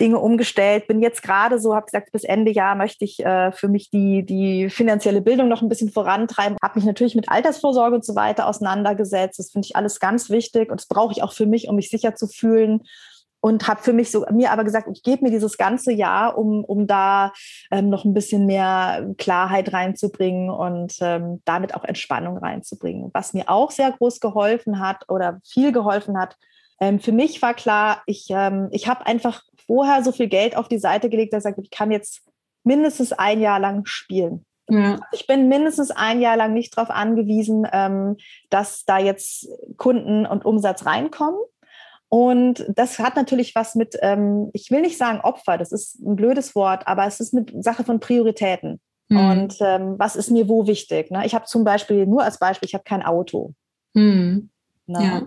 Dinge 0.00 0.18
umgestellt. 0.18 0.86
Bin 0.86 1.02
jetzt 1.02 1.22
gerade 1.22 1.58
so, 1.58 1.74
habe 1.74 1.86
gesagt, 1.86 2.12
bis 2.12 2.24
Ende 2.24 2.50
Jahr 2.50 2.74
möchte 2.74 3.04
ich 3.04 3.24
äh, 3.24 3.52
für 3.52 3.68
mich 3.68 3.90
die, 3.90 4.24
die 4.24 4.70
finanzielle 4.70 5.20
Bildung 5.20 5.48
noch 5.48 5.62
ein 5.62 5.68
bisschen 5.68 5.90
vorantreiben. 5.90 6.56
Habe 6.62 6.78
mich 6.78 6.86
natürlich 6.86 7.14
mit 7.14 7.28
Altersvorsorge 7.28 7.96
und 7.96 8.04
so 8.04 8.14
weiter 8.14 8.46
auseinandergesetzt. 8.46 9.38
Das 9.38 9.50
finde 9.50 9.66
ich 9.66 9.76
alles 9.76 10.00
ganz 10.00 10.30
wichtig 10.30 10.70
und 10.70 10.80
das 10.80 10.86
brauche 10.86 11.12
ich 11.12 11.22
auch 11.22 11.32
für 11.32 11.46
mich, 11.46 11.68
um 11.68 11.76
mich 11.76 11.90
sicher 11.90 12.14
zu 12.14 12.26
fühlen 12.26 12.82
und 13.42 13.66
habe 13.66 13.82
für 13.82 13.92
mich 13.92 14.12
so 14.12 14.24
mir 14.30 14.52
aber 14.52 14.62
gesagt, 14.62 14.88
ich 14.92 15.02
gebe 15.02 15.24
mir 15.24 15.30
dieses 15.32 15.58
ganze 15.58 15.92
Jahr, 15.92 16.38
um, 16.38 16.64
um 16.64 16.86
da 16.86 17.32
ähm, 17.72 17.90
noch 17.90 18.04
ein 18.04 18.14
bisschen 18.14 18.46
mehr 18.46 19.04
Klarheit 19.18 19.72
reinzubringen 19.72 20.48
und 20.48 20.94
ähm, 21.00 21.42
damit 21.44 21.74
auch 21.74 21.82
Entspannung 21.82 22.38
reinzubringen. 22.38 23.10
Was 23.12 23.34
mir 23.34 23.50
auch 23.50 23.72
sehr 23.72 23.90
groß 23.90 24.20
geholfen 24.20 24.78
hat 24.78 25.08
oder 25.08 25.40
viel 25.44 25.72
geholfen 25.72 26.16
hat, 26.16 26.36
ähm, 26.80 27.00
für 27.00 27.10
mich 27.10 27.42
war 27.42 27.52
klar, 27.54 28.02
ich, 28.06 28.28
ähm, 28.30 28.68
ich 28.70 28.86
habe 28.86 29.06
einfach 29.06 29.42
vorher 29.66 30.04
so 30.04 30.12
viel 30.12 30.28
Geld 30.28 30.56
auf 30.56 30.68
die 30.68 30.78
Seite 30.78 31.10
gelegt, 31.10 31.32
dass 31.32 31.44
ich 31.44 31.50
sage, 31.50 31.62
ich 31.62 31.70
kann 31.70 31.90
jetzt 31.90 32.22
mindestens 32.62 33.12
ein 33.12 33.40
Jahr 33.40 33.58
lang 33.58 33.86
spielen. 33.86 34.46
Ja. 34.68 35.00
Ich 35.10 35.26
bin 35.26 35.48
mindestens 35.48 35.90
ein 35.90 36.20
Jahr 36.20 36.36
lang 36.36 36.54
nicht 36.54 36.78
darauf 36.78 36.90
angewiesen, 36.90 37.66
ähm, 37.72 38.16
dass 38.50 38.84
da 38.84 38.98
jetzt 38.98 39.48
Kunden 39.78 40.26
und 40.26 40.44
Umsatz 40.44 40.86
reinkommen. 40.86 41.40
Und 42.12 42.66
das 42.68 42.98
hat 42.98 43.16
natürlich 43.16 43.54
was 43.54 43.74
mit, 43.74 43.96
ähm, 44.02 44.50
ich 44.52 44.70
will 44.70 44.82
nicht 44.82 44.98
sagen 44.98 45.22
Opfer, 45.22 45.56
das 45.56 45.72
ist 45.72 45.98
ein 45.98 46.14
blödes 46.14 46.54
Wort, 46.54 46.86
aber 46.86 47.06
es 47.06 47.20
ist 47.20 47.34
eine 47.34 47.46
Sache 47.62 47.84
von 47.84 48.00
Prioritäten. 48.00 48.82
Mhm. 49.08 49.16
Und 49.16 49.56
ähm, 49.60 49.94
was 49.96 50.14
ist 50.14 50.30
mir 50.30 50.46
wo 50.46 50.66
wichtig? 50.66 51.10
Ne? 51.10 51.24
Ich 51.24 51.34
habe 51.34 51.46
zum 51.46 51.64
Beispiel, 51.64 52.06
nur 52.06 52.22
als 52.22 52.38
Beispiel, 52.38 52.66
ich 52.66 52.74
habe 52.74 52.84
kein 52.84 53.02
Auto. 53.02 53.54
Mhm. 53.94 54.50
Ja. 54.88 55.22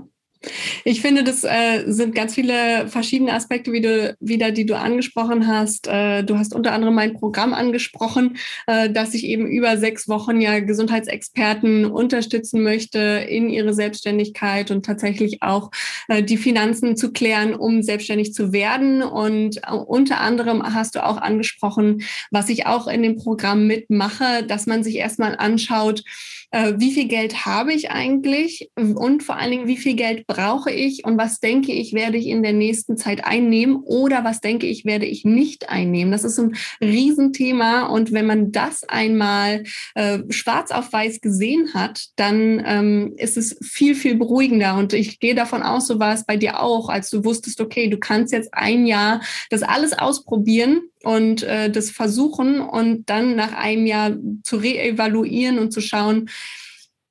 Ich 0.84 1.02
finde, 1.02 1.24
das 1.24 1.43
äh, 1.43 1.84
sind 1.88 2.16
ganz 2.16 2.36
viele 2.36 2.88
verschiedene 2.88 3.34
Aspekte 3.34 3.72
wieder, 3.72 4.16
wieder, 4.20 4.52
die 4.52 4.66
du 4.66 4.78
angesprochen 4.78 5.48
hast. 5.48 5.88
Äh, 5.88 6.24
du 6.24 6.38
hast 6.38 6.54
unter 6.54 6.72
anderem 6.72 6.96
mein 6.96 7.14
Programm 7.14 7.54
angesprochen, 7.54 8.38
äh, 8.68 8.89
dass 8.89 9.14
ich 9.14 9.26
eben 9.26 9.48
über 9.48 9.78
sechs 9.78 10.08
Wochen 10.08 10.41
ja 10.41 10.60
Gesundheitsexperten 10.60 11.86
unterstützen 11.86 12.64
möchte 12.64 13.00
in 13.00 13.50
ihre 13.50 13.74
Selbstständigkeit 13.74 14.72
und 14.72 14.86
tatsächlich 14.86 15.41
auch 15.41 15.72
äh, 16.08 16.24
die 16.24 16.38
Finanzen 16.38 16.96
zu 16.98 17.12
klären, 17.12 17.56
um 17.56 17.82
selbstständig 17.82 18.34
zu 18.34 18.54
werden. 18.54 19.04
Und 19.04 19.58
äh, 19.58 19.72
unter 19.72 20.20
anderem 20.20 20.64
hast 20.74 20.96
du 20.96 21.06
auch 21.06 21.18
angesprochen, 21.18 22.04
was 22.32 22.50
ich 22.50 22.66
auch 22.66 22.88
in 22.88 23.04
dem 23.04 23.18
Programm 23.18 23.68
mitmache, 23.68 24.43
dass 24.48 24.66
man 24.66 24.84
sich 24.84 24.96
erstmal 24.96 25.36
anschaut, 25.36 26.04
äh, 26.52 26.74
wie 26.78 26.91
viel 26.91 27.08
Geld 27.08 27.46
habe 27.46 27.74
ich 27.74 27.91
eigentlich? 27.91 28.70
Und 28.76 29.24
vor 29.24 29.38
allen 29.38 29.52
Dingen, 29.52 29.68
wie 29.68 29.78
viel 29.78 29.96
Geld 29.96 30.28
brauche 30.28 30.72
ich? 30.72 31.06
Und 31.06 31.18
was 31.18 31.39
denke 31.39 31.72
ich, 31.72 31.93
werde 31.93 32.18
ich 32.18 32.28
in 32.28 32.43
der 32.43 32.54
nächsten 32.54 32.98
Zeit 32.98 33.24
einnehmen? 33.26 33.78
Oder 33.78 34.24
was 34.24 34.41
denke 34.41 34.68
ich, 34.68 34.86
werde 34.86 35.06
ich 35.06 35.26
nicht 35.26 35.70
einnehmen. 35.70 36.12
Das 36.12 36.24
ist 36.24 36.39
ein 36.39 36.56
Riesenthema. 36.82 37.88
Und 37.88 38.12
wenn 38.12 38.26
man 38.26 38.52
das 38.52 38.84
einmal 38.84 39.64
äh, 39.96 40.20
schwarz 40.30 40.72
auf 40.72 40.91
weiß 40.91 41.22
gesehen 41.22 41.74
hat, 41.74 42.06
dann 42.16 42.64
ähm, 42.66 43.14
ist 43.18 43.38
es 43.38 43.58
viel, 43.62 43.96
viel 43.96 44.16
beruhigender. 44.16 44.76
Und 44.78 44.93
ich 44.93 45.20
gehe 45.20 45.36
davon 45.36 45.64
aus, 45.64 45.88
so 45.88 46.00
war 46.00 46.14
es 46.14 46.26
bei 46.26 46.38
dir 46.38 46.62
auch, 46.62 46.89
als 46.89 47.10
du 47.10 47.24
wusstest, 47.24 47.62
okay, 47.62 47.89
du 47.89 47.98
kannst 47.98 48.34
jetzt 48.34 48.54
ein 48.54 48.86
Jahr 48.86 49.22
das 49.50 49.64
alles 49.64 49.93
ausprobieren 49.93 50.82
und 51.06 51.43
äh, 51.43 51.70
das 51.70 51.91
versuchen 51.91 52.60
und 52.60 53.10
dann 53.10 53.36
nach 53.36 53.53
einem 53.53 53.86
Jahr 53.86 54.12
zu 54.43 54.58
reevaluieren 54.58 55.60
und 55.60 55.72
zu 55.72 55.80
schauen, 55.80 56.30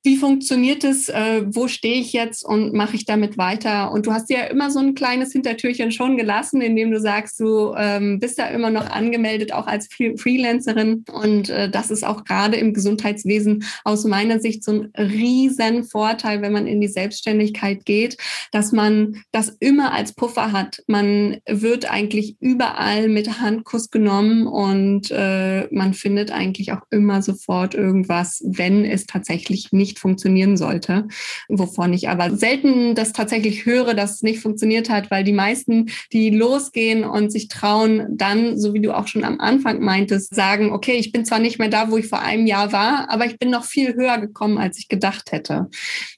wie 0.05 0.19
funktioniert 0.19 0.85
es, 0.85 1.09
äh, 1.09 1.45
wo 1.47 1.67
stehe 1.67 1.99
ich 1.99 2.13
jetzt 2.13 2.45
und 2.45 2.75
mache 2.75 2.95
ich 2.95 3.07
damit 3.07 3.39
weiter? 3.39 3.91
Und 3.91 4.07
du 4.07 4.13
hast 4.13 4.29
ja 4.29 4.43
immer 4.45 4.71
so 4.71 4.79
ein 4.79 4.95
kleines 4.95 5.33
Hintertürchen 5.33 5.93
schon 5.93 6.19
gelassen, 6.19 6.61
indem 6.61 6.91
du 6.91 7.01
sagst, 7.01 7.41
du 7.41 7.75
ähm, 7.75 8.21
bist 8.21 8.39
da 8.39 8.49
immer 8.49 8.69
noch 8.69 8.91
angemeldet, 8.91 9.55
auch 9.55 9.67
als 9.67 9.89
Freelancerin. 9.89 11.07
Und 11.11 11.49
äh, 11.49 11.71
das 11.71 11.91
ist 11.91 12.05
auch 12.05 12.25
gerade 12.25 12.59
im 12.59 12.75
Gesundheitswesen 12.75 13.65
aus 13.83 14.05
meiner 14.05 14.41
Sicht 14.41 14.63
so 14.63 14.73
ein 14.73 14.93
riesen 14.95 15.85
Vorteil, 15.85 16.43
wenn 16.43 16.53
man 16.53 16.67
in 16.67 16.83
die 16.83 16.89
Selbstständigkeit 16.89 17.87
geht, 17.87 18.19
dass 18.53 18.73
man 18.73 19.23
das 19.33 19.49
immer 19.59 19.95
als 19.95 20.13
Puffer 20.13 20.53
hat. 20.53 20.83
Man 20.87 21.39
wird 21.49 21.91
eigentlich 21.91 22.37
überall 22.41 23.09
mit 23.09 23.41
Handkuss 23.41 23.91
genommen 23.91 24.47
und 24.47 25.11
äh, 25.11 25.67
man 25.73 25.95
findet 25.95 26.31
eigentlich 26.31 26.73
auch 26.73 26.83
immer 26.91 27.23
sofort 27.23 27.75
irgendwas, 27.75 28.43
wenn 28.45 28.85
es 28.85 29.07
tatsächlich 29.07 29.73
nicht 29.73 29.94
nicht 29.95 30.01
funktionieren 30.01 30.57
sollte, 30.57 31.07
wovon 31.49 31.93
ich 31.93 32.09
aber 32.09 32.37
selten 32.37 32.95
das 32.95 33.13
tatsächlich 33.13 33.65
höre, 33.65 33.95
dass 33.95 34.17
es 34.17 34.23
nicht 34.23 34.41
funktioniert 34.41 34.91
hat, 34.91 35.11
weil 35.11 35.25
die 35.25 35.33
meisten, 35.33 35.91
die 36.13 36.31
losgehen 36.31 37.05
und 37.05 37.31
sich 37.31 37.49
trauen, 37.49 38.07
dann, 38.11 38.59
so 38.59 38.75
wie 38.75 38.81
du 38.81 38.97
auch 38.97 39.07
schon 39.07 39.25
am 39.25 39.41
Anfang 39.41 39.81
meintest, 39.81 40.35
sagen, 40.35 40.73
okay, 40.73 40.95
ich 40.95 41.13
bin 41.13 41.25
zwar 41.25 41.39
nicht 41.39 41.59
mehr 41.59 41.69
da, 41.69 41.91
wo 41.91 41.97
ich 41.97 42.09
vor 42.09 42.21
einem 42.21 42.47
Jahr 42.47 42.73
war, 42.73 43.11
aber 43.11 43.27
ich 43.27 43.39
bin 43.39 43.51
noch 43.51 43.65
viel 43.65 43.95
höher 43.95 44.19
gekommen, 44.19 44.59
als 44.59 44.79
ich 44.79 44.89
gedacht 44.89 45.33
hätte. 45.33 45.69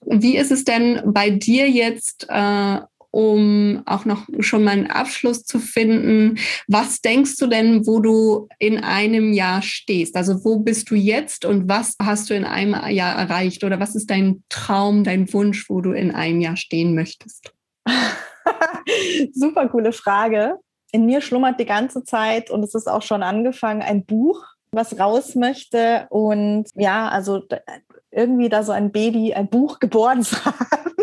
Wie 0.07 0.37
ist 0.37 0.51
es 0.51 0.64
denn 0.64 1.03
bei 1.05 1.31
dir 1.31 1.68
jetzt 1.68 2.27
äh, 2.29 2.79
um 3.11 3.82
auch 3.86 4.04
noch 4.04 4.26
schon 4.40 4.64
mal 4.64 4.72
einen 4.72 4.90
Abschluss 4.90 5.44
zu 5.44 5.59
finden. 5.59 6.38
Was 6.68 7.00
denkst 7.00 7.36
du 7.36 7.46
denn, 7.46 7.86
wo 7.86 8.00
du 8.00 8.48
in 8.59 8.78
einem 8.82 9.32
Jahr 9.32 9.62
stehst? 9.62 10.16
Also 10.16 10.44
wo 10.44 10.59
bist 10.59 10.90
du 10.90 10.94
jetzt 10.94 11.44
und 11.44 11.68
was 11.68 11.96
hast 12.02 12.30
du 12.30 12.34
in 12.34 12.44
einem 12.44 12.74
Jahr 12.90 13.18
erreicht? 13.18 13.64
Oder 13.64 13.80
was 13.80 13.94
ist 13.94 14.11
dein 14.11 14.42
Traum, 14.48 15.04
dein 15.04 15.32
Wunsch, 15.32 15.68
wo 15.70 15.80
du 15.80 15.92
in 15.92 16.11
einem 16.11 16.40
Jahr 16.40 16.57
stehen 16.57 16.94
möchtest? 16.94 17.52
Super 19.32 19.68
coole 19.68 19.92
Frage. 19.92 20.57
In 20.92 21.07
mir 21.07 21.20
schlummert 21.20 21.61
die 21.61 21.66
ganze 21.66 22.04
Zeit 22.04 22.50
und 22.50 22.62
es 22.62 22.74
ist 22.74 22.88
auch 22.88 23.02
schon 23.02 23.22
angefangen, 23.22 23.82
ein 23.82 24.04
Buch, 24.04 24.44
was 24.70 24.98
raus 24.98 25.34
möchte. 25.34 26.07
Und 26.11 26.68
ja, 26.74 27.09
also 27.09 27.42
irgendwie 28.11 28.48
da 28.48 28.62
so 28.62 28.72
ein 28.72 28.92
Baby, 28.92 29.34
ein 29.34 29.48
Buch 29.48 29.78
geboren 29.78 30.22
zu 30.24 30.44
haben. 30.44 30.95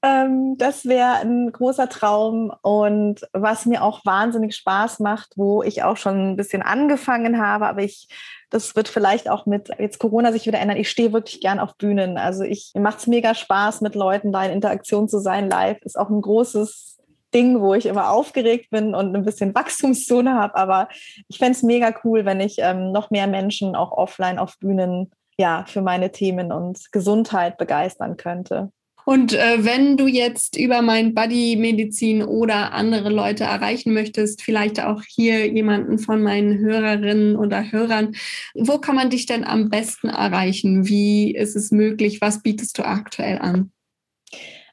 Ähm, 0.00 0.56
das 0.58 0.84
wäre 0.84 1.16
ein 1.22 1.50
großer 1.50 1.88
Traum 1.88 2.52
und 2.62 3.20
was 3.32 3.66
mir 3.66 3.82
auch 3.82 4.04
wahnsinnig 4.04 4.54
Spaß 4.54 5.00
macht, 5.00 5.32
wo 5.34 5.64
ich 5.64 5.82
auch 5.82 5.96
schon 5.96 6.30
ein 6.30 6.36
bisschen 6.36 6.62
angefangen 6.62 7.42
habe, 7.44 7.66
aber 7.66 7.82
ich, 7.82 8.08
das 8.48 8.76
wird 8.76 8.86
vielleicht 8.86 9.28
auch 9.28 9.44
mit 9.46 9.70
jetzt 9.78 9.98
Corona 9.98 10.30
sich 10.30 10.46
wieder 10.46 10.60
ändern. 10.60 10.76
Ich 10.76 10.88
stehe 10.88 11.12
wirklich 11.12 11.40
gern 11.40 11.58
auf 11.58 11.76
Bühnen. 11.76 12.16
Also 12.16 12.44
ich 12.44 12.70
macht 12.76 12.98
es 12.98 13.06
mega 13.08 13.34
Spaß, 13.34 13.80
mit 13.80 13.96
Leuten 13.96 14.30
da 14.30 14.44
in 14.44 14.52
Interaktion 14.52 15.08
zu 15.08 15.18
sein. 15.18 15.50
Live 15.50 15.82
ist 15.82 15.98
auch 15.98 16.10
ein 16.10 16.22
großes 16.22 16.98
Ding, 17.34 17.60
wo 17.60 17.74
ich 17.74 17.86
immer 17.86 18.10
aufgeregt 18.10 18.70
bin 18.70 18.94
und 18.94 19.14
ein 19.14 19.24
bisschen 19.24 19.54
Wachstumszone 19.54 20.34
habe. 20.34 20.54
Aber 20.54 20.88
ich 21.28 21.38
fände 21.38 21.52
es 21.52 21.64
mega 21.64 21.92
cool, 22.04 22.24
wenn 22.24 22.40
ich 22.40 22.56
ähm, 22.58 22.92
noch 22.92 23.10
mehr 23.10 23.26
Menschen 23.26 23.74
auch 23.74 23.90
offline 23.90 24.38
auf 24.38 24.58
Bühnen 24.58 25.10
ja, 25.36 25.64
für 25.66 25.82
meine 25.82 26.10
Themen 26.12 26.52
und 26.52 26.90
Gesundheit 26.92 27.58
begeistern 27.58 28.16
könnte. 28.16 28.72
Und 29.08 29.32
äh, 29.32 29.64
wenn 29.64 29.96
du 29.96 30.06
jetzt 30.06 30.58
über 30.58 30.82
mein 30.82 31.14
Buddy 31.14 31.56
Medizin 31.56 32.22
oder 32.22 32.74
andere 32.74 33.08
Leute 33.08 33.44
erreichen 33.44 33.94
möchtest, 33.94 34.42
vielleicht 34.42 34.84
auch 34.84 35.02
hier 35.02 35.50
jemanden 35.50 35.98
von 35.98 36.22
meinen 36.22 36.58
Hörerinnen 36.58 37.34
oder 37.34 37.72
Hörern, 37.72 38.14
wo 38.54 38.76
kann 38.76 38.96
man 38.96 39.08
dich 39.08 39.24
denn 39.24 39.44
am 39.44 39.70
besten 39.70 40.10
erreichen? 40.10 40.88
Wie 40.88 41.34
ist 41.34 41.56
es 41.56 41.70
möglich? 41.70 42.20
Was 42.20 42.42
bietest 42.42 42.76
du 42.76 42.82
aktuell 42.82 43.38
an? 43.38 43.72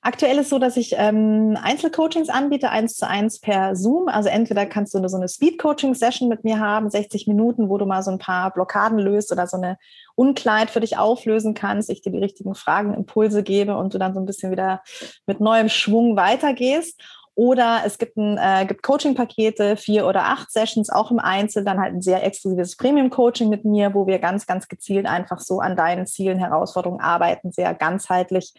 Aktuell 0.05 0.37
ist 0.37 0.51
so, 0.51 0.59
dass 0.59 0.77
ich 0.77 0.93
ähm, 0.99 1.57
Einzelcoachings 1.59 2.29
anbiete, 2.29 2.69
eins 2.69 2.95
zu 2.95 3.07
eins 3.07 3.39
per 3.39 3.75
Zoom. 3.75 4.07
Also 4.07 4.29
entweder 4.29 4.67
kannst 4.67 4.93
du 4.93 4.99
eine, 4.99 5.09
so 5.09 5.17
eine 5.17 5.27
Speed-Coaching-Session 5.27 6.29
mit 6.29 6.43
mir 6.43 6.59
haben, 6.59 6.91
60 6.91 7.25
Minuten, 7.25 7.69
wo 7.69 7.79
du 7.79 7.87
mal 7.87 8.03
so 8.03 8.11
ein 8.11 8.19
paar 8.19 8.53
Blockaden 8.53 8.99
löst 8.99 9.31
oder 9.31 9.47
so 9.47 9.57
eine 9.57 9.79
Unkleid 10.13 10.69
für 10.69 10.79
dich 10.79 10.99
auflösen 10.99 11.55
kannst, 11.55 11.89
ich 11.89 12.03
dir 12.03 12.11
die 12.11 12.19
richtigen 12.19 12.53
Fragen, 12.53 12.93
Impulse 12.93 13.41
gebe 13.41 13.75
und 13.77 13.95
du 13.95 13.97
dann 13.97 14.13
so 14.13 14.19
ein 14.19 14.27
bisschen 14.27 14.51
wieder 14.51 14.83
mit 15.25 15.39
neuem 15.39 15.69
Schwung 15.69 16.15
weitergehst. 16.15 17.01
Oder 17.33 17.81
es 17.83 17.97
gibt, 17.97 18.15
äh, 18.15 18.67
gibt 18.67 18.83
Coaching-Pakete, 18.83 19.75
vier 19.75 20.05
oder 20.05 20.25
acht 20.25 20.51
Sessions, 20.51 20.91
auch 20.91 21.09
im 21.09 21.17
Einzel, 21.17 21.65
dann 21.65 21.79
halt 21.79 21.95
ein 21.95 22.03
sehr 22.03 22.23
exklusives 22.23 22.77
Premium-Coaching 22.77 23.49
mit 23.49 23.65
mir, 23.65 23.95
wo 23.95 24.05
wir 24.05 24.19
ganz, 24.19 24.45
ganz 24.45 24.67
gezielt 24.67 25.07
einfach 25.07 25.39
so 25.39 25.61
an 25.61 25.75
deinen 25.75 26.05
Zielen, 26.05 26.37
Herausforderungen 26.37 27.01
arbeiten, 27.01 27.51
sehr 27.51 27.73
ganzheitlich 27.73 28.53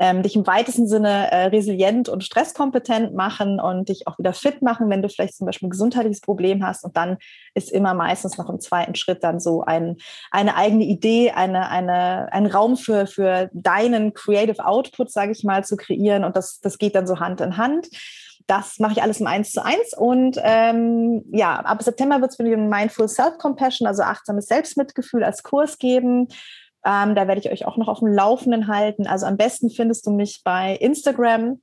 ähm, 0.00 0.22
dich 0.22 0.34
im 0.34 0.46
weitesten 0.46 0.88
Sinne 0.88 1.30
äh, 1.30 1.44
resilient 1.48 2.08
und 2.08 2.24
stresskompetent 2.24 3.14
machen 3.14 3.60
und 3.60 3.90
dich 3.90 4.06
auch 4.06 4.18
wieder 4.18 4.32
fit 4.32 4.62
machen, 4.62 4.88
wenn 4.88 5.02
du 5.02 5.10
vielleicht 5.10 5.36
zum 5.36 5.44
Beispiel 5.44 5.68
ein 5.68 5.70
gesundheitliches 5.70 6.22
Problem 6.22 6.64
hast. 6.64 6.84
Und 6.84 6.96
dann 6.96 7.18
ist 7.54 7.70
immer 7.70 7.92
meistens 7.92 8.38
noch 8.38 8.48
im 8.48 8.60
zweiten 8.60 8.94
Schritt 8.94 9.22
dann 9.22 9.40
so 9.40 9.62
ein, 9.62 9.98
eine 10.30 10.56
eigene 10.56 10.84
Idee, 10.84 11.32
eine, 11.32 11.68
eine, 11.68 12.32
ein 12.32 12.46
Raum 12.46 12.78
für, 12.78 13.06
für 13.06 13.50
deinen 13.52 14.14
Creative 14.14 14.64
Output, 14.64 15.12
sage 15.12 15.32
ich 15.32 15.44
mal, 15.44 15.64
zu 15.64 15.76
kreieren. 15.76 16.24
Und 16.24 16.34
das, 16.34 16.60
das 16.60 16.78
geht 16.78 16.94
dann 16.94 17.06
so 17.06 17.20
Hand 17.20 17.42
in 17.42 17.58
Hand. 17.58 17.88
Das 18.46 18.78
mache 18.78 18.92
ich 18.92 19.02
alles 19.02 19.20
im 19.20 19.26
Eins 19.26 19.52
zu 19.52 19.62
eins. 19.62 19.94
Und 19.94 20.38
ähm, 20.42 21.24
ja, 21.30 21.60
ab 21.60 21.82
September 21.82 22.22
wird 22.22 22.32
es 22.32 22.38
wieder 22.38 22.56
Mindful 22.56 23.06
Self-Compassion, 23.06 23.86
also 23.86 24.02
achtsames 24.02 24.46
Selbstmitgefühl 24.46 25.22
als 25.24 25.42
Kurs 25.42 25.76
geben. 25.76 26.28
Ähm, 26.84 27.14
da 27.14 27.28
werde 27.28 27.40
ich 27.40 27.50
euch 27.50 27.66
auch 27.66 27.76
noch 27.76 27.88
auf 27.88 28.00
dem 28.00 28.08
Laufenden 28.08 28.68
halten. 28.68 29.06
Also 29.06 29.26
am 29.26 29.36
besten 29.36 29.70
findest 29.70 30.06
du 30.06 30.10
mich 30.10 30.42
bei 30.44 30.76
Instagram 30.76 31.60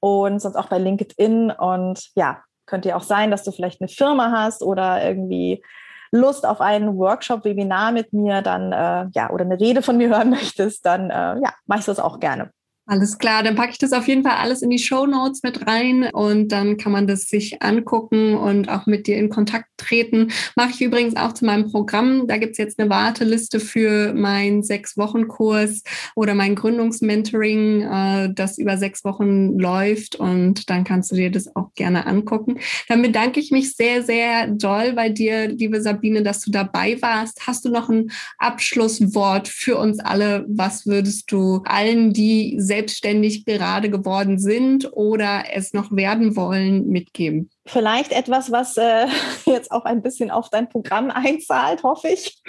und 0.00 0.40
sonst 0.40 0.56
auch 0.56 0.68
bei 0.68 0.78
LinkedIn. 0.78 1.50
Und 1.50 2.10
ja, 2.14 2.42
könnte 2.66 2.90
ja 2.90 2.96
auch 2.96 3.02
sein, 3.02 3.30
dass 3.30 3.44
du 3.44 3.52
vielleicht 3.52 3.80
eine 3.80 3.88
Firma 3.88 4.30
hast 4.30 4.62
oder 4.62 5.04
irgendwie 5.04 5.62
Lust 6.10 6.46
auf 6.46 6.60
einen 6.60 6.96
Workshop, 6.96 7.44
Webinar 7.44 7.92
mit 7.92 8.12
mir, 8.12 8.42
dann 8.42 8.72
äh, 8.72 9.06
ja, 9.14 9.30
oder 9.30 9.44
eine 9.44 9.60
Rede 9.60 9.82
von 9.82 9.96
mir 9.96 10.08
hören 10.14 10.30
möchtest, 10.30 10.84
dann 10.86 11.10
äh, 11.10 11.40
ja, 11.40 11.52
mache 11.66 11.80
ich 11.80 11.86
das 11.86 11.98
auch 11.98 12.20
gerne. 12.20 12.50
Alles 12.90 13.18
klar, 13.18 13.42
dann 13.42 13.54
packe 13.54 13.72
ich 13.72 13.78
das 13.78 13.92
auf 13.92 14.08
jeden 14.08 14.22
Fall 14.22 14.38
alles 14.38 14.62
in 14.62 14.70
die 14.70 14.78
Show 14.78 15.04
Notes 15.04 15.42
mit 15.42 15.66
rein 15.66 16.08
und 16.10 16.48
dann 16.48 16.78
kann 16.78 16.90
man 16.90 17.06
das 17.06 17.24
sich 17.24 17.60
angucken 17.60 18.34
und 18.34 18.70
auch 18.70 18.86
mit 18.86 19.06
dir 19.06 19.18
in 19.18 19.28
Kontakt 19.28 19.68
treten. 19.76 20.28
Mache 20.56 20.70
ich 20.70 20.80
übrigens 20.80 21.14
auch 21.14 21.34
zu 21.34 21.44
meinem 21.44 21.70
Programm. 21.70 22.26
Da 22.26 22.38
gibt's 22.38 22.56
jetzt 22.56 22.80
eine 22.80 22.88
Warteliste 22.88 23.60
für 23.60 24.14
meinen 24.14 24.62
Sechs-Wochen-Kurs 24.62 25.82
oder 26.16 26.32
mein 26.32 26.54
Gründungsmentoring, 26.54 27.82
äh, 27.82 28.32
das 28.34 28.56
über 28.56 28.78
sechs 28.78 29.04
Wochen 29.04 29.58
läuft 29.58 30.16
und 30.16 30.70
dann 30.70 30.84
kannst 30.84 31.12
du 31.12 31.16
dir 31.16 31.30
das 31.30 31.54
auch 31.54 31.74
gerne 31.74 32.06
angucken. 32.06 32.58
Dann 32.88 33.02
bedanke 33.02 33.38
ich 33.38 33.50
mich 33.50 33.76
sehr, 33.76 34.02
sehr 34.02 34.46
doll 34.46 34.94
bei 34.94 35.10
dir, 35.10 35.48
liebe 35.48 35.82
Sabine, 35.82 36.22
dass 36.22 36.40
du 36.40 36.50
dabei 36.50 36.96
warst. 37.02 37.46
Hast 37.46 37.66
du 37.66 37.68
noch 37.68 37.90
ein 37.90 38.10
Abschlusswort 38.38 39.46
für 39.46 39.76
uns 39.76 40.00
alle? 40.00 40.46
Was 40.48 40.86
würdest 40.86 41.30
du 41.30 41.60
allen, 41.66 42.14
die 42.14 42.54
selbst 42.56 42.77
selbstständig 42.78 43.44
gerade 43.44 43.90
geworden 43.90 44.38
sind 44.38 44.88
oder 44.92 45.44
es 45.52 45.72
noch 45.72 45.90
werden 45.90 46.36
wollen, 46.36 46.86
mitgeben? 46.86 47.50
Vielleicht 47.66 48.12
etwas, 48.12 48.52
was 48.52 48.76
äh, 48.76 49.06
jetzt 49.46 49.72
auch 49.72 49.84
ein 49.84 50.00
bisschen 50.00 50.30
auf 50.30 50.48
dein 50.48 50.68
Programm 50.68 51.10
einzahlt, 51.10 51.82
hoffe 51.82 52.08
ich. 52.08 52.40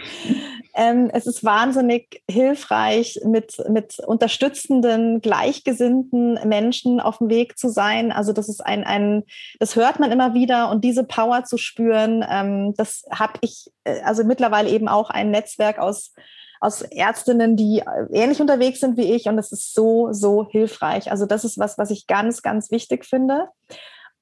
Ähm, 0.75 1.09
es 1.11 1.25
ist 1.25 1.43
wahnsinnig 1.43 2.21
hilfreich, 2.29 3.19
mit, 3.25 3.57
mit 3.69 3.97
unterstützenden, 4.05 5.19
gleichgesinnten 5.21 6.39
Menschen 6.47 6.99
auf 6.99 7.17
dem 7.17 7.29
Weg 7.29 7.57
zu 7.57 7.69
sein. 7.69 8.11
Also 8.11 8.31
das 8.31 8.49
ist 8.49 8.63
ein, 8.63 8.83
ein 8.83 9.23
das 9.59 9.75
hört 9.75 9.99
man 9.99 10.11
immer 10.11 10.35
wieder 10.35 10.69
und 10.69 10.83
diese 10.83 11.03
Power 11.03 11.43
zu 11.43 11.57
spüren, 11.57 12.23
ähm, 12.29 12.73
das 12.77 13.03
habe 13.11 13.33
ich, 13.41 13.71
äh, 13.83 14.01
also 14.01 14.23
mittlerweile 14.23 14.69
eben 14.69 14.87
auch 14.87 15.09
ein 15.09 15.31
Netzwerk 15.31 15.79
aus 15.79 16.13
aus 16.59 16.81
Ärztinnen, 16.81 17.55
die 17.55 17.79
äh, 17.79 18.05
ähnlich 18.11 18.41
unterwegs 18.41 18.79
sind 18.79 18.97
wie 18.97 19.13
ich. 19.13 19.27
Und 19.27 19.37
das 19.37 19.51
ist 19.51 19.73
so, 19.73 20.11
so 20.11 20.47
hilfreich. 20.49 21.11
Also 21.11 21.25
das 21.25 21.45
ist 21.45 21.57
was, 21.57 21.77
was 21.77 21.91
ich 21.91 22.07
ganz, 22.07 22.41
ganz 22.41 22.71
wichtig 22.71 23.05
finde. 23.05 23.47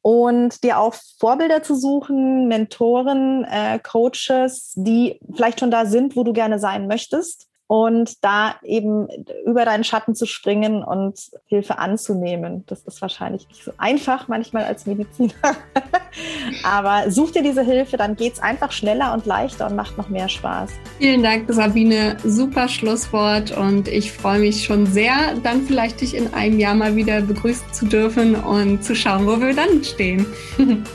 Und 0.01 0.63
dir 0.63 0.79
auch 0.79 0.95
Vorbilder 1.19 1.63
zu 1.63 1.75
suchen, 1.75 2.47
Mentoren, 2.47 3.43
äh, 3.43 3.79
Coaches, 3.79 4.73
die 4.75 5.19
vielleicht 5.35 5.59
schon 5.59 5.71
da 5.71 5.85
sind, 5.85 6.15
wo 6.15 6.23
du 6.23 6.33
gerne 6.33 6.59
sein 6.59 6.87
möchtest 6.87 7.47
und 7.67 8.23
da 8.23 8.55
eben 8.63 9.07
über 9.45 9.65
deinen 9.65 9.83
Schatten 9.83 10.15
zu 10.15 10.25
springen 10.25 10.83
und 10.83 11.19
Hilfe 11.45 11.77
anzunehmen. 11.77 12.63
Das 12.67 12.83
ist 12.83 13.01
wahrscheinlich 13.01 13.47
nicht 13.49 13.63
so 13.63 13.71
einfach 13.77 14.29
manchmal 14.29 14.63
als 14.63 14.85
Mediziner. 14.85 15.33
Aber 16.63 17.11
such 17.11 17.31
dir 17.31 17.43
diese 17.43 17.63
Hilfe, 17.63 17.97
dann 17.97 18.15
geht 18.15 18.33
es 18.33 18.39
einfach 18.41 18.71
schneller 18.71 19.13
und 19.13 19.25
leichter 19.25 19.67
und 19.67 19.75
macht 19.75 19.97
noch 19.97 20.07
mehr 20.07 20.29
Spaß. 20.29 20.71
Vielen 20.99 21.23
Dank, 21.23 21.51
Sabine. 21.51 22.17
Super 22.23 22.69
Schlusswort 22.69 23.55
und 23.55 23.89
ich 23.89 24.13
freue 24.13 24.39
mich 24.39 24.63
schon 24.63 24.85
sehr, 24.85 25.35
dann 25.43 25.63
vielleicht 25.63 25.99
dich 25.99 26.15
in 26.15 26.33
einem 26.33 26.59
Jahr 26.59 26.75
mal 26.75 26.95
wieder 26.95 27.21
begrüßen 27.21 27.73
zu 27.73 27.85
dürfen 27.85 28.35
und 28.35 28.83
zu 28.83 28.95
schauen, 28.95 29.27
wo 29.27 29.39
wir 29.41 29.53
dann 29.53 29.83
stehen. 29.83 30.25